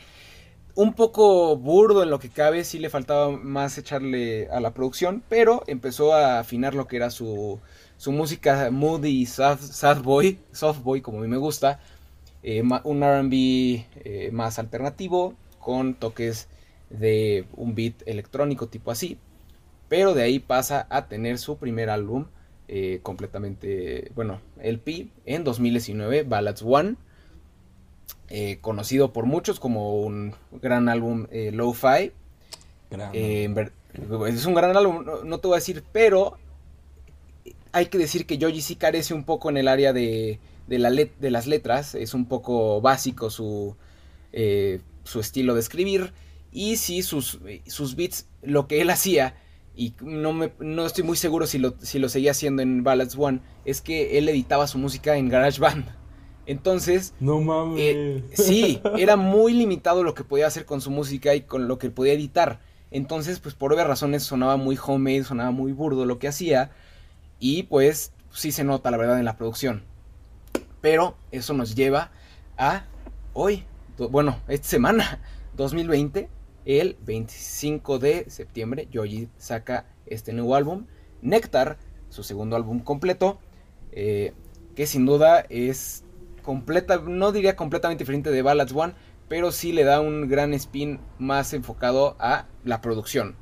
Un 0.76 0.94
poco 0.94 1.58
burdo 1.58 2.04
en 2.04 2.10
lo 2.10 2.20
que 2.20 2.30
cabe, 2.30 2.64
sí 2.64 2.80
le 2.80 2.90
faltaba 2.90 3.32
más 3.32 3.78
echarle 3.78 4.48
a 4.50 4.60
la 4.60 4.74
producción, 4.74 5.24
pero 5.28 5.64
empezó 5.68 6.14
a 6.14 6.40
afinar 6.40 6.74
lo 6.76 6.88
que 6.88 6.98
era 6.98 7.10
su, 7.10 7.60
su 7.98 8.12
música 8.12 8.70
moody, 8.72 9.26
sad, 9.26 9.60
sad 9.60 10.02
boy, 10.04 10.40
soft 10.52 10.82
boy, 10.84 11.02
como 11.02 11.20
a 11.20 11.22
mí 11.22 11.28
me 11.28 11.38
gusta. 11.38 11.80
Eh, 12.44 12.62
un 12.62 13.02
RB 13.02 13.34
eh, 13.34 14.30
más 14.32 14.60
alternativo, 14.60 15.34
con 15.60 15.96
toques 15.96 16.48
de 16.90 17.46
un 17.56 17.76
beat 17.76 17.96
electrónico 18.06 18.68
tipo 18.68 18.92
así. 18.92 19.18
Pero 19.90 20.14
de 20.14 20.24
ahí 20.24 20.40
pasa 20.40 20.88
a 20.90 21.08
tener 21.08 21.38
su 21.40 21.58
primer 21.58 21.90
álbum 21.90 22.28
eh, 22.68 23.00
completamente, 23.04 24.12
bueno, 24.16 24.42
LP 24.62 25.10
en 25.26 25.44
2019, 25.44 26.24
Ballads 26.24 26.62
One, 26.64 26.96
eh, 28.30 28.60
conocido 28.62 29.12
por 29.12 29.26
muchos 29.26 29.60
como 29.60 30.02
un 30.02 30.36
gran 30.62 30.88
álbum 30.90 31.28
eh, 31.32 31.52
lo-fi. 31.52 32.12
Es 34.28 34.46
un 34.46 34.54
gran 34.54 34.76
álbum, 34.78 35.04
no, 35.06 35.24
no 35.24 35.40
te 35.40 35.48
voy 35.48 35.56
a 35.56 35.60
decir, 35.60 35.84
pero 35.92 36.38
hay 37.72 37.88
que 37.88 37.98
decir 37.98 38.26
que 38.26 38.38
Yoji 38.38 38.62
sí 38.62 38.76
carece 38.76 39.14
un 39.14 39.24
poco 39.24 39.50
en 39.50 39.58
el 39.58 39.68
área 39.68 39.94
de, 39.94 40.40
de, 40.68 40.80
la 40.80 40.90
let- 40.90 41.18
de 41.20 41.32
las 41.32 41.48
letras, 41.48 41.96
es 41.96 42.14
un 42.14 42.26
poco 42.26 42.82
básico 42.82 43.30
su, 43.30 43.76
su 45.04 45.20
estilo 45.20 45.54
de 45.54 45.60
escribir 45.60 46.14
y 46.52 46.78
sí 46.78 47.02
sus, 47.02 47.40
sus 47.68 47.96
beats, 47.96 48.28
lo 48.42 48.68
que 48.68 48.82
él 48.82 48.90
hacía, 48.90 49.36
y 49.76 49.94
no, 50.02 50.34
me, 50.34 50.52
no 50.60 50.86
estoy 50.86 51.04
muy 51.04 51.16
seguro 51.16 51.48
si 51.48 51.58
lo, 51.58 51.76
si 51.80 52.00
lo 52.00 52.10
seguía 52.10 52.32
haciendo 52.32 52.62
en 52.62 52.84
Ballads 52.84 53.16
One, 53.18 53.42
es 53.66 53.82
que 53.82 54.18
él 54.18 54.28
editaba 54.28 54.68
su 54.68 54.78
música 54.78 55.16
en 55.16 55.30
GarageBand. 55.30 55.86
Entonces, 56.46 57.14
no 57.20 57.40
mames. 57.42 57.80
eh, 57.80 58.24
sí, 58.34 58.82
era 58.98 59.16
muy 59.16 59.54
limitado 59.54 60.04
lo 60.04 60.16
que 60.16 60.24
podía 60.24 60.48
hacer 60.48 60.66
con 60.66 60.82
su 60.82 60.90
música 60.90 61.36
y 61.36 61.42
con 61.42 61.68
lo 61.68 61.78
que 61.78 61.92
podía 61.92 62.14
editar. 62.14 62.60
Entonces, 62.92 63.40
pues 63.40 63.54
por 63.54 63.72
obvias 63.72 63.88
razones 63.88 64.24
sonaba 64.24 64.58
muy 64.58 64.78
homemade, 64.84 65.24
sonaba 65.24 65.52
muy 65.52 65.72
burdo 65.74 66.06
lo 66.06 66.18
que 66.18 66.28
hacía. 66.28 66.72
Y 67.40 67.64
pues 67.64 68.14
sí 68.32 68.52
se 68.52 68.64
nota 68.64 68.92
la 68.92 68.98
verdad 68.98 69.20
en 69.20 69.26
la 69.26 69.38
producción. 69.38 69.84
Pero 70.82 71.16
eso 71.32 71.54
nos 71.54 71.76
lleva 71.76 72.12
a 72.58 72.86
hoy, 73.34 73.64
bueno, 74.10 74.40
esta 74.48 74.68
semana, 74.68 75.22
2020, 75.56 76.30
el 76.66 76.98
25 77.06 78.00
de 78.00 78.30
septiembre, 78.30 78.88
Yoji 78.92 79.30
saca 79.38 79.86
este 80.06 80.34
nuevo 80.34 80.56
álbum, 80.56 80.86
Nectar, 81.22 81.78
su 82.10 82.24
segundo 82.24 82.56
álbum 82.56 82.80
completo, 82.80 83.40
eh, 83.92 84.34
que 84.76 84.86
sin 84.86 85.06
duda 85.06 85.46
es 85.50 86.04
completa, 86.42 86.98
no 86.98 87.32
diría 87.32 87.56
completamente 87.56 88.04
diferente 88.04 88.32
de 88.32 88.42
Ballads 88.42 88.74
One, 88.74 88.94
pero 89.28 89.52
sí 89.52 89.72
le 89.72 89.84
da 89.84 90.02
un 90.02 90.28
gran 90.28 90.54
spin 90.54 91.00
más 91.20 91.54
enfocado 91.54 92.16
a 92.20 92.48
la 92.64 92.82
producción. 92.82 93.36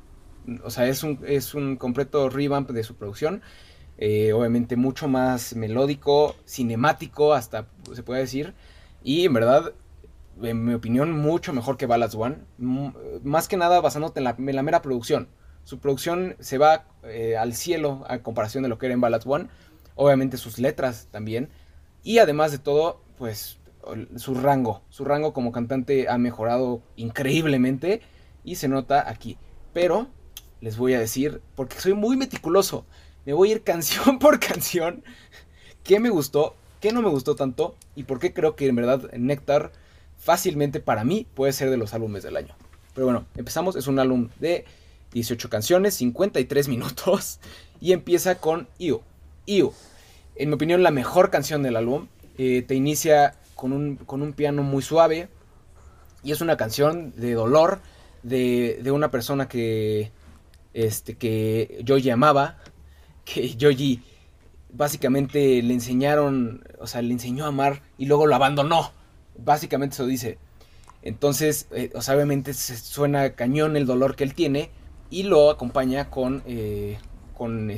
O 0.64 0.70
sea, 0.70 0.86
es 0.88 1.02
un, 1.02 1.20
es 1.26 1.54
un 1.54 1.76
completo 1.76 2.28
revamp 2.30 2.70
de 2.70 2.84
su 2.84 2.96
producción. 2.96 3.42
eh, 3.98 4.32
obviamente 4.32 4.76
mucho 4.76 5.08
más 5.08 5.56
melódico, 5.56 6.36
cinemático, 6.46 7.34
hasta 7.34 7.66
se 7.94 8.02
puede 8.02 8.20
decir. 8.20 8.54
Y 9.02 9.24
en 9.26 9.32
verdad, 9.32 9.74
en 10.42 10.64
mi 10.64 10.74
opinión, 10.74 11.12
mucho 11.12 11.52
mejor 11.52 11.76
que 11.76 11.86
Ballads 11.86 12.14
One. 12.14 12.36
M- 12.58 12.92
Más 13.22 13.48
que 13.48 13.56
nada 13.56 13.80
basándote 13.80 14.20
en 14.20 14.24
la, 14.24 14.62
mera 14.62 14.82
producción. 14.82 15.28
Su 15.64 15.78
producción 15.78 16.36
se 16.40 16.58
va 16.58 16.86
eh, 17.04 17.36
al 17.36 17.54
cielo 17.54 18.04
a 18.08 18.18
comparación 18.20 18.62
de 18.62 18.68
lo 18.68 18.78
que 18.78 18.86
era 18.86 18.94
en 18.94 19.00
Ballads 19.00 19.26
One. 19.26 19.48
Obviamente 19.94 20.36
sus 20.36 20.58
letras 20.58 21.08
también. 21.10 21.48
Y 22.02 22.18
además 22.18 22.52
de 22.52 22.58
todo, 22.58 23.00
pues 23.16 23.58
su 24.16 24.34
rango. 24.34 24.82
Su 24.90 25.04
rango 25.04 25.32
como 25.32 25.52
cantante 25.52 26.08
ha 26.08 26.18
mejorado 26.18 26.82
increíblemente. 26.96 28.00
Y 28.44 28.54
se 28.56 28.68
nota 28.68 29.08
aquí. 29.08 29.36
Pero 29.72 30.08
les 30.60 30.76
voy 30.78 30.94
a 30.94 31.00
decir, 31.00 31.42
porque 31.54 31.78
soy 31.80 31.92
muy 31.94 32.16
meticuloso. 32.16 32.86
Me 33.26 33.32
voy 33.32 33.50
a 33.50 33.52
ir 33.52 33.62
canción 33.64 34.18
por 34.18 34.40
canción. 34.40 35.02
¿Qué 35.84 36.00
me 36.00 36.10
gustó? 36.10 36.54
¿Qué 36.80 36.92
no 36.92 37.02
me 37.02 37.08
gustó 37.10 37.34
tanto? 37.34 37.74
Y 37.96 38.04
por 38.04 38.20
qué 38.20 38.32
creo 38.32 38.54
que 38.56 38.68
en 38.68 38.76
verdad 38.76 39.10
Nectar 39.12 39.72
fácilmente 40.28 40.80
para 40.80 41.04
mí 41.04 41.26
puede 41.32 41.54
ser 41.54 41.70
de 41.70 41.78
los 41.78 41.94
álbumes 41.94 42.22
del 42.22 42.36
año. 42.36 42.54
Pero 42.92 43.06
bueno, 43.06 43.24
empezamos, 43.34 43.76
es 43.76 43.86
un 43.86 43.98
álbum 43.98 44.28
de 44.38 44.66
18 45.14 45.48
canciones, 45.48 45.94
53 45.94 46.68
minutos 46.74 47.40
y 47.80 47.92
empieza 47.92 48.34
con 48.34 48.68
You. 48.78 49.00
You, 49.46 49.72
en 50.36 50.50
mi 50.50 50.56
opinión 50.56 50.82
la 50.82 50.90
mejor 50.90 51.30
canción 51.30 51.62
del 51.62 51.76
álbum, 51.76 52.08
eh, 52.36 52.60
te 52.60 52.74
inicia 52.74 53.36
con 53.54 53.72
un, 53.72 53.96
con 53.96 54.20
un 54.20 54.34
piano 54.34 54.62
muy 54.62 54.82
suave 54.82 55.30
y 56.22 56.32
es 56.32 56.42
una 56.42 56.58
canción 56.58 57.14
de 57.16 57.32
dolor 57.32 57.80
de, 58.22 58.80
de 58.82 58.90
una 58.90 59.10
persona 59.10 59.48
que, 59.48 60.12
este, 60.74 61.16
que 61.16 61.82
Joji 61.88 62.10
amaba, 62.10 62.58
que 63.24 63.56
Joji 63.58 64.02
básicamente 64.70 65.62
le 65.62 65.72
enseñaron, 65.72 66.64
o 66.78 66.86
sea, 66.86 67.00
le 67.00 67.14
enseñó 67.14 67.46
a 67.46 67.48
amar 67.48 67.80
y 67.96 68.04
luego 68.04 68.26
lo 68.26 68.34
abandonó. 68.34 68.97
Básicamente 69.38 69.94
eso 69.94 70.06
dice. 70.06 70.38
Entonces, 71.02 71.68
eh, 71.70 71.90
obviamente 71.94 72.52
suena 72.54 73.30
cañón 73.30 73.76
el 73.76 73.86
dolor 73.86 74.16
que 74.16 74.24
él 74.24 74.34
tiene 74.34 74.70
y 75.10 75.22
lo 75.22 75.50
acompaña 75.50 76.10
con, 76.10 76.42
eh, 76.46 76.98
con, 77.36 77.72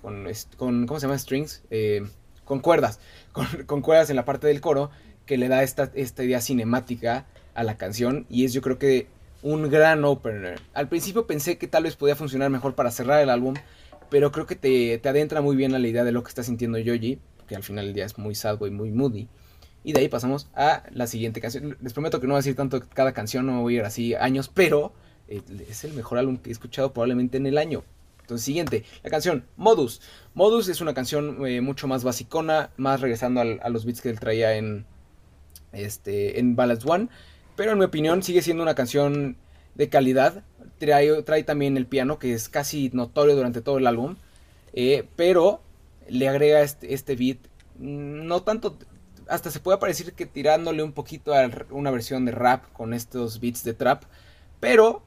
con, 0.00 0.86
¿cómo 0.86 1.00
se 1.00 1.06
llama? 1.06 1.18
Strings, 1.18 1.62
eh, 1.70 2.06
con 2.44 2.60
cuerdas, 2.60 3.00
con, 3.32 3.46
con, 3.66 3.82
cuerdas 3.82 4.10
en 4.10 4.16
la 4.16 4.24
parte 4.24 4.46
del 4.46 4.60
coro 4.60 4.90
que 5.26 5.38
le 5.38 5.48
da 5.48 5.62
esta, 5.62 5.90
esta 5.94 6.22
idea 6.24 6.40
cinemática 6.40 7.26
a 7.54 7.62
la 7.64 7.76
canción 7.76 8.26
y 8.28 8.44
es 8.44 8.52
yo 8.52 8.62
creo 8.62 8.78
que 8.78 9.08
un 9.42 9.68
gran 9.70 10.04
opener. 10.04 10.60
Al 10.74 10.88
principio 10.88 11.26
pensé 11.26 11.58
que 11.58 11.66
tal 11.66 11.84
vez 11.84 11.96
podía 11.96 12.16
funcionar 12.16 12.50
mejor 12.50 12.74
para 12.74 12.90
cerrar 12.90 13.20
el 13.20 13.30
álbum, 13.30 13.54
pero 14.10 14.32
creo 14.32 14.46
que 14.46 14.56
te, 14.56 14.98
te 14.98 15.08
adentra 15.08 15.40
muy 15.40 15.56
bien 15.56 15.74
a 15.74 15.78
la 15.78 15.88
idea 15.88 16.04
de 16.04 16.12
lo 16.12 16.22
que 16.22 16.28
está 16.28 16.42
sintiendo 16.42 16.78
Yoji, 16.78 17.18
que 17.46 17.56
al 17.56 17.62
final 17.62 17.86
del 17.86 17.94
día 17.94 18.04
es 18.04 18.18
muy 18.18 18.34
sad 18.34 18.58
y 18.64 18.70
muy 18.70 18.90
moody. 18.90 19.28
Y 19.84 19.92
de 19.92 20.00
ahí 20.00 20.08
pasamos 20.08 20.48
a 20.54 20.82
la 20.90 21.06
siguiente 21.06 21.40
canción. 21.40 21.76
Les 21.80 21.92
prometo 21.92 22.20
que 22.20 22.26
no 22.26 22.34
voy 22.34 22.38
a 22.38 22.42
decir 22.42 22.56
tanto 22.56 22.80
cada 22.88 23.12
canción, 23.12 23.46
no 23.46 23.62
voy 23.62 23.76
a 23.76 23.78
ir 23.78 23.84
así 23.84 24.14
años, 24.14 24.50
pero 24.52 24.92
eh, 25.28 25.42
es 25.68 25.84
el 25.84 25.92
mejor 25.92 26.18
álbum 26.18 26.36
que 26.38 26.50
he 26.50 26.52
escuchado 26.52 26.92
probablemente 26.92 27.36
en 27.36 27.46
el 27.46 27.58
año. 27.58 27.84
Entonces, 28.20 28.44
siguiente, 28.44 28.84
la 29.02 29.10
canción 29.10 29.46
Modus. 29.56 30.02
Modus 30.34 30.68
es 30.68 30.80
una 30.80 30.92
canción 30.92 31.46
eh, 31.46 31.60
mucho 31.62 31.86
más 31.86 32.04
basicona, 32.04 32.70
más 32.76 33.00
regresando 33.00 33.40
a 33.40 33.68
los 33.70 33.86
beats 33.86 34.02
que 34.02 34.10
él 34.10 34.20
traía 34.20 34.56
en, 34.56 34.84
este, 35.72 36.38
en 36.38 36.54
Ballads 36.54 36.84
One. 36.84 37.08
Pero 37.56 37.72
en 37.72 37.78
mi 37.78 37.84
opinión 37.84 38.22
sigue 38.22 38.42
siendo 38.42 38.62
una 38.62 38.74
canción 38.74 39.36
de 39.74 39.88
calidad. 39.88 40.44
Trae, 40.78 41.22
trae 41.22 41.42
también 41.44 41.76
el 41.76 41.86
piano, 41.86 42.18
que 42.18 42.34
es 42.34 42.48
casi 42.48 42.90
notorio 42.92 43.34
durante 43.34 43.62
todo 43.62 43.78
el 43.78 43.86
álbum. 43.86 44.16
Eh, 44.74 45.08
pero 45.16 45.62
le 46.08 46.28
agrega 46.28 46.60
este, 46.60 46.92
este, 46.92 47.16
beat, 47.16 47.38
mm, 47.78 48.26
no 48.26 48.42
tanto, 48.42 48.78
hasta 49.28 49.50
se 49.50 49.60
puede 49.60 49.78
parecer 49.78 50.12
que 50.14 50.26
tirándole 50.26 50.82
un 50.82 50.92
poquito 50.92 51.34
a 51.34 51.48
una 51.70 51.90
versión 51.90 52.24
de 52.24 52.32
rap 52.32 52.64
con 52.72 52.94
estos 52.94 53.40
beats 53.40 53.62
de 53.64 53.74
trap. 53.74 54.04
Pero, 54.60 55.02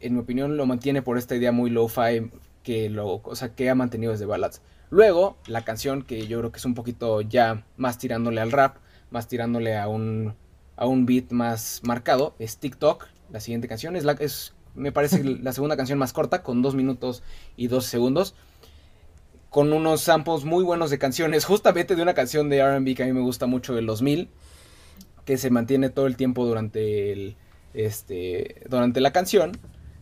en 0.00 0.14
mi 0.14 0.20
opinión, 0.20 0.56
lo 0.56 0.66
mantiene 0.66 1.02
por 1.02 1.18
esta 1.18 1.36
idea 1.36 1.52
muy 1.52 1.70
lo-fi 1.70 2.30
que, 2.62 2.90
lo, 2.90 3.20
o 3.22 3.36
sea, 3.36 3.54
que 3.54 3.70
ha 3.70 3.74
mantenido 3.74 4.12
desde 4.12 4.26
Ballads. 4.26 4.62
Luego, 4.90 5.36
la 5.46 5.64
canción 5.64 6.02
que 6.02 6.26
yo 6.26 6.38
creo 6.38 6.52
que 6.52 6.58
es 6.58 6.64
un 6.64 6.74
poquito 6.74 7.20
ya 7.20 7.64
más 7.76 7.98
tirándole 7.98 8.40
al 8.40 8.52
rap, 8.52 8.76
más 9.10 9.28
tirándole 9.28 9.76
a 9.76 9.88
un, 9.88 10.34
a 10.76 10.86
un 10.86 11.06
beat 11.06 11.30
más 11.30 11.80
marcado, 11.84 12.34
es 12.38 12.58
TikTok, 12.58 13.06
la 13.30 13.40
siguiente 13.40 13.68
canción. 13.68 13.96
Es, 13.96 14.04
la, 14.04 14.12
es 14.12 14.54
me 14.74 14.92
parece 14.92 15.22
la 15.42 15.52
segunda 15.52 15.76
canción 15.76 15.98
más 15.98 16.12
corta, 16.12 16.42
con 16.42 16.62
2 16.62 16.74
minutos 16.74 17.22
y 17.56 17.68
12 17.68 17.88
segundos. 17.88 18.34
Con 19.56 19.72
unos 19.72 20.02
samples 20.02 20.44
muy 20.44 20.62
buenos 20.62 20.90
de 20.90 20.98
canciones, 20.98 21.46
justamente 21.46 21.96
de 21.96 22.02
una 22.02 22.12
canción 22.12 22.50
de 22.50 22.62
RB 22.62 22.94
que 22.94 23.04
a 23.04 23.06
mí 23.06 23.14
me 23.14 23.22
gusta 23.22 23.46
mucho 23.46 23.74
del 23.74 23.86
2000, 23.86 24.28
que 25.24 25.38
se 25.38 25.48
mantiene 25.48 25.88
todo 25.88 26.06
el 26.06 26.18
tiempo 26.18 26.44
durante, 26.44 27.10
el, 27.10 27.36
este, 27.72 28.60
durante 28.68 29.00
la 29.00 29.12
canción, 29.12 29.52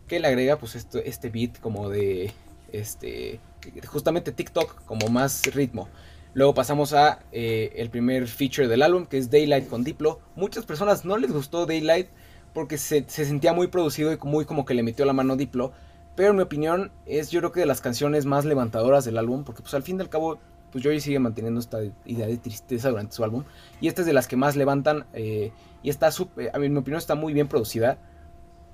que 0.09 0.19
le 0.19 0.27
agrega 0.27 0.59
pues 0.59 0.75
este, 0.75 1.09
este 1.09 1.31
beat 1.31 1.61
como 1.61 1.89
de, 1.89 2.33
este, 2.73 3.39
justamente 3.87 4.33
TikTok, 4.33 4.87
como 4.87 5.07
más 5.07 5.43
ritmo. 5.55 5.89
Luego 6.33 6.53
pasamos 6.53 6.93
a 6.93 7.21
eh, 7.31 7.75
el 7.77 7.91
primer 7.91 8.27
feature 8.27 8.67
del 8.67 8.83
álbum, 8.83 9.07
que 9.07 9.19
es 9.19 9.31
Daylight 9.31 9.69
con 9.69 9.85
Diplo. 9.85 10.19
Muchas 10.35 10.67
personas 10.67 11.05
no 11.05 11.17
les 11.17 11.31
gustó 11.31 11.65
Daylight 11.65 12.09
porque 12.55 12.77
se, 12.77 13.09
sentía 13.09 13.53
muy 13.53 13.69
producido 13.69 14.13
y 14.13 14.19
muy 14.25 14.47
como 14.47 14.65
que 14.65 14.75
le 14.75 14.83
metió 14.83 15.05
la 15.05 15.13
mano 15.13 15.37
Diplo. 15.37 15.73
Pero 16.15 16.31
en 16.31 16.37
mi 16.37 16.43
opinión 16.43 16.93
es 17.07 17.31
yo 17.31 17.41
creo 17.41 17.53
que 17.53 17.61
de 17.61 17.67
las 17.67 17.81
canciones 17.81 18.25
más 18.27 18.45
levantadoras 18.45 19.05
del 19.05 19.19
álbum, 19.19 19.45
porque 19.45 19.63
pues 19.63 19.75
al 19.75 19.83
fin 19.83 19.99
y 19.99 20.03
al 20.03 20.09
cabo, 20.09 20.39
pues 20.71 20.85
Joey 20.85 21.01
sigue 21.01 21.19
manteniendo 21.19 21.61
esta 21.61 21.79
idea 22.05 22.27
de 22.27 22.37
tristeza 22.37 22.91
durante 22.91 23.15
su 23.15 23.25
álbum. 23.25 23.45
Y 23.81 23.89
esta 23.89 24.03
es 24.03 24.07
de 24.07 24.13
las 24.13 24.29
que 24.29 24.37
más 24.37 24.57
levantan 24.57 25.07
eh, 25.13 25.53
y 25.83 25.91
está, 25.91 26.11
super, 26.11 26.51
a 26.55 26.59
en 26.59 26.73
mi 26.73 26.79
opinión 26.79 26.99
está 26.99 27.15
muy 27.15 27.33
bien 27.33 27.49
producida. 27.49 27.99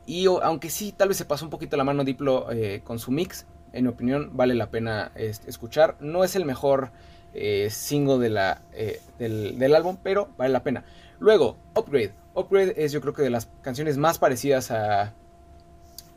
Y 0.07 0.27
aunque 0.27 0.71
sí, 0.71 0.93
tal 0.93 1.09
vez 1.09 1.17
se 1.17 1.25
pasó 1.25 1.45
un 1.45 1.51
poquito 1.51 1.77
la 1.77 1.85
mano 1.85 2.05
Diplo 2.05 2.51
eh, 2.51 2.83
con 2.85 2.99
su 2.99 3.11
mix, 3.11 3.47
en 3.73 3.85
mi 3.85 3.91
opinión 3.91 4.31
vale 4.35 4.55
la 4.55 4.71
pena 4.71 5.13
escuchar. 5.15 5.97
No 6.01 6.25
es 6.25 6.37
el 6.37 6.45
mejor 6.45 6.91
eh, 7.33 7.69
single 7.71 8.19
de 8.19 8.29
la, 8.29 8.63
eh, 8.73 9.01
del, 9.19 9.75
álbum, 9.75 9.97
pero 10.03 10.29
vale 10.37 10.53
la 10.53 10.63
pena. 10.63 10.85
Luego, 11.19 11.57
Upgrade. 11.77 12.13
Upgrade 12.35 12.75
es 12.77 12.93
yo 12.93 13.01
creo 13.01 13.15
que 13.15 13.23
de 13.23 13.31
las 13.31 13.49
canciones 13.63 13.99
más 13.99 14.19
parecidas 14.19 14.71
a, 14.71 15.15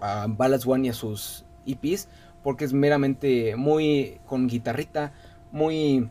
a 0.04 0.28
Ballads 0.28 0.68
One 0.68 0.88
y 0.88 0.89
a 0.89 0.94
sus 0.94 1.46
EPs, 1.66 2.10
porque 2.44 2.66
es 2.66 2.74
meramente 2.74 3.56
muy 3.56 4.20
con 4.26 4.48
guitarrita, 4.48 5.13
muy 5.52 6.10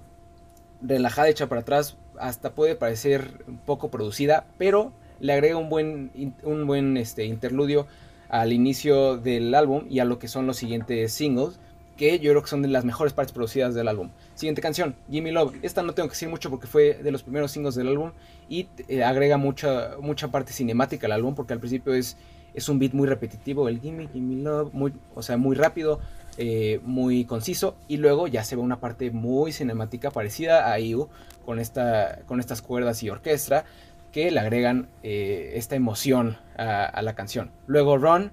relajada, 0.80 1.28
hecha 1.28 1.48
para 1.48 1.60
atrás, 1.60 1.96
hasta 2.18 2.54
puede 2.54 2.74
parecer 2.74 3.44
un 3.46 3.58
poco 3.58 3.90
producida, 3.90 4.46
pero 4.58 4.92
le 5.20 5.32
agrega 5.32 5.56
un 5.56 5.68
buen, 5.68 6.34
un 6.42 6.66
buen 6.66 6.96
este, 6.96 7.26
interludio 7.26 7.86
al 8.28 8.52
inicio 8.52 9.18
del 9.18 9.54
álbum 9.54 9.84
y 9.90 9.98
a 9.98 10.04
lo 10.04 10.18
que 10.18 10.26
son 10.26 10.46
los 10.46 10.56
siguientes 10.56 11.12
singles, 11.12 11.60
que 11.96 12.18
yo 12.18 12.32
creo 12.32 12.42
que 12.42 12.48
son 12.48 12.62
de 12.62 12.68
las 12.68 12.84
mejores 12.84 13.12
partes 13.12 13.32
producidas 13.32 13.74
del 13.74 13.88
álbum. 13.88 14.10
Siguiente 14.34 14.62
canción, 14.62 14.96
Gimme 15.10 15.32
Love. 15.32 15.56
Esta 15.62 15.82
no 15.82 15.92
tengo 15.92 16.08
que 16.08 16.14
decir 16.14 16.30
mucho 16.30 16.48
porque 16.48 16.66
fue 16.66 16.94
de 16.94 17.12
los 17.12 17.22
primeros 17.22 17.52
singles 17.52 17.74
del 17.74 17.88
álbum 17.88 18.12
y 18.48 18.68
eh, 18.88 19.04
agrega 19.04 19.36
mucha, 19.36 19.96
mucha 20.00 20.28
parte 20.28 20.52
cinemática 20.52 21.06
al 21.06 21.12
álbum 21.12 21.34
porque 21.34 21.52
al 21.52 21.60
principio 21.60 21.92
es, 21.92 22.16
es 22.54 22.68
un 22.68 22.78
beat 22.78 22.92
muy 22.92 23.08
repetitivo, 23.08 23.68
el 23.68 23.80
Gimme, 23.80 24.08
Gimme 24.12 24.42
Love, 24.42 24.72
muy, 24.72 24.92
o 25.14 25.22
sea, 25.22 25.36
muy 25.36 25.56
rápido, 25.56 26.00
eh, 26.38 26.80
muy 26.84 27.24
conciso 27.24 27.76
y 27.88 27.98
luego 27.98 28.26
ya 28.26 28.44
se 28.44 28.56
ve 28.56 28.62
una 28.62 28.80
parte 28.80 29.10
muy 29.10 29.52
cinemática 29.52 30.10
parecida 30.10 30.72
a 30.72 30.78
IU 30.80 31.08
con, 31.44 31.58
esta, 31.58 32.20
con 32.26 32.40
estas 32.40 32.62
cuerdas 32.62 33.02
y 33.02 33.10
orquesta 33.10 33.64
que 34.12 34.30
le 34.30 34.38
agregan 34.38 34.88
eh, 35.02 35.54
esta 35.56 35.74
emoción 35.74 36.36
a, 36.56 37.00
la 37.02 37.14
canción. 37.14 37.50
Luego 37.66 37.96
Run, 37.96 38.30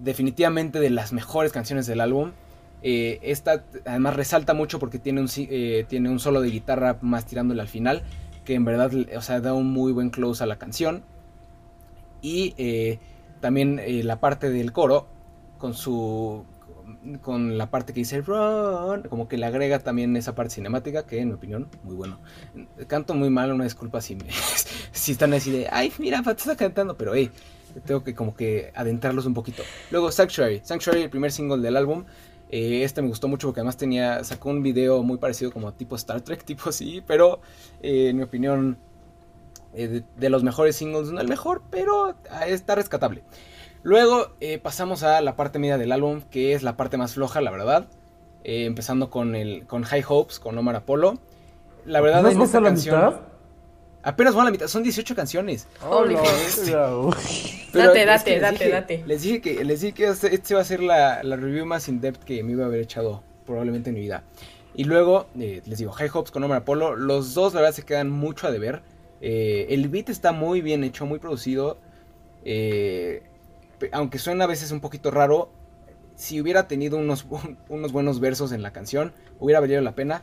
definitivamente 0.00 0.80
de 0.80 0.90
las 0.90 1.12
mejores 1.12 1.52
canciones 1.52 1.86
del 1.86 2.00
álbum. 2.00 2.32
Eh, 2.82 3.18
esta 3.22 3.64
además 3.84 4.16
resalta 4.16 4.54
mucho 4.54 4.78
porque 4.78 4.98
tiene 4.98 5.20
un, 5.20 5.28
eh, 5.36 5.84
tiene 5.88 6.08
un 6.08 6.18
solo 6.18 6.40
de 6.40 6.50
guitarra 6.50 6.98
más 7.02 7.26
tirándole 7.26 7.60
al 7.60 7.68
final, 7.68 8.02
que 8.44 8.54
en 8.54 8.64
verdad 8.64 8.90
o 9.16 9.20
sea, 9.20 9.40
da 9.40 9.52
un 9.52 9.70
muy 9.70 9.92
buen 9.92 10.10
close 10.10 10.42
a 10.42 10.46
la 10.46 10.56
canción. 10.56 11.02
Y 12.22 12.98
eh, 13.38 13.40
también 13.40 13.80
la 14.06 14.20
parte 14.20 14.50
del 14.50 14.72
coro, 14.72 15.06
con 15.58 15.74
su 15.74 16.44
con 17.22 17.58
la 17.58 17.70
parte 17.70 17.92
que 17.92 18.00
dice 18.00 18.20
run, 18.22 19.02
como 19.08 19.28
que 19.28 19.36
le 19.36 19.46
agrega 19.46 19.78
también 19.78 20.16
esa 20.16 20.34
parte 20.34 20.54
cinemática 20.54 21.06
que 21.06 21.20
en 21.20 21.28
mi 21.28 21.34
opinión 21.34 21.68
muy 21.82 21.94
bueno. 21.94 22.18
Canto 22.86 23.14
muy 23.14 23.30
mal, 23.30 23.52
una 23.52 23.64
disculpa 23.64 24.00
si, 24.00 24.16
me, 24.16 24.24
si 24.92 25.12
están 25.12 25.32
así 25.34 25.50
de, 25.50 25.68
ay, 25.70 25.92
mira, 25.98 26.22
está 26.26 26.56
cantando, 26.56 26.96
pero 26.96 27.14
hey, 27.14 27.30
tengo 27.84 28.02
que 28.02 28.14
como 28.14 28.34
que 28.34 28.72
adentrarlos 28.74 29.26
un 29.26 29.34
poquito. 29.34 29.62
Luego 29.90 30.10
Sanctuary, 30.10 30.60
Sanctuary, 30.64 31.02
el 31.02 31.10
primer 31.10 31.32
single 31.32 31.58
del 31.58 31.76
álbum, 31.76 32.04
eh, 32.50 32.82
este 32.82 33.02
me 33.02 33.08
gustó 33.08 33.28
mucho 33.28 33.48
porque 33.48 33.60
además 33.60 33.76
tenía, 33.76 34.24
sacó 34.24 34.50
un 34.50 34.62
video 34.62 35.02
muy 35.02 35.18
parecido 35.18 35.52
como 35.52 35.72
tipo 35.74 35.96
Star 35.96 36.20
Trek, 36.22 36.44
tipo 36.44 36.70
así, 36.70 37.02
pero 37.06 37.40
eh, 37.82 38.08
en 38.08 38.16
mi 38.16 38.22
opinión 38.22 38.78
eh, 39.78 40.02
de, 40.16 40.30
los 40.30 40.42
mejores 40.42 40.76
singles, 40.76 41.08
no 41.08 41.20
el 41.20 41.28
mejor, 41.28 41.62
pero 41.70 42.14
ah, 42.30 42.46
está 42.46 42.74
rescatable. 42.74 43.22
Luego 43.82 44.32
pasamos 44.62 45.04
a 45.04 45.20
la 45.20 45.36
parte 45.36 45.58
media 45.58 45.78
del 45.78 45.92
álbum, 45.92 46.22
que 46.30 46.52
es 46.52 46.62
la 46.62 46.76
parte 46.76 46.96
más 46.96 47.14
floja, 47.14 47.40
la 47.40 47.50
verdad. 47.50 47.86
empezando 48.42 49.08
con, 49.08 49.36
el, 49.36 49.66
con 49.66 49.84
High 49.84 50.04
Hopes, 50.06 50.40
con 50.40 50.58
Omar 50.58 50.76
Apollo. 50.76 51.14
La 51.86 52.00
verdad, 52.00 52.22
¿No 52.22 52.44
es 52.44 52.52
la 52.52 52.60
canción, 52.60 53.20
Apenas 54.02 54.34
van 54.34 54.42
a 54.42 54.44
la 54.46 54.50
mitad, 54.52 54.68
son 54.68 54.82
18 54.82 55.14
canciones. 55.14 55.66
Oh, 55.82 56.04
date, 57.72 58.06
date, 58.06 58.40
date, 58.40 58.68
date. 58.70 59.04
Les 59.06 59.22
dije 59.22 59.40
que, 59.40 59.64
les 59.64 59.80
dije 59.80 59.92
que 59.92 60.08
este, 60.08 60.34
este 60.34 60.54
va 60.54 60.60
a 60.60 60.64
ser 60.64 60.80
la, 60.80 61.20
review 61.22 61.66
más 61.66 61.88
in-depth 61.88 62.22
que 62.22 62.42
me 62.42 62.52
iba 62.52 62.64
a 62.64 62.68
haber 62.68 62.80
echado 62.80 63.22
probablemente 63.44 63.90
en 63.90 63.94
mi 63.94 64.00
vida. 64.00 64.22
Y 64.74 64.84
luego, 64.84 65.26
eh, 65.38 65.62
les 65.66 65.78
digo, 65.78 65.90
High 65.92 66.10
Hopes 66.14 66.30
con 66.30 66.44
Omar 66.44 66.58
Apollo. 66.58 66.94
Los 66.94 67.34
dos, 67.34 67.54
la 67.54 67.60
verdad, 67.60 67.74
se 67.74 67.82
quedan 67.82 68.08
mucho 68.08 68.46
a 68.46 68.52
deber. 68.52 68.82
Eh, 69.20 69.66
el 69.70 69.88
beat 69.88 70.08
está 70.08 70.32
muy 70.32 70.60
bien 70.60 70.84
hecho, 70.84 71.06
muy 71.06 71.18
producido. 71.18 71.78
Eh, 72.44 73.22
aunque 73.92 74.18
suena 74.18 74.44
a 74.44 74.46
veces 74.46 74.70
un 74.72 74.80
poquito 74.80 75.10
raro, 75.10 75.50
si 76.16 76.40
hubiera 76.40 76.68
tenido 76.68 76.98
unos, 76.98 77.26
unos 77.68 77.92
buenos 77.92 78.20
versos 78.20 78.52
en 78.52 78.62
la 78.62 78.72
canción, 78.72 79.12
hubiera 79.38 79.60
valido 79.60 79.80
la 79.80 79.94
pena. 79.94 80.22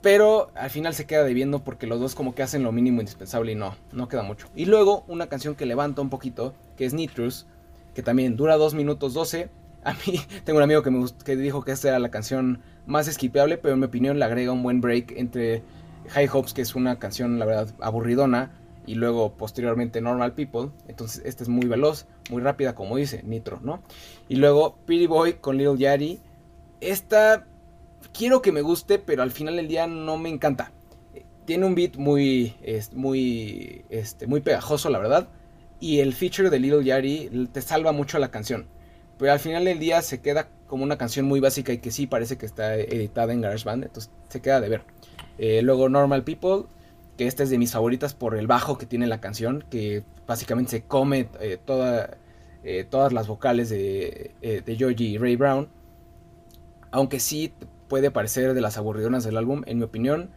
Pero 0.00 0.50
al 0.56 0.70
final 0.70 0.94
se 0.94 1.06
queda 1.06 1.22
debiendo 1.22 1.62
porque 1.62 1.86
los 1.86 2.00
dos 2.00 2.16
como 2.16 2.34
que 2.34 2.42
hacen 2.42 2.64
lo 2.64 2.72
mínimo 2.72 3.00
indispensable 3.00 3.52
y 3.52 3.54
no, 3.54 3.76
no 3.92 4.08
queda 4.08 4.22
mucho. 4.22 4.48
Y 4.56 4.64
luego 4.64 5.04
una 5.06 5.28
canción 5.28 5.54
que 5.54 5.64
levanta 5.64 6.02
un 6.02 6.10
poquito, 6.10 6.54
que 6.76 6.84
es 6.84 6.92
Nitrous, 6.92 7.46
que 7.94 8.02
también 8.02 8.36
dura 8.36 8.56
2 8.56 8.74
minutos 8.74 9.14
12. 9.14 9.48
A 9.84 9.92
mí 9.92 10.20
tengo 10.44 10.58
un 10.58 10.64
amigo 10.64 10.82
que, 10.82 10.90
me 10.90 11.06
que 11.24 11.36
dijo 11.36 11.62
que 11.62 11.70
esta 11.70 11.88
era 11.88 12.00
la 12.00 12.10
canción 12.10 12.62
más 12.84 13.06
esquipeable, 13.06 13.58
pero 13.58 13.74
en 13.74 13.80
mi 13.80 13.86
opinión 13.86 14.18
le 14.18 14.24
agrega 14.24 14.50
un 14.50 14.64
buen 14.64 14.80
break 14.80 15.12
entre 15.16 15.62
High 16.08 16.28
Hopes, 16.32 16.54
que 16.54 16.62
es 16.62 16.74
una 16.74 16.98
canción 16.98 17.38
la 17.38 17.44
verdad 17.44 17.68
aburridona, 17.80 18.52
y 18.86 18.94
luego 18.94 19.34
posteriormente 19.34 20.00
Normal 20.00 20.34
People. 20.34 20.70
Entonces 20.88 21.22
esta 21.24 21.42
es 21.42 21.48
muy 21.48 21.66
veloz, 21.66 22.06
muy 22.30 22.42
rápida, 22.42 22.74
como 22.74 22.96
dice 22.96 23.22
Nitro, 23.22 23.60
¿no? 23.62 23.82
Y 24.28 24.36
luego 24.36 24.76
Pretty 24.86 25.06
Boy 25.06 25.34
con 25.34 25.56
Little 25.56 25.78
Yari. 25.78 26.20
Esta 26.80 27.46
quiero 28.12 28.42
que 28.42 28.52
me 28.52 28.62
guste, 28.62 28.98
pero 28.98 29.22
al 29.22 29.30
final 29.30 29.56
del 29.56 29.68
día 29.68 29.86
no 29.86 30.18
me 30.18 30.28
encanta. 30.28 30.72
Tiene 31.44 31.66
un 31.66 31.74
beat 31.74 31.96
muy, 31.96 32.54
muy, 32.92 33.84
este, 33.90 34.26
muy 34.26 34.40
pegajoso, 34.40 34.90
la 34.90 34.98
verdad. 34.98 35.28
Y 35.80 35.98
el 35.98 36.12
feature 36.14 36.50
de 36.50 36.60
Little 36.60 36.84
Yari 36.84 37.48
te 37.52 37.62
salva 37.62 37.92
mucho 37.92 38.18
la 38.18 38.30
canción. 38.30 38.66
Pero 39.18 39.32
al 39.32 39.40
final 39.40 39.64
del 39.64 39.78
día 39.78 40.02
se 40.02 40.20
queda 40.20 40.48
como 40.66 40.84
una 40.84 40.96
canción 40.96 41.26
muy 41.26 41.40
básica 41.40 41.72
y 41.72 41.78
que 41.78 41.90
sí 41.90 42.06
parece 42.06 42.38
que 42.38 42.46
está 42.46 42.76
editada 42.76 43.32
en 43.32 43.40
GarageBand. 43.40 43.84
Entonces 43.84 44.10
se 44.28 44.40
queda 44.40 44.60
de 44.60 44.68
ver. 44.68 44.84
Eh, 45.38 45.62
luego 45.62 45.88
Normal 45.88 46.24
People, 46.24 46.64
que 47.16 47.26
esta 47.26 47.42
es 47.42 47.50
de 47.50 47.58
mis 47.58 47.72
favoritas 47.72 48.14
por 48.14 48.36
el 48.36 48.46
bajo 48.46 48.78
que 48.78 48.86
tiene 48.86 49.06
la 49.06 49.20
canción. 49.20 49.64
Que 49.70 50.04
básicamente 50.26 50.70
se 50.70 50.82
come 50.82 51.28
eh, 51.40 51.58
eh, 52.64 52.86
todas 52.88 53.12
las 53.12 53.26
vocales 53.26 53.68
de, 53.68 54.32
de 54.40 54.76
Georgie 54.76 55.08
y 55.08 55.18
Ray 55.18 55.36
Brown. 55.36 55.68
Aunque 56.90 57.20
sí 57.20 57.52
puede 57.88 58.10
parecer 58.10 58.54
de 58.54 58.60
las 58.60 58.76
aburridonas 58.78 59.24
del 59.24 59.36
álbum, 59.36 59.62
en 59.66 59.78
mi 59.78 59.84
opinión, 59.84 60.30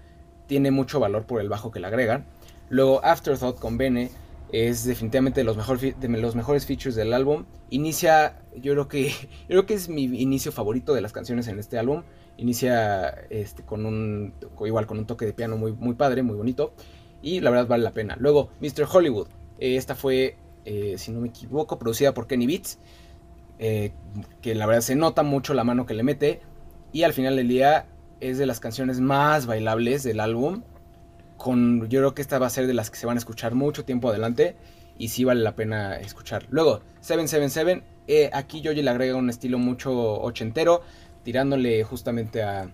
tiene 0.48 0.72
mucho 0.72 1.00
valor 1.00 1.26
por 1.26 1.42
el 1.42 1.50
bajo 1.50 1.72
que 1.72 1.80
le 1.80 1.88
agregan. 1.88 2.26
Luego 2.70 3.04
Afterthought 3.04 3.60
con 3.60 3.78
Bene 3.78 4.10
es 4.52 4.86
definitivamente 4.86 5.42
de 5.42 5.44
los, 5.44 5.58
mejor, 5.58 5.80
de 5.80 6.08
los 6.08 6.36
mejores 6.36 6.66
features 6.66 6.96
del 6.96 7.14
álbum. 7.14 7.46
Inicia, 7.70 8.42
yo 8.56 8.74
creo 8.74 8.88
que 8.88 9.10
yo 9.10 9.48
creo 9.48 9.66
que 9.66 9.74
es 9.74 9.90
mi 9.90 10.04
inicio 10.04 10.52
favorito 10.52 10.94
de 10.94 11.02
las 11.02 11.12
canciones 11.12 11.48
en 11.48 11.60
este 11.60 11.78
álbum. 11.78 12.04
Inicia 12.38 13.10
este, 13.30 13.64
con 13.64 13.86
un 13.86 14.34
igual 14.66 14.86
con 14.86 14.98
un 15.00 15.06
toque 15.06 15.26
de 15.26 15.34
piano 15.34 15.58
muy, 15.58 15.72
muy 15.72 15.96
padre, 15.96 16.22
muy 16.22 16.36
bonito 16.36 16.74
y 17.22 17.40
la 17.40 17.50
verdad 17.50 17.68
vale 17.68 17.84
la 17.84 17.92
pena. 17.92 18.16
Luego 18.20 18.50
Mr. 18.62 18.88
Hollywood, 18.92 19.28
eh, 19.60 19.78
esta 19.78 19.96
fue 19.96 20.36
eh, 20.66 20.96
si 20.98 21.12
no 21.12 21.22
me 21.22 21.28
equivoco 21.28 21.78
producida 21.78 22.14
por 22.14 22.28
Kenny 22.28 22.48
Beats, 22.48 22.80
eh, 23.60 23.94
que 24.42 24.56
la 24.56 24.66
verdad 24.66 24.82
se 24.82 24.96
nota 24.96 25.24
mucho 25.24 25.54
la 25.54 25.64
mano 25.64 25.86
que 25.86 25.94
le 25.94 26.04
mete. 26.04 26.42
Y 26.92 27.04
al 27.04 27.14
final 27.14 27.36
del 27.36 27.48
día 27.48 27.86
es 28.20 28.38
de 28.38 28.46
las 28.46 28.60
canciones 28.60 29.00
más 29.00 29.46
bailables 29.46 30.04
del 30.04 30.20
álbum. 30.20 30.64
Con, 31.38 31.88
yo 31.90 32.00
creo 32.00 32.16
que 32.16 32.22
esta 32.22 32.40
va 32.40 32.48
a 32.48 32.50
ser 32.50 32.68
de 32.68 32.74
las 32.74 32.90
que 32.90 32.98
se 32.98 33.06
van 33.06 33.18
a 33.18 33.20
escuchar 33.20 33.54
mucho 33.54 33.86
tiempo 33.86 34.10
adelante. 34.10 34.56
Y 34.98 35.10
sí 35.10 35.24
vale 35.24 35.42
la 35.42 35.56
pena 35.56 35.98
escuchar. 35.98 36.48
Luego, 36.50 36.82
777. 37.02 37.84
Eh, 38.08 38.30
aquí 38.34 38.62
Joji 38.64 38.82
le 38.82 38.90
agrega 38.90 39.16
un 39.16 39.30
estilo 39.30 39.58
mucho 39.60 40.22
ochentero. 40.22 40.82
Tirándole 41.26 41.84
justamente 41.84 42.42
a, 42.42 42.70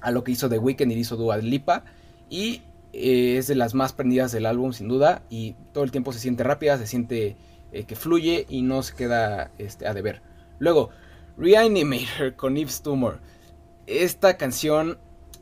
a 0.00 0.10
lo 0.12 0.22
que 0.22 0.30
hizo 0.30 0.48
The 0.48 0.58
Weeknd 0.58 0.92
y 0.92 0.94
hizo 0.94 1.16
Dua 1.16 1.38
Lipa. 1.38 1.84
Y 2.30 2.62
eh, 2.92 3.38
es 3.38 3.48
de 3.48 3.56
las 3.56 3.74
más 3.74 3.92
prendidas 3.92 4.30
del 4.30 4.46
álbum, 4.46 4.72
sin 4.72 4.86
duda. 4.86 5.24
Y 5.28 5.56
todo 5.72 5.82
el 5.82 5.90
tiempo 5.90 6.12
se 6.12 6.20
siente 6.20 6.44
rápida, 6.44 6.78
se 6.78 6.86
siente 6.86 7.36
eh, 7.72 7.82
que 7.82 7.96
fluye 7.96 8.46
y 8.48 8.62
no 8.62 8.84
se 8.84 8.94
queda 8.94 9.50
este, 9.58 9.88
a 9.88 9.94
deber. 9.94 10.22
Luego, 10.60 10.90
Reanimator 11.36 12.36
con 12.36 12.54
Yves 12.54 12.82
Tumor 12.82 13.20
esta 13.86 14.36
canción, 14.36 14.98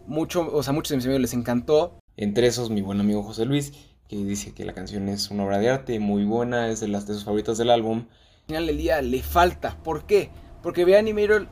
mucho, 0.07 0.49
o 0.53 0.63
sea, 0.63 0.73
muchos 0.73 0.91
de 0.91 0.97
mis 0.97 1.05
amigos 1.07 1.23
les 1.23 1.35
encantó. 1.35 1.99
Entre 2.17 2.47
esos, 2.47 2.71
mi 2.71 2.83
buen 2.83 3.01
amigo 3.01 3.23
José 3.23 3.45
Luis, 3.45 3.73
que 4.09 4.17
dice 4.17 4.53
que 4.53 4.65
la 4.65 4.75
canción 4.75 5.09
es 5.09 5.31
una 5.31 5.45
obra 5.45 5.59
de 5.59 5.71
arte 5.71 6.01
muy 6.01 6.25
buena, 6.25 6.69
es 6.69 6.81
de 6.81 6.89
las 6.89 7.07
de 7.07 7.15
sus 7.15 7.25
favoritas 7.25 7.59
del 7.59 7.71
álbum. 7.71 8.07
Al 8.09 8.47
final 8.47 8.67
del 8.67 8.79
día 8.79 9.03
le 9.03 9.23
falta. 9.23 9.79
¿Por 9.83 10.07
qué? 10.07 10.31
Porque 10.63 10.85
The 10.85 10.97
Animator 10.97 11.49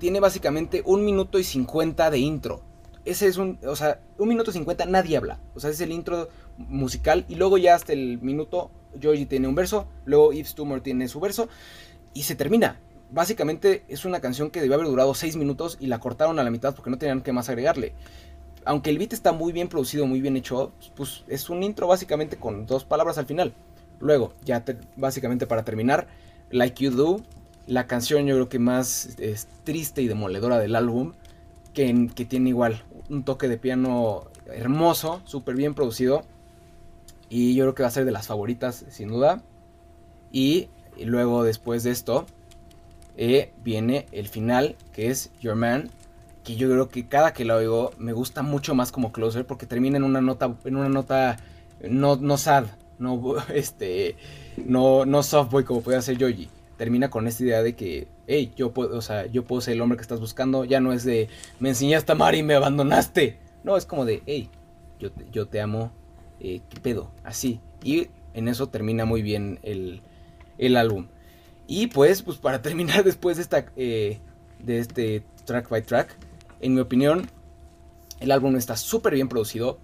tiene 0.00 0.18
básicamente 0.18 0.82
un 0.84 1.04
minuto 1.04 1.38
y 1.38 1.44
cincuenta 1.44 2.10
de 2.10 2.18
intro. 2.18 2.62
Ese 3.04 3.28
es 3.28 3.36
un, 3.36 3.58
o 3.64 3.76
sea, 3.76 4.00
un 4.18 4.28
minuto 4.28 4.50
y 4.50 4.54
cincuenta 4.54 4.84
nadie 4.86 5.16
habla. 5.16 5.38
O 5.54 5.60
sea, 5.60 5.70
es 5.70 5.80
el 5.80 5.92
intro 5.92 6.28
musical 6.58 7.24
y 7.28 7.36
luego 7.36 7.56
ya 7.56 7.76
hasta 7.76 7.92
el 7.92 8.20
minuto 8.20 8.72
Joji 9.00 9.26
tiene 9.26 9.46
un 9.46 9.54
verso, 9.54 9.86
luego 10.04 10.32
Yves 10.32 10.56
Tumor 10.56 10.80
tiene 10.80 11.06
su 11.06 11.20
verso 11.20 11.48
y 12.12 12.24
se 12.24 12.34
termina 12.34 12.80
básicamente 13.12 13.84
es 13.88 14.04
una 14.04 14.20
canción 14.20 14.50
que 14.50 14.60
debió 14.60 14.74
haber 14.74 14.86
durado 14.86 15.14
6 15.14 15.36
minutos 15.36 15.76
y 15.80 15.86
la 15.86 15.98
cortaron 15.98 16.38
a 16.38 16.44
la 16.44 16.50
mitad 16.50 16.74
porque 16.74 16.90
no 16.90 16.98
tenían 16.98 17.22
que 17.22 17.32
más 17.32 17.48
agregarle. 17.48 17.92
Aunque 18.64 18.90
el 18.90 18.98
beat 18.98 19.12
está 19.12 19.32
muy 19.32 19.52
bien 19.52 19.68
producido, 19.68 20.06
muy 20.06 20.20
bien 20.20 20.36
hecho, 20.36 20.72
pues 20.94 21.24
es 21.28 21.48
un 21.50 21.62
intro 21.62 21.86
básicamente 21.86 22.36
con 22.36 22.66
dos 22.66 22.84
palabras 22.84 23.18
al 23.18 23.26
final. 23.26 23.54
Luego, 24.00 24.34
ya 24.44 24.64
básicamente 24.96 25.46
para 25.46 25.64
terminar, 25.64 26.08
Like 26.50 26.84
You 26.84 26.90
Do, 26.90 27.20
la 27.70 27.86
canción 27.86 28.26
yo 28.26 28.34
creo 28.34 28.48
que 28.48 28.58
más 28.58 29.16
triste 29.62 30.02
y 30.02 30.08
demoledora 30.08 30.58
del 30.58 30.74
álbum, 30.74 31.12
que, 31.72 32.10
que 32.14 32.24
tiene 32.24 32.48
igual 32.48 32.82
un 33.08 33.22
toque 33.22 33.48
de 33.48 33.58
piano 33.58 34.24
hermoso, 34.46 35.22
súper 35.24 35.54
bien 35.54 35.74
producido. 35.74 36.22
Y 37.28 37.54
yo 37.54 37.64
creo 37.64 37.74
que 37.76 37.84
va 37.84 37.88
a 37.88 37.92
ser 37.92 38.04
de 38.04 38.10
las 38.10 38.26
favoritas, 38.26 38.84
sin 38.90 39.08
duda. 39.08 39.42
y 40.32 40.68
luego 40.98 41.44
después 41.44 41.84
de 41.84 41.92
esto, 41.92 42.26
eh, 43.16 43.52
viene 43.62 44.06
el 44.10 44.28
final, 44.28 44.76
que 44.92 45.10
es 45.10 45.30
Your 45.40 45.54
Man, 45.54 45.90
que 46.42 46.56
yo 46.56 46.68
creo 46.68 46.88
que 46.88 47.06
cada 47.06 47.32
que 47.32 47.44
lo 47.44 47.56
oigo 47.56 47.92
me 47.98 48.12
gusta 48.12 48.42
mucho 48.42 48.74
más 48.74 48.90
como 48.90 49.12
Closer, 49.12 49.46
porque 49.46 49.66
termina 49.66 49.96
en 49.96 50.04
una 50.04 50.20
nota, 50.20 50.56
en 50.64 50.76
una 50.76 50.88
nota 50.88 51.36
no, 51.88 52.16
no 52.16 52.36
sad, 52.36 52.64
no, 52.98 53.36
este, 53.54 54.16
no, 54.56 55.04
no 55.06 55.22
soft 55.22 55.50
boy 55.52 55.64
como 55.64 55.82
puede 55.82 55.98
hacer 55.98 56.18
Yoji. 56.18 56.48
Termina 56.80 57.10
con 57.10 57.26
esta 57.26 57.42
idea 57.42 57.62
de 57.62 57.76
que, 57.76 58.08
hey, 58.26 58.54
yo 58.56 58.72
puedo, 58.72 58.96
o 58.96 59.02
sea, 59.02 59.26
yo 59.26 59.44
puedo 59.44 59.60
ser 59.60 59.74
el 59.74 59.82
hombre 59.82 59.98
que 59.98 60.02
estás 60.02 60.18
buscando. 60.18 60.64
Ya 60.64 60.80
no 60.80 60.94
es 60.94 61.04
de, 61.04 61.28
me 61.58 61.68
enseñaste 61.68 62.10
a 62.10 62.14
amar 62.14 62.34
y 62.34 62.42
me 62.42 62.54
abandonaste. 62.54 63.36
No, 63.64 63.76
es 63.76 63.84
como 63.84 64.06
de, 64.06 64.22
hey, 64.24 64.48
yo, 64.98 65.10
yo 65.30 65.46
te 65.46 65.60
amo, 65.60 65.92
eh, 66.40 66.62
¿qué 66.70 66.80
pedo? 66.80 67.10
Así. 67.22 67.60
Y 67.84 68.08
en 68.32 68.48
eso 68.48 68.70
termina 68.70 69.04
muy 69.04 69.20
bien 69.20 69.58
el, 69.62 70.00
el 70.56 70.74
álbum. 70.78 71.08
Y 71.66 71.88
pues, 71.88 72.22
pues 72.22 72.38
para 72.38 72.62
terminar 72.62 73.04
después 73.04 73.36
de, 73.36 73.42
esta, 73.42 73.66
eh, 73.76 74.18
de 74.58 74.78
este 74.78 75.22
track 75.44 75.68
by 75.68 75.82
track, 75.82 76.16
en 76.60 76.72
mi 76.72 76.80
opinión, 76.80 77.28
el 78.20 78.30
álbum 78.30 78.56
está 78.56 78.78
súper 78.78 79.12
bien 79.12 79.28
producido. 79.28 79.78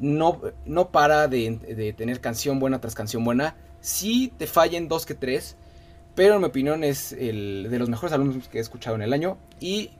No, 0.00 0.40
no 0.64 0.90
para 0.90 1.28
de, 1.28 1.94
tener 1.96 2.20
canción 2.20 2.58
buena 2.58 2.80
tras 2.80 2.96
canción 2.96 3.22
buena. 3.22 3.54
Sí 3.80 4.32
te 4.38 4.48
fallen 4.48 4.88
dos 4.88 5.06
que 5.06 5.14
tres. 5.14 5.56
Pero 6.14 6.34
en 6.34 6.40
mi 6.40 6.46
opinión 6.46 6.84
es 6.84 7.12
el 7.12 7.68
de 7.70 7.78
los 7.78 7.88
mejores 7.88 8.12
álbumes 8.12 8.48
que 8.48 8.58
he 8.58 8.60
escuchado 8.60 8.96
en 8.96 9.02
el 9.02 9.12
año. 9.12 9.38
Y 9.60 9.90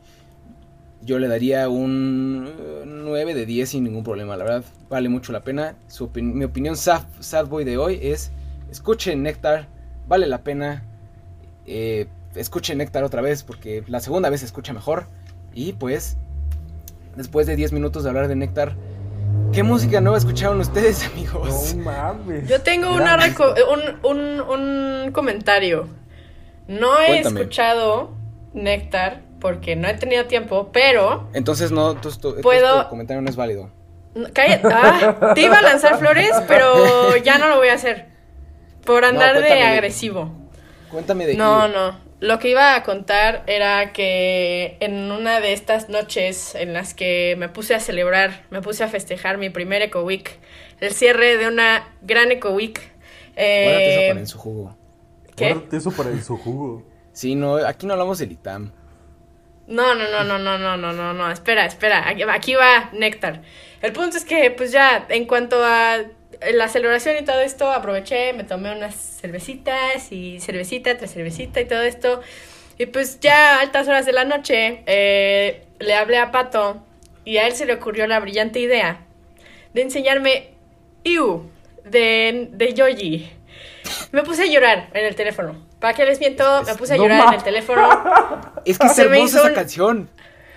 yo 1.00 1.18
le 1.18 1.28
daría 1.28 1.68
un 1.68 3.04
9 3.04 3.34
de 3.34 3.46
10 3.46 3.68
sin 3.68 3.84
ningún 3.84 4.04
problema. 4.04 4.36
La 4.36 4.44
verdad, 4.44 4.64
vale 4.88 5.08
mucho 5.08 5.32
la 5.32 5.42
pena. 5.42 5.74
mi 6.14 6.44
opinión 6.44 6.76
sad, 6.76 7.02
sad 7.20 7.46
Boy 7.46 7.64
de 7.64 7.78
hoy 7.78 7.98
es, 8.02 8.30
escuchen 8.70 9.22
Nectar, 9.22 9.68
vale 10.06 10.26
la 10.26 10.42
pena 10.42 10.84
eh, 11.66 12.06
escuchen 12.34 12.78
Néctar 12.78 13.04
otra 13.04 13.22
vez 13.22 13.42
porque 13.42 13.84
la 13.86 14.00
segunda 14.00 14.30
vez 14.30 14.40
se 14.40 14.46
escucha 14.46 14.72
mejor. 14.72 15.06
Y 15.54 15.74
pues, 15.74 16.16
después 17.16 17.46
de 17.46 17.56
10 17.56 17.72
minutos 17.72 18.04
de 18.04 18.10
hablar 18.10 18.28
de 18.28 18.36
Néctar, 18.36 18.74
¿qué 19.52 19.62
música 19.62 20.00
nueva 20.00 20.18
escucharon 20.18 20.60
ustedes, 20.60 21.04
amigos? 21.12 21.74
No 21.74 21.84
mames. 21.84 22.48
Yo 22.48 22.60
tengo 22.62 22.94
una 22.94 23.16
un, 23.16 24.10
un, 24.10 24.40
un, 24.40 25.12
comentario. 25.12 25.86
No 26.68 26.98
he 27.00 27.20
escuchado 27.20 28.14
Néctar 28.54 29.22
porque 29.40 29.76
no 29.76 29.88
he 29.88 29.94
tenido 29.94 30.26
tiempo, 30.26 30.70
pero. 30.72 31.28
Entonces, 31.34 31.72
no, 31.72 31.96
tu, 31.96 32.10
puedo... 32.42 32.88
comentario 32.88 33.20
no 33.22 33.28
es 33.28 33.36
válido. 33.36 33.70
Ah, 34.64 35.32
te 35.34 35.40
iba 35.40 35.58
a 35.58 35.62
lanzar 35.62 35.98
flores, 35.98 36.30
pero 36.46 37.16
ya 37.16 37.38
no 37.38 37.48
lo 37.48 37.56
voy 37.56 37.68
a 37.68 37.74
hacer. 37.74 38.06
Por 38.84 39.04
andar 39.04 39.40
de 39.40 39.62
agresivo. 39.62 40.32
Cuéntame 40.90 41.26
de 41.26 41.34
No, 41.34 41.68
no. 41.68 41.98
Lo 42.20 42.38
que 42.38 42.50
iba 42.50 42.76
a 42.76 42.84
contar 42.84 43.42
era 43.48 43.92
que 43.92 44.76
en 44.78 45.10
una 45.10 45.40
de 45.40 45.54
estas 45.54 45.88
noches 45.88 46.54
en 46.54 46.72
las 46.72 46.94
que 46.94 47.34
me 47.36 47.48
puse 47.48 47.74
a 47.74 47.80
celebrar, 47.80 48.44
me 48.50 48.62
puse 48.62 48.84
a 48.84 48.88
festejar 48.88 49.38
mi 49.38 49.50
primer 49.50 49.82
Eco 49.82 50.02
Week, 50.02 50.38
el 50.78 50.92
cierre 50.92 51.36
de 51.36 51.48
una 51.48 51.88
gran 52.02 52.30
Eco 52.30 52.50
Week. 52.50 52.80
Eh, 53.34 54.04
eso 54.04 54.10
para 54.10 54.20
en 54.20 54.26
su 54.28 54.38
jugo. 54.38 54.76
¿Qué? 55.36 55.56
eso 55.72 55.90
para 55.90 56.10
en 56.10 56.22
su 56.22 56.36
jugo. 56.36 56.82
Sí, 57.12 57.34
no, 57.34 57.56
aquí 57.56 57.86
no 57.86 57.92
hablamos 57.94 58.18
del 58.18 58.32
ITAM. 58.32 58.72
No, 59.66 59.94
no, 59.94 60.10
no, 60.10 60.24
no, 60.24 60.38
no, 60.38 60.58
no, 60.58 60.76
no, 60.76 60.92
no, 60.92 61.14
no, 61.14 61.30
espera, 61.30 61.64
espera, 61.66 62.08
aquí 62.08 62.54
va 62.54 62.90
Néctar. 62.92 63.42
El 63.80 63.92
punto 63.92 64.16
es 64.16 64.24
que, 64.24 64.50
pues 64.50 64.72
ya, 64.72 65.06
en 65.08 65.26
cuanto 65.26 65.64
a 65.64 65.98
la 66.52 66.68
celebración 66.68 67.16
y 67.20 67.24
todo 67.24 67.40
esto, 67.40 67.70
aproveché, 67.70 68.32
me 68.32 68.44
tomé 68.44 68.74
unas 68.74 68.94
cervecitas 68.94 70.10
y 70.10 70.40
cervecita 70.40 70.96
tras 70.96 71.12
cervecita 71.12 71.60
y 71.60 71.66
todo 71.66 71.82
esto. 71.82 72.20
Y 72.78 72.86
pues 72.86 73.20
ya 73.20 73.56
a 73.56 73.60
altas 73.60 73.86
horas 73.86 74.06
de 74.06 74.12
la 74.12 74.24
noche 74.24 74.82
eh, 74.86 75.64
le 75.78 75.94
hablé 75.94 76.18
a 76.18 76.32
Pato 76.32 76.82
y 77.24 77.36
a 77.36 77.46
él 77.46 77.54
se 77.54 77.66
le 77.66 77.74
ocurrió 77.74 78.06
la 78.06 78.18
brillante 78.18 78.58
idea 78.58 79.04
de 79.74 79.82
enseñarme 79.82 80.50
Iu 81.04 81.50
de, 81.84 82.48
de 82.50 82.74
Yoji. 82.74 83.30
Me 84.12 84.22
puse 84.22 84.42
a 84.42 84.46
llorar 84.46 84.90
en 84.94 85.04
el 85.06 85.14
teléfono. 85.14 85.56
¿Para 85.80 85.94
qué 85.94 86.04
les 86.04 86.20
miento? 86.20 86.62
Me 86.64 86.74
puse 86.74 86.94
a 86.94 86.96
No 86.96 87.02
llorar 87.04 87.20
en 87.20 87.26
ma- 87.26 87.34
el 87.36 87.42
teléfono. 87.42 87.88
Es 88.64 88.78
que 88.78 88.86
es 88.88 88.92
Se 88.94 89.08
me 89.08 89.20
hizo 89.20 89.38
esa 89.38 89.48
un- 89.48 89.54
canción. 89.54 90.08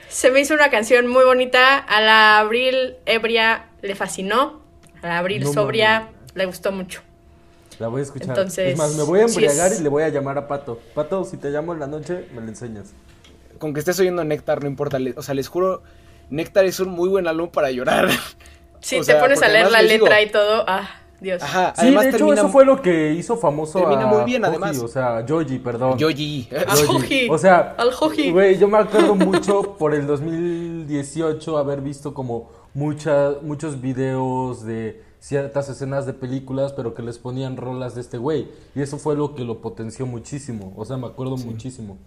Se 0.09 0.29
me 0.31 0.39
hizo 0.41 0.53
una 0.53 0.69
canción 0.69 1.07
muy 1.07 1.23
bonita. 1.25 1.77
A 1.77 2.01
la 2.01 2.39
Abril 2.39 2.95
ebria 3.05 3.65
le 3.81 3.95
fascinó. 3.95 4.61
A 5.01 5.07
la 5.07 5.17
Abril 5.19 5.43
No 5.43 5.53
sobria 5.53 6.09
le 6.35 6.45
gustó 6.45 6.71
mucho. 6.71 7.01
La 7.79 7.87
voy 7.87 8.01
a 8.01 8.03
escuchar. 8.03 8.29
Entonces, 8.29 8.71
es 8.73 8.77
más, 8.77 8.93
me 8.95 9.03
voy 9.03 9.19
a 9.21 9.27
sí 9.27 9.35
embriagar 9.39 9.71
es- 9.71 9.79
y 9.79 9.83
le 9.83 9.89
voy 9.89 10.03
a 10.03 10.09
llamar 10.09 10.37
a 10.37 10.47
Pato. 10.47 10.79
Pato, 10.93 11.23
si 11.25 11.37
te 11.37 11.49
llamo 11.49 11.73
en 11.73 11.79
la 11.79 11.87
noche, 11.87 12.25
me 12.33 12.41
la 12.41 12.47
enseñas. 12.49 12.93
Con 13.57 13.73
que 13.73 13.79
estés 13.79 13.99
oyendo 13.99 14.23
Néctar, 14.23 14.61
no 14.61 14.67
importa. 14.69 14.97
O 15.17 15.21
sea, 15.23 15.33
les 15.33 15.47
juro, 15.47 15.81
Néctar 16.29 16.65
es 16.65 16.79
un 16.79 16.89
muy 16.89 17.09
buen 17.09 17.27
álbum 17.27 17.49
para 17.49 17.71
llorar. 17.71 18.09
Si 18.81 18.95
O 18.97 18.99
te 18.99 19.05
sea, 19.05 19.19
pones 19.19 19.41
a 19.41 19.47
leer 19.47 19.71
la 19.71 19.81
les 19.81 19.91
digo- 19.91 20.05
letra 20.05 20.21
y 20.21 20.29
todo, 20.29 20.63
ah, 20.67 20.89
Dios. 21.21 21.41
Ajá, 21.41 21.73
Sí, 21.75 21.81
además 21.83 22.03
de 22.03 22.09
hecho, 22.09 22.17
termina 22.17 22.41
eso 22.41 22.49
fue 22.49 22.65
lo 22.65 22.81
que 22.81 23.13
hizo 23.13 23.37
famoso 23.37 23.79
termina 23.79 24.03
a 24.03 24.07
muy 24.07 24.23
bien, 24.25 24.41
Joji, 24.43 24.49
además. 24.55 24.79
O 24.79 24.87
sea, 24.87 25.25
Joji, 25.27 25.59
perdón. 25.59 25.97
Yoji. 25.97 26.49
Ah, 26.67 26.75
Joji. 26.87 27.29
O 27.29 27.37
sea, 27.37 27.75
Al 27.77 27.91
Joji. 27.91 28.31
güey, 28.31 28.57
yo 28.57 28.67
me 28.67 28.77
acuerdo 28.77 29.15
mucho 29.15 29.75
por 29.77 29.93
el 29.93 30.07
2018 30.07 31.57
haber 31.57 31.81
visto 31.81 32.13
como 32.13 32.49
mucha, 32.73 33.31
muchos 33.41 33.81
videos 33.81 34.63
de 34.65 35.03
ciertas 35.19 35.69
escenas 35.69 36.05
de 36.05 36.13
películas, 36.13 36.73
pero 36.73 36.93
que 36.93 37.01
les 37.01 37.17
ponían 37.17 37.57
rolas 37.57 37.95
de 37.95 38.01
este 38.01 38.17
güey. 38.17 38.47
Y 38.75 38.81
eso 38.81 38.97
fue 38.97 39.15
lo 39.15 39.33
que 39.33 39.43
lo 39.43 39.59
potenció 39.61 40.05
muchísimo. 40.05 40.73
O 40.75 40.85
sea, 40.85 40.97
me 40.97 41.07
acuerdo 41.07 41.37
muchísimo. 41.37 41.97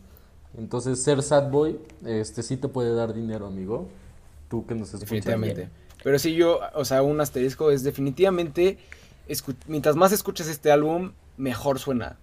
Entonces, 0.57 1.03
ser 1.03 1.23
sad 1.23 1.51
boy, 1.51 1.79
este 2.05 2.43
sí 2.43 2.57
te 2.57 2.69
puede 2.69 2.95
dar 2.95 3.13
dinero, 3.15 3.47
amigo. 3.47 3.89
Tú 4.49 4.67
que 4.67 4.75
nos 4.75 4.89
escuchas. 4.89 5.01
Definitivamente. 5.01 5.69
Pero 6.03 6.19
sí, 6.19 6.35
yo, 6.35 6.61
o 6.75 6.85
sea, 6.85 7.03
un 7.03 7.21
asterisco 7.21 7.71
es 7.71 7.83
definitivamente, 7.83 8.79
mientras 9.67 9.97
más 9.97 10.13
escuchas 10.13 10.49
este 10.49 10.71
álbum, 10.71 11.13
mejor 11.37 11.79
suena. 11.79 12.19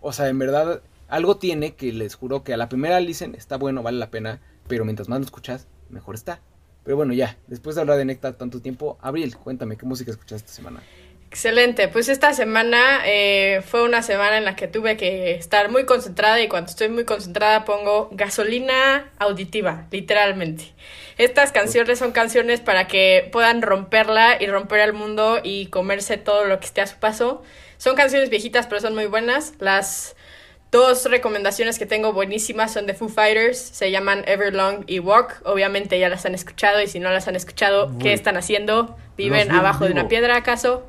O 0.00 0.12
sea, 0.12 0.28
en 0.28 0.38
verdad, 0.38 0.82
algo 1.08 1.36
tiene 1.36 1.74
que 1.74 1.92
les 1.92 2.14
juro 2.14 2.44
que 2.44 2.54
a 2.54 2.56
la 2.56 2.68
primera 2.68 3.00
listen 3.00 3.34
está 3.34 3.56
bueno, 3.56 3.82
vale 3.82 3.98
la 3.98 4.10
pena, 4.10 4.40
pero 4.68 4.84
mientras 4.84 5.08
más 5.08 5.18
lo 5.18 5.24
escuchas, 5.24 5.66
mejor 5.90 6.14
está. 6.14 6.40
Pero 6.84 6.96
bueno, 6.96 7.12
ya, 7.12 7.36
después 7.48 7.74
de 7.74 7.80
hablar 7.82 7.98
de 7.98 8.04
Nectar 8.04 8.34
tanto 8.34 8.60
tiempo, 8.60 8.96
Abril, 9.00 9.36
cuéntame, 9.36 9.76
¿qué 9.76 9.86
música 9.86 10.12
escuchaste 10.12 10.46
esta 10.46 10.52
semana? 10.52 10.82
Excelente, 11.28 11.88
pues 11.88 12.08
esta 12.08 12.32
semana 12.32 13.00
eh, 13.04 13.60
fue 13.66 13.82
una 13.82 14.00
semana 14.02 14.38
en 14.38 14.44
la 14.44 14.56
que 14.56 14.68
tuve 14.68 14.96
que 14.96 15.32
estar 15.32 15.70
muy 15.70 15.84
concentrada 15.84 16.40
y 16.40 16.48
cuando 16.48 16.70
estoy 16.70 16.88
muy 16.88 17.04
concentrada 17.04 17.64
pongo 17.64 18.08
gasolina 18.12 19.10
auditiva, 19.18 19.86
literalmente. 19.90 20.72
Estas 21.18 21.50
canciones 21.50 21.98
son 21.98 22.12
canciones 22.12 22.60
para 22.60 22.86
que 22.86 23.28
puedan 23.32 23.60
romperla 23.60 24.36
y 24.40 24.46
romper 24.46 24.80
el 24.80 24.92
mundo 24.92 25.40
y 25.42 25.66
comerse 25.66 26.16
todo 26.16 26.44
lo 26.44 26.58
que 26.60 26.66
esté 26.66 26.80
a 26.80 26.86
su 26.86 26.96
paso. 26.96 27.42
Son 27.76 27.96
canciones 27.96 28.30
viejitas 28.30 28.66
pero 28.66 28.80
son 28.80 28.94
muy 28.94 29.06
buenas. 29.06 29.54
Las 29.58 30.14
dos 30.70 31.04
recomendaciones 31.06 31.78
que 31.78 31.86
tengo 31.86 32.12
buenísimas 32.12 32.72
son 32.72 32.86
de 32.86 32.94
Foo 32.94 33.08
Fighters, 33.08 33.58
se 33.58 33.90
llaman 33.90 34.24
Everlong 34.26 34.84
y 34.86 35.00
Walk. 35.00 35.42
Obviamente 35.44 35.98
ya 35.98 36.08
las 36.08 36.24
han 36.24 36.34
escuchado 36.34 36.80
y 36.80 36.86
si 36.86 37.00
no 37.00 37.10
las 37.10 37.28
han 37.28 37.36
escuchado, 37.36 37.92
¿qué 37.98 38.12
están 38.12 38.36
haciendo? 38.36 38.96
¿Viven 39.16 39.50
abajo 39.50 39.84
de 39.86 39.92
una 39.92 40.08
piedra 40.08 40.36
acaso? 40.36 40.86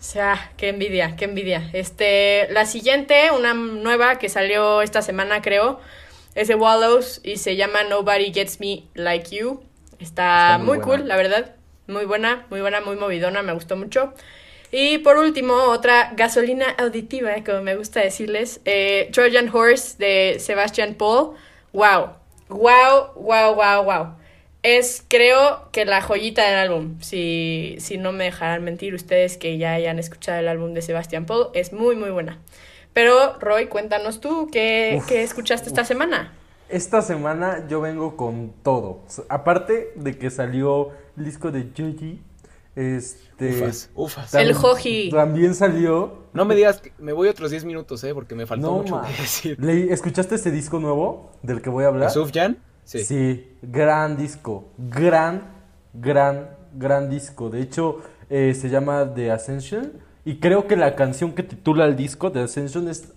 O 0.00 0.02
sea, 0.02 0.50
qué 0.56 0.70
envidia, 0.70 1.14
qué 1.14 1.26
envidia. 1.26 1.68
Este, 1.74 2.48
la 2.52 2.64
siguiente, 2.64 3.30
una 3.36 3.52
nueva 3.52 4.18
que 4.18 4.30
salió 4.30 4.80
esta 4.80 5.02
semana, 5.02 5.42
creo, 5.42 5.78
es 6.34 6.48
de 6.48 6.54
Wallows 6.54 7.20
y 7.22 7.36
se 7.36 7.54
llama 7.56 7.82
Nobody 7.84 8.32
Gets 8.32 8.60
Me 8.60 8.84
Like 8.94 9.36
You. 9.36 9.62
Está, 9.98 10.54
Está 10.54 10.58
muy 10.58 10.80
cool, 10.80 11.06
la 11.06 11.16
verdad. 11.16 11.54
Muy 11.86 12.06
buena, 12.06 12.46
muy 12.48 12.62
buena, 12.62 12.80
muy 12.80 12.96
movidona, 12.96 13.42
me 13.42 13.52
gustó 13.52 13.76
mucho. 13.76 14.14
Y 14.72 14.98
por 14.98 15.18
último, 15.18 15.52
otra 15.52 16.12
gasolina 16.16 16.70
auditiva, 16.78 17.34
eh, 17.34 17.44
como 17.44 17.60
me 17.60 17.76
gusta 17.76 18.00
decirles, 18.00 18.62
eh, 18.64 19.10
Trojan 19.12 19.54
Horse 19.54 19.96
de 19.98 20.38
Sebastian 20.40 20.94
Paul. 20.94 21.34
Wow, 21.74 22.14
wow, 22.48 23.12
wow, 23.16 23.54
wow, 23.54 23.84
wow. 23.84 24.19
Es, 24.62 25.04
creo 25.08 25.68
que 25.72 25.84
la 25.86 26.02
joyita 26.02 26.46
del 26.46 26.56
álbum. 26.56 26.96
Si, 27.00 27.76
si 27.78 27.96
no 27.98 28.12
me 28.12 28.24
dejarán 28.24 28.62
mentir 28.62 28.94
ustedes 28.94 29.36
que 29.38 29.56
ya 29.58 29.72
hayan 29.72 29.98
escuchado 29.98 30.38
el 30.38 30.48
álbum 30.48 30.74
de 30.74 30.82
Sebastian 30.82 31.24
Paul, 31.26 31.48
es 31.54 31.72
muy, 31.72 31.96
muy 31.96 32.10
buena. 32.10 32.38
Pero, 32.92 33.38
Roy, 33.38 33.66
cuéntanos 33.66 34.20
tú, 34.20 34.48
¿qué, 34.52 34.96
Uf, 34.98 35.06
qué 35.08 35.22
escuchaste 35.22 35.68
esta 35.68 35.84
semana? 35.84 36.34
Esta 36.68 37.02
semana 37.02 37.66
yo 37.68 37.80
vengo 37.80 38.16
con 38.16 38.52
todo. 38.62 39.00
Aparte 39.28 39.92
de 39.96 40.18
que 40.18 40.30
salió 40.30 40.90
el 41.16 41.24
disco 41.24 41.50
de 41.50 41.68
Joji, 41.76 42.20
este... 42.76 43.70
Ufas, 43.94 44.34
El 44.34 44.54
Joji. 44.54 45.10
También 45.10 45.54
salió... 45.54 46.20
No 46.32 46.44
me 46.44 46.54
digas 46.54 46.80
que 46.80 46.92
me 46.98 47.12
voy 47.12 47.28
otros 47.28 47.50
10 47.50 47.64
minutos, 47.64 48.04
eh, 48.04 48.14
porque 48.14 48.34
me 48.34 48.46
faltó 48.46 48.66
No, 48.68 48.72
mucho 48.78 48.96
ma. 48.96 49.06
que 49.06 49.22
decir. 49.22 49.56
Le- 49.60 49.92
¿Escuchaste 49.92 50.36
ese 50.36 50.50
disco 50.50 50.78
nuevo 50.78 51.32
del 51.42 51.60
que 51.62 51.70
voy 51.70 51.84
a 51.84 51.88
hablar? 51.88 52.10
¿Sufjan? 52.10 52.58
Sí. 52.98 53.56
Gran 53.62 54.16
disco. 54.16 54.64
Gran, 54.76 55.42
gran, 55.94 56.50
gran 56.74 57.08
disco. 57.08 57.48
De 57.48 57.62
hecho, 57.62 57.98
eh, 58.28 58.54
se 58.54 58.68
llama 58.68 59.14
The 59.14 59.30
Ascension. 59.30 59.92
Y 60.24 60.38
creo 60.38 60.66
que 60.66 60.76
la 60.76 60.96
canción 60.96 61.32
que 61.32 61.42
titula 61.42 61.84
el 61.86 61.96
disco, 61.96 62.32
The 62.32 62.40
Ascension, 62.40 62.88
es 62.88 63.12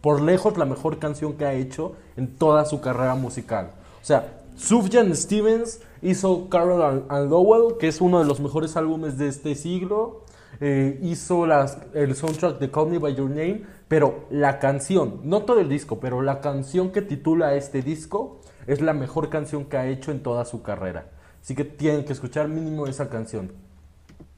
por 0.00 0.22
lejos 0.22 0.56
la 0.56 0.64
mejor 0.64 0.98
canción 0.98 1.34
que 1.34 1.44
ha 1.44 1.52
hecho 1.52 1.94
en 2.16 2.34
toda 2.36 2.64
su 2.64 2.80
carrera 2.80 3.14
musical. 3.14 3.72
O 4.02 4.04
sea, 4.04 4.40
Sufjan 4.56 5.14
Stevens 5.14 5.80
hizo 6.02 6.48
Carol 6.48 6.82
and, 6.82 7.04
and 7.08 7.30
Lowell, 7.30 7.76
que 7.78 7.88
es 7.88 8.00
uno 8.00 8.18
de 8.18 8.24
los 8.24 8.40
mejores 8.40 8.76
álbumes 8.76 9.18
de 9.18 9.28
este 9.28 9.54
siglo. 9.54 10.24
Eh, 10.60 10.98
hizo 11.02 11.46
las, 11.46 11.78
el 11.94 12.14
soundtrack 12.14 12.58
de 12.58 12.70
Call 12.70 12.88
Me 12.88 12.98
By 12.98 13.14
Your 13.14 13.30
Name, 13.30 13.62
pero 13.88 14.26
la 14.30 14.58
canción, 14.58 15.20
no 15.24 15.42
todo 15.42 15.60
el 15.60 15.68
disco, 15.68 16.00
pero 16.00 16.22
la 16.22 16.40
canción 16.40 16.90
que 16.90 17.00
titula 17.02 17.54
este 17.54 17.82
disco 17.82 18.39
es 18.66 18.80
la 18.80 18.92
mejor 18.92 19.30
canción 19.30 19.64
que 19.64 19.76
ha 19.76 19.86
hecho 19.86 20.10
en 20.10 20.22
toda 20.22 20.44
su 20.44 20.62
carrera. 20.62 21.06
Así 21.42 21.54
que 21.54 21.64
tienen 21.64 22.04
que 22.04 22.12
escuchar 22.12 22.48
mínimo 22.48 22.86
esa 22.86 23.08
canción. 23.08 23.52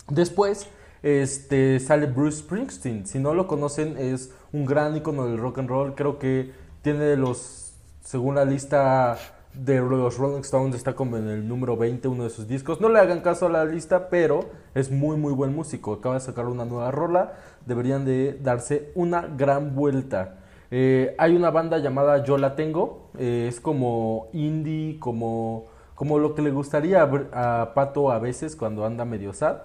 Después 0.09 0.69
este, 1.03 1.81
sale 1.81 2.07
Bruce 2.07 2.39
Springsteen. 2.39 3.07
Si 3.07 3.19
no 3.19 3.35
lo 3.35 3.47
conocen, 3.49 3.97
es 3.99 4.33
un 4.53 4.67
gran 4.67 4.97
icono 4.97 5.27
del 5.27 5.39
rock 5.39 5.59
and 5.59 5.69
roll. 5.69 5.95
Creo 5.95 6.19
que 6.19 6.53
tiene 6.83 7.17
los, 7.17 7.75
según 8.05 8.37
la 8.37 8.45
lista 8.45 9.19
de 9.55 9.81
los 9.81 10.17
Rolling 10.17 10.41
Stones, 10.41 10.75
está 10.75 10.95
como 10.95 11.19
en 11.19 11.29
el 11.29 11.47
número 11.47 11.77
20 11.77 12.09
uno 12.09 12.25
de 12.25 12.31
sus 12.31 12.49
discos. 12.49 12.81
No 12.81 12.89
le 12.89 13.01
hagan 13.01 13.21
caso 13.21 13.47
a 13.47 13.51
la 13.51 13.65
lista, 13.65 14.09
pero 14.09 14.51
es 14.75 14.91
muy, 14.91 15.17
muy 15.17 15.33
buen 15.33 15.55
músico. 15.55 15.95
Acaba 15.95 16.15
de 16.15 16.21
sacar 16.21 16.47
una 16.47 16.65
nueva 16.65 16.91
rola. 16.91 17.35
Deberían 17.67 18.05
de 18.05 18.39
darse 18.41 18.93
una 18.95 19.23
gran 19.23 19.75
vuelta. 19.75 20.39
Eh, 20.75 21.15
hay 21.19 21.37
una 21.37 21.51
banda 21.51 21.77
llamada 21.79 22.25
Yo 22.25 22.39
La 22.39 22.57
Tengo. 22.57 23.11
eh, 23.19 23.45
es 23.47 23.61
como 23.61 24.29
indie, 24.33 24.99
como, 24.99 25.67
como 25.95 26.19
lo 26.19 26.35
que 26.35 26.41
le 26.41 26.51
gustaría 26.51 27.03
a, 27.03 27.61
a 27.61 27.75
Pato 27.75 28.11
a 28.11 28.19
veces 28.19 28.57
cuando 28.57 28.87
anda 28.87 29.05
medio 29.05 29.35
sad. 29.35 29.59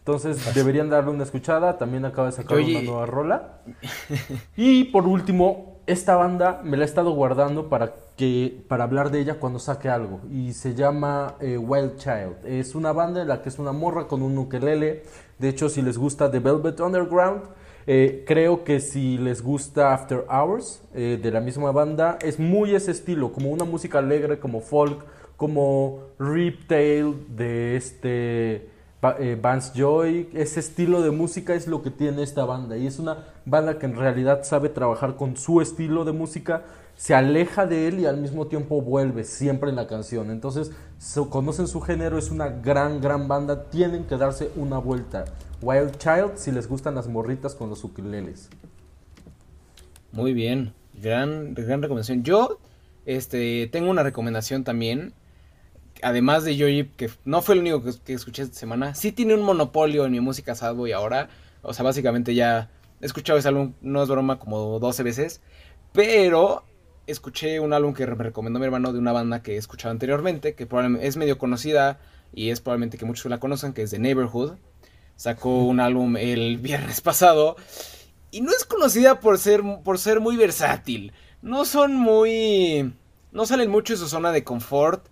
Entonces 0.00 0.52
deberían 0.54 0.90
darle 0.90 1.10
una 1.10 1.22
escuchada. 1.22 1.78
También 1.78 2.04
acaba 2.04 2.26
de 2.26 2.32
sacar 2.32 2.56
Oye. 2.56 2.76
una 2.76 2.82
nueva 2.90 3.06
rola. 3.06 3.58
Y 4.56 4.84
por 4.84 5.06
último, 5.06 5.76
esta 5.86 6.16
banda 6.16 6.60
me 6.64 6.76
la 6.76 6.82
he 6.84 6.86
estado 6.86 7.12
guardando 7.12 7.68
para 7.68 7.92
que 8.16 8.64
para 8.68 8.82
hablar 8.84 9.10
de 9.12 9.20
ella 9.20 9.38
cuando 9.38 9.60
saque 9.60 9.88
algo. 9.88 10.20
Y 10.28 10.54
se 10.54 10.74
llama 10.74 11.34
eh, 11.40 11.56
Wild 11.56 11.98
Child. 11.98 12.46
Es 12.46 12.74
una 12.74 12.92
banda 12.92 13.22
en 13.22 13.28
la 13.28 13.42
que 13.42 13.48
es 13.48 13.60
una 13.60 13.70
morra 13.72 14.08
con 14.08 14.22
un 14.22 14.36
ukelele. 14.38 15.04
De 15.38 15.48
hecho, 15.50 15.68
si 15.68 15.82
les 15.82 15.98
gusta 15.98 16.30
The 16.30 16.40
Velvet 16.40 16.80
Underground, 16.80 17.42
eh, 17.90 18.22
creo 18.26 18.64
que 18.64 18.80
si 18.80 19.16
les 19.16 19.40
gusta 19.40 19.94
After 19.94 20.26
Hours 20.28 20.82
eh, 20.92 21.18
de 21.22 21.30
la 21.30 21.40
misma 21.40 21.72
banda, 21.72 22.18
es 22.20 22.38
muy 22.38 22.74
ese 22.74 22.90
estilo, 22.90 23.32
como 23.32 23.48
una 23.48 23.64
música 23.64 23.96
alegre, 23.98 24.38
como 24.38 24.60
folk, 24.60 25.02
como 25.38 26.00
Riptail 26.18 27.14
de 27.34 27.76
este 27.76 28.68
eh, 29.18 29.38
Vance 29.40 29.72
Joy. 29.74 30.28
Ese 30.34 30.60
estilo 30.60 31.00
de 31.00 31.12
música 31.12 31.54
es 31.54 31.66
lo 31.66 31.80
que 31.80 31.90
tiene 31.90 32.22
esta 32.22 32.44
banda 32.44 32.76
y 32.76 32.86
es 32.86 32.98
una 32.98 33.24
banda 33.46 33.78
que 33.78 33.86
en 33.86 33.96
realidad 33.96 34.44
sabe 34.44 34.68
trabajar 34.68 35.16
con 35.16 35.38
su 35.38 35.62
estilo 35.62 36.04
de 36.04 36.12
música. 36.12 36.64
Se 36.94 37.14
aleja 37.14 37.64
de 37.64 37.88
él 37.88 38.00
y 38.00 38.04
al 38.04 38.18
mismo 38.18 38.48
tiempo 38.48 38.82
vuelve 38.82 39.24
siempre 39.24 39.70
en 39.70 39.76
la 39.76 39.86
canción. 39.86 40.30
Entonces, 40.30 40.72
conocen 41.30 41.66
su 41.66 41.80
género, 41.80 42.18
es 42.18 42.30
una 42.30 42.50
gran, 42.50 43.00
gran 43.00 43.28
banda. 43.28 43.70
Tienen 43.70 44.04
que 44.04 44.18
darse 44.18 44.50
una 44.56 44.76
vuelta. 44.76 45.24
Wild 45.60 45.98
Child, 45.98 46.36
si 46.36 46.52
les 46.52 46.68
gustan 46.68 46.94
las 46.94 47.08
morritas 47.08 47.54
con 47.54 47.68
los 47.68 47.82
ukuleles. 47.82 48.48
Muy 50.12 50.32
bien, 50.32 50.72
gran, 50.94 51.54
gran 51.54 51.82
recomendación. 51.82 52.22
Yo, 52.22 52.58
este, 53.06 53.68
tengo 53.72 53.90
una 53.90 54.02
recomendación 54.02 54.64
también. 54.64 55.14
Además 56.00 56.44
de 56.44 56.56
Joji, 56.56 56.90
que 56.96 57.10
no 57.24 57.42
fue 57.42 57.56
el 57.56 57.62
único 57.62 57.82
que, 57.82 58.12
escuché 58.12 58.42
esta 58.42 58.56
semana, 58.56 58.94
sí 58.94 59.10
tiene 59.10 59.34
un 59.34 59.42
monopolio 59.42 60.04
en 60.04 60.12
mi 60.12 60.20
música 60.20 60.54
sad 60.54 60.76
boy 60.76 60.92
ahora. 60.92 61.28
O 61.62 61.74
sea, 61.74 61.84
básicamente 61.84 62.34
ya 62.36 62.70
he 63.00 63.06
escuchado 63.06 63.38
ese 63.38 63.48
álbum, 63.48 63.74
no 63.80 64.02
es 64.02 64.08
broma, 64.08 64.38
como 64.38 64.78
12 64.78 65.02
veces. 65.02 65.40
Pero 65.92 66.64
escuché 67.08 67.58
un 67.58 67.72
álbum 67.72 67.94
que 67.94 68.06
me 68.06 68.14
recomendó 68.24 68.60
mi 68.60 68.66
hermano 68.66 68.92
de 68.92 69.00
una 69.00 69.12
banda 69.12 69.42
que 69.42 69.54
he 69.54 69.56
escuchado 69.56 69.90
anteriormente, 69.90 70.54
que 70.54 70.66
probablemente 70.66 71.08
es 71.08 71.16
medio 71.16 71.36
conocida 71.36 71.98
y 72.32 72.50
es 72.50 72.60
probablemente 72.60 72.98
que 72.98 73.06
muchos 73.06 73.26
la 73.26 73.40
conozcan, 73.40 73.72
que 73.72 73.82
es 73.82 73.90
The 73.90 73.98
Neighborhood. 73.98 74.56
Sacó 75.18 75.64
un 75.64 75.80
álbum 75.80 76.16
el 76.16 76.58
viernes 76.58 77.00
pasado 77.00 77.56
y 78.30 78.40
no 78.40 78.52
es 78.52 78.64
conocida 78.64 79.18
por 79.18 79.36
ser, 79.38 79.62
por 79.82 79.98
ser 79.98 80.20
muy 80.20 80.36
versátil. 80.36 81.12
No 81.42 81.64
son 81.64 81.96
muy... 81.96 82.94
No 83.32 83.44
salen 83.44 83.68
mucho 83.68 83.94
de 83.94 83.98
su 83.98 84.08
zona 84.08 84.30
de 84.30 84.44
confort. 84.44 85.08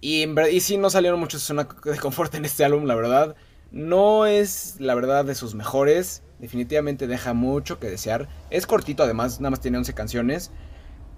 Y, 0.00 0.22
en, 0.22 0.34
y 0.50 0.60
sí, 0.60 0.78
no 0.78 0.88
salieron 0.88 1.20
mucho 1.20 1.36
de 1.36 1.40
su 1.42 1.48
zona 1.48 1.68
de 1.84 1.98
confort 1.98 2.34
en 2.36 2.46
este 2.46 2.64
álbum, 2.64 2.86
la 2.86 2.94
verdad. 2.94 3.36
No 3.70 4.24
es, 4.24 4.76
la 4.80 4.94
verdad, 4.94 5.26
de 5.26 5.34
sus 5.34 5.54
mejores. 5.54 6.22
Definitivamente 6.38 7.06
deja 7.06 7.34
mucho 7.34 7.78
que 7.78 7.90
desear. 7.90 8.30
Es 8.48 8.66
cortito, 8.66 9.02
además, 9.02 9.40
nada 9.40 9.50
más 9.50 9.60
tiene 9.60 9.76
11 9.76 9.92
canciones. 9.92 10.52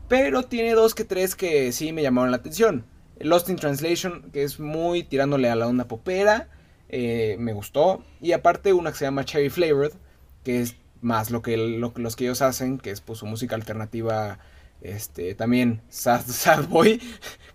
Pero 0.09 0.43
tiene 0.43 0.73
dos 0.73 0.97
que 0.97 1.05
tres 1.05 1.37
que 1.37 1.71
sí 1.71 1.93
me 1.93 2.03
llamaron 2.03 2.33
la 2.33 2.39
atención. 2.39 2.87
Lost 3.21 3.49
in 3.51 3.57
Translation, 3.57 4.33
que 4.33 4.43
es 4.43 4.59
muy 4.59 5.05
tirándole 5.05 5.49
a 5.49 5.55
la 5.55 5.69
onda 5.69 5.87
popera. 5.87 6.49
Eh, 6.93 7.37
me 7.39 7.53
gustó. 7.53 8.03
Y 8.21 8.33
aparte 8.33 8.73
una 8.73 8.91
que 8.91 8.99
se 8.99 9.05
llama 9.05 9.25
Cherry 9.25 9.49
Flavored, 9.49 9.93
que 10.43 10.61
es 10.61 10.77
más 11.01 11.31
lo 11.31 11.41
que 11.41 11.57
los 11.57 12.17
que 12.17 12.25
ellos 12.25 12.43
hacen, 12.43 12.79
que 12.79 12.91
es 12.91 13.01
pues 13.01 13.21
su 13.21 13.27
música 13.27 13.55
alternativa, 13.55 14.41
este, 14.81 15.35
también 15.37 15.83
sad, 15.89 16.23
sad 16.27 16.67
Boy, 16.67 17.01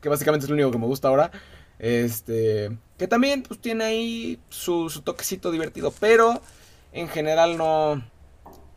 que 0.01 0.09
básicamente 0.09 0.45
es 0.45 0.49
lo 0.49 0.55
único 0.55 0.71
que 0.71 0.77
me 0.77 0.85
gusta 0.85 1.09
ahora. 1.09 1.31
Este, 1.79 2.77
que 2.97 3.07
también 3.07 3.43
pues 3.43 3.59
tiene 3.59 3.83
ahí 3.83 4.39
su, 4.47 4.89
toquecito 5.03 5.51
divertido, 5.51 5.93
pero 5.99 6.41
en 6.93 7.09
general 7.09 7.57
no, 7.57 8.01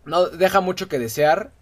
no 0.05 0.27
deja 0.27 0.61
mucho 0.61 0.89
que 0.89 0.99
desear, 0.99 1.53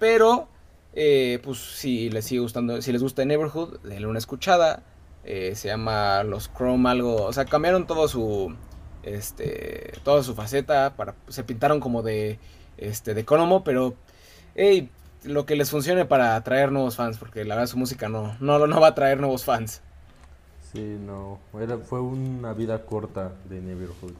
pero 0.00 0.48
eh, 0.94 1.38
pues 1.44 1.58
si 1.58 2.10
les 2.10 2.24
sigue 2.24 2.40
gustando, 2.40 2.82
si 2.82 2.90
les 2.90 3.02
gusta 3.02 3.24
Neighborhood, 3.24 3.78
denle 3.82 4.08
una 4.08 4.18
escuchada. 4.18 4.82
Eh, 5.24 5.54
se 5.54 5.68
llama 5.68 6.24
Los 6.24 6.50
Chrome 6.52 6.90
algo, 6.90 7.24
o 7.24 7.32
sea, 7.32 7.44
cambiaron 7.44 7.86
todo 7.86 8.08
su 8.08 8.54
este 9.02 9.92
toda 10.04 10.22
su 10.22 10.34
faceta 10.34 10.94
para 10.96 11.14
se 11.28 11.44
pintaron 11.44 11.80
como 11.80 12.02
de 12.02 12.38
este 12.76 13.14
de 13.14 13.24
Konomo, 13.24 13.64
pero 13.64 13.94
hey, 14.54 14.90
lo 15.24 15.46
que 15.46 15.56
les 15.56 15.70
funcione 15.70 16.04
para 16.04 16.36
atraer 16.36 16.72
nuevos 16.72 16.96
fans, 16.96 17.18
porque 17.18 17.44
la 17.44 17.54
verdad 17.54 17.68
su 17.68 17.78
música 17.78 18.08
no 18.08 18.36
no 18.40 18.66
no 18.66 18.80
va 18.80 18.88
a 18.88 18.94
traer 18.94 19.20
nuevos 19.20 19.44
fans. 19.44 19.82
Sí, 20.72 20.80
no, 20.80 21.38
Era, 21.60 21.76
fue 21.78 22.00
una 22.00 22.54
vida 22.54 22.86
corta 22.86 23.32
de 23.48 23.60
Neighborhood. 23.60 24.14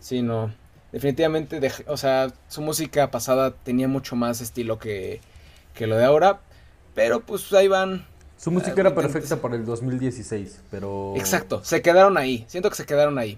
Sí, 0.00 0.22
no. 0.22 0.50
Definitivamente, 0.90 1.60
o 1.86 1.98
sea, 1.98 2.32
su 2.48 2.62
música 2.62 3.10
pasada 3.10 3.50
tenía 3.50 3.88
mucho 3.88 4.16
más 4.16 4.40
estilo 4.40 4.78
que, 4.78 5.20
que 5.74 5.86
lo 5.86 5.96
de 5.96 6.06
ahora, 6.06 6.40
pero 6.94 7.20
pues 7.20 7.52
ahí 7.52 7.68
van. 7.68 8.06
Su 8.38 8.52
música 8.52 8.80
era 8.80 8.94
perfecta 8.94 9.36
para 9.42 9.56
el 9.56 9.66
2016, 9.66 10.60
pero... 10.70 11.14
Exacto, 11.16 11.62
se 11.64 11.82
quedaron 11.82 12.16
ahí, 12.16 12.44
siento 12.46 12.70
que 12.70 12.76
se 12.76 12.86
quedaron 12.86 13.18
ahí. 13.18 13.36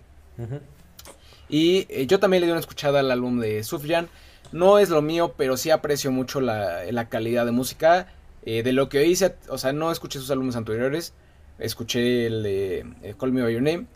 Y 1.48 1.86
eh, 1.88 2.06
yo 2.06 2.20
también 2.20 2.42
le 2.42 2.46
di 2.46 2.52
una 2.52 2.60
escuchada 2.60 3.00
al 3.00 3.10
álbum 3.10 3.40
de 3.40 3.64
Sufjan. 3.64 4.08
No 4.52 4.78
es 4.78 4.90
lo 4.90 5.02
mío, 5.02 5.34
pero 5.36 5.56
sí 5.56 5.70
aprecio 5.70 6.12
mucho 6.12 6.40
la, 6.40 6.84
la 6.90 7.08
calidad 7.08 7.44
de 7.44 7.52
música. 7.52 8.08
Eh, 8.42 8.62
de 8.62 8.72
lo 8.72 8.88
que 8.88 9.06
hice, 9.06 9.34
o 9.48 9.58
sea, 9.58 9.72
no 9.72 9.90
escuché 9.90 10.18
sus 10.18 10.30
álbumes 10.30 10.56
anteriores. 10.56 11.12
Escuché 11.58 12.26
el 12.26 12.42
de 12.42 12.86
eh, 13.02 13.14
Call 13.18 13.32
Me 13.32 13.42
By 13.42 13.52
Your 13.52 13.62
Name. 13.62 13.86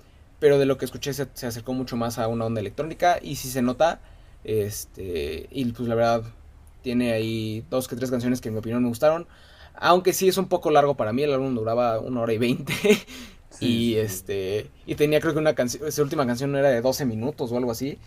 Pero 0.40 0.58
de 0.58 0.66
lo 0.66 0.76
que 0.78 0.84
escuché 0.84 1.14
se, 1.14 1.28
se, 1.34 1.46
acercó 1.46 1.72
mucho 1.72 1.96
más 1.96 2.18
a 2.18 2.28
una 2.28 2.44
onda 2.44 2.60
electrónica. 2.60 3.18
Y 3.22 3.36
si 3.36 3.48
se 3.48 3.62
nota. 3.62 4.00
Este. 4.42 5.48
Y 5.50 5.64
pues 5.66 5.88
la 5.88 5.94
verdad. 5.94 6.22
Tiene 6.82 7.12
ahí 7.12 7.64
dos 7.70 7.88
que 7.88 7.96
tres 7.96 8.10
canciones 8.10 8.42
que 8.42 8.48
en 8.48 8.54
mi 8.54 8.58
opinión 8.58 8.82
me 8.82 8.88
gustaron. 8.88 9.26
Aunque 9.74 10.12
sí 10.12 10.28
es 10.28 10.38
un 10.38 10.48
poco 10.48 10.70
largo 10.70 10.96
para 10.96 11.12
mí. 11.12 11.22
El 11.22 11.32
álbum 11.32 11.54
duraba 11.54 11.98
una 12.00 12.22
hora 12.22 12.32
y 12.32 12.38
veinte. 12.38 12.74
y 13.60 13.96
este. 13.96 14.70
Y 14.86 14.94
tenía 14.94 15.20
creo 15.20 15.32
que 15.32 15.38
una 15.38 15.54
canción. 15.54 15.86
Esa 15.86 16.02
última 16.02 16.26
canción 16.26 16.54
era 16.56 16.70
de 16.70 16.80
12 16.80 17.04
minutos 17.06 17.52
o 17.52 17.56
algo 17.56 17.70
así. 17.70 17.98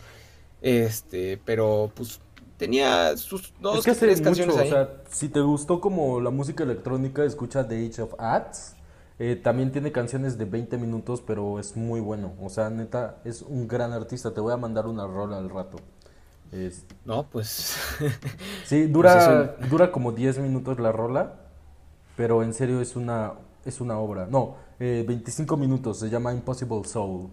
Este. 0.62 1.40
Pero 1.46 1.92
pues 1.96 2.20
tenía 2.58 3.16
sus 3.18 3.54
dos 3.60 3.80
es 3.80 3.86
que 3.86 3.94
tres 3.94 4.20
canciones 4.20 4.56
O 4.56 4.66
sea, 4.66 4.90
si 5.10 5.30
te 5.30 5.42
gustó 5.42 5.80
como 5.80 6.20
la 6.20 6.32
música 6.32 6.64
electrónica, 6.64 7.24
escucha 7.24 7.68
The 7.68 7.86
Age 7.86 8.02
of 8.02 8.16
Ads. 8.18 8.76
Eh, 9.20 9.36
también 9.36 9.72
tiene 9.72 9.92
canciones 9.92 10.38
de 10.38 10.46
20 10.46 10.78
minutos, 10.78 11.24
pero 11.26 11.60
es 11.60 11.76
muy 11.76 12.00
bueno. 12.00 12.34
O 12.42 12.50
sea, 12.50 12.70
neta, 12.70 13.18
es 13.26 13.42
un 13.42 13.68
gran 13.68 13.92
artista. 13.92 14.32
Te 14.34 14.42
voy 14.42 14.54
a 14.54 14.58
mandar 14.58 14.86
una 14.86 15.08
rola 15.08 15.38
al 15.38 15.50
rato. 15.50 15.78
No, 17.06 17.28
pues. 17.30 17.78
sí, 18.66 18.86
dura, 18.88 19.56
pues 19.58 19.70
dura 19.70 19.92
como 19.92 20.12
10 20.12 20.40
minutos 20.40 20.80
la 20.80 20.92
rola, 20.92 21.36
pero 22.18 22.44
en 22.44 22.54
serio 22.54 22.82
es 22.82 22.98
una, 22.98 23.34
es 23.64 23.80
una 23.80 23.98
obra. 24.00 24.28
No, 24.30 24.58
eh, 24.80 25.06
25 25.08 25.56
minutos, 25.56 26.00
se 26.00 26.10
llama 26.10 26.34
Impossible 26.34 26.84
Soul. 26.84 27.30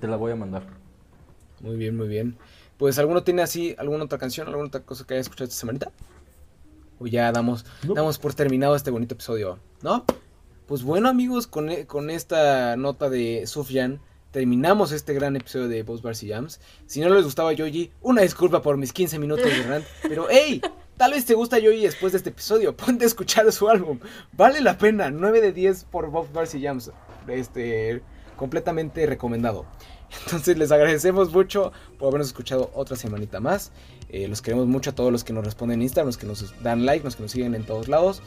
te 0.00 0.06
la 0.06 0.16
voy 0.16 0.32
a 0.32 0.36
mandar. 0.36 0.62
Muy 1.60 1.76
bien, 1.76 1.96
muy 1.96 2.08
bien. 2.08 2.38
Pues, 2.78 2.98
¿alguno 2.98 3.24
tiene 3.24 3.42
así 3.42 3.74
alguna 3.76 4.04
otra 4.04 4.18
canción, 4.18 4.46
alguna 4.46 4.68
otra 4.68 4.82
cosa 4.82 5.04
que 5.04 5.14
haya 5.14 5.20
escuchado 5.20 5.44
esta 5.44 5.58
semanita? 5.58 5.90
O 7.00 7.08
ya 7.08 7.32
damos, 7.32 7.66
damos 7.82 8.18
por 8.18 8.34
terminado 8.34 8.76
este 8.76 8.92
bonito 8.92 9.14
episodio, 9.14 9.58
¿no? 9.82 10.04
Pues 10.66 10.84
bueno, 10.84 11.08
amigos, 11.08 11.48
con, 11.48 11.68
e, 11.68 11.86
con 11.86 12.08
esta 12.08 12.76
nota 12.76 13.10
de 13.10 13.46
Sufjan, 13.46 14.00
terminamos 14.30 14.92
este 14.92 15.12
gran 15.12 15.34
episodio 15.34 15.66
de 15.66 15.82
Boss 15.82 16.02
Bars 16.02 16.22
y 16.22 16.28
Jams. 16.28 16.60
Si 16.86 17.00
no 17.00 17.08
les 17.08 17.24
gustaba 17.24 17.52
Yoji, 17.52 17.90
una 18.00 18.22
disculpa 18.22 18.62
por 18.62 18.76
mis 18.76 18.92
15 18.92 19.18
minutos 19.18 19.44
de 19.44 19.62
rant, 19.64 19.84
pero 20.02 20.26
hey, 20.30 20.62
tal 20.96 21.12
vez 21.12 21.24
te 21.24 21.34
gusta 21.34 21.58
Yoji 21.58 21.82
después 21.82 22.12
de 22.12 22.18
este 22.18 22.30
episodio, 22.30 22.76
ponte 22.76 23.04
a 23.04 23.08
escuchar 23.08 23.50
su 23.52 23.68
álbum, 23.68 23.98
vale 24.32 24.60
la 24.60 24.78
pena, 24.78 25.10
9 25.10 25.40
de 25.40 25.52
10 25.52 25.84
por 25.84 26.10
Boss 26.10 26.32
Bars 26.32 26.54
y 26.54 26.62
Jams, 26.62 26.90
este, 27.28 28.02
completamente 28.36 29.06
recomendado. 29.06 29.66
Entonces 30.24 30.56
les 30.58 30.70
agradecemos 30.70 31.32
mucho 31.32 31.72
por 31.98 32.08
habernos 32.08 32.28
escuchado 32.28 32.70
otra 32.74 32.96
semanita 32.96 33.40
más. 33.40 33.72
Eh, 34.08 34.28
los 34.28 34.42
queremos 34.42 34.66
mucho 34.66 34.90
a 34.90 34.94
todos 34.94 35.10
los 35.10 35.24
que 35.24 35.32
nos 35.32 35.44
responden 35.44 35.80
en 35.80 35.82
Instagram, 35.82 36.06
los 36.06 36.18
que 36.18 36.26
nos 36.26 36.62
dan 36.62 36.86
like, 36.86 37.04
los 37.04 37.16
que 37.16 37.22
nos 37.22 37.32
siguen 37.32 37.54
en 37.54 37.64
todos 37.64 37.88
lados. 37.88 38.22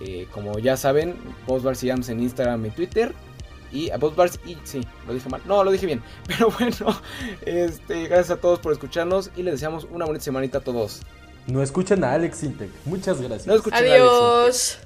Eh, 0.00 0.26
como 0.32 0.58
ya 0.58 0.76
saben, 0.76 1.16
Post 1.46 1.64
Bars 1.64 1.82
y 1.84 1.88
Jams 1.88 2.08
en 2.08 2.20
Instagram 2.20 2.64
y 2.66 2.70
Twitter. 2.70 3.14
Y 3.72 3.90
a 3.90 3.98
Post 3.98 4.16
Bars 4.16 4.40
y 4.46 4.56
sí, 4.64 4.86
lo 5.06 5.14
dije 5.14 5.28
mal. 5.28 5.40
No, 5.46 5.64
lo 5.64 5.70
dije 5.70 5.86
bien. 5.86 6.02
Pero 6.26 6.50
bueno, 6.50 7.00
este, 7.46 8.06
gracias 8.06 8.30
a 8.30 8.40
todos 8.40 8.58
por 8.58 8.72
escucharnos 8.72 9.30
y 9.36 9.42
les 9.42 9.54
deseamos 9.54 9.86
una 9.90 10.04
bonita 10.04 10.24
semanita 10.24 10.58
a 10.58 10.60
todos. 10.60 11.02
No 11.46 11.62
escuchen 11.62 12.04
a 12.04 12.12
Alex 12.12 12.42
Intec. 12.44 12.70
Muchas 12.84 13.20
gracias. 13.20 13.46
No 13.46 13.54
escuchen 13.54 13.78
Adiós. 13.78 13.98
A 14.00 14.42
Alex 14.44 14.78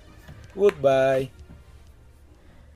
Goodbye. 0.54 1.30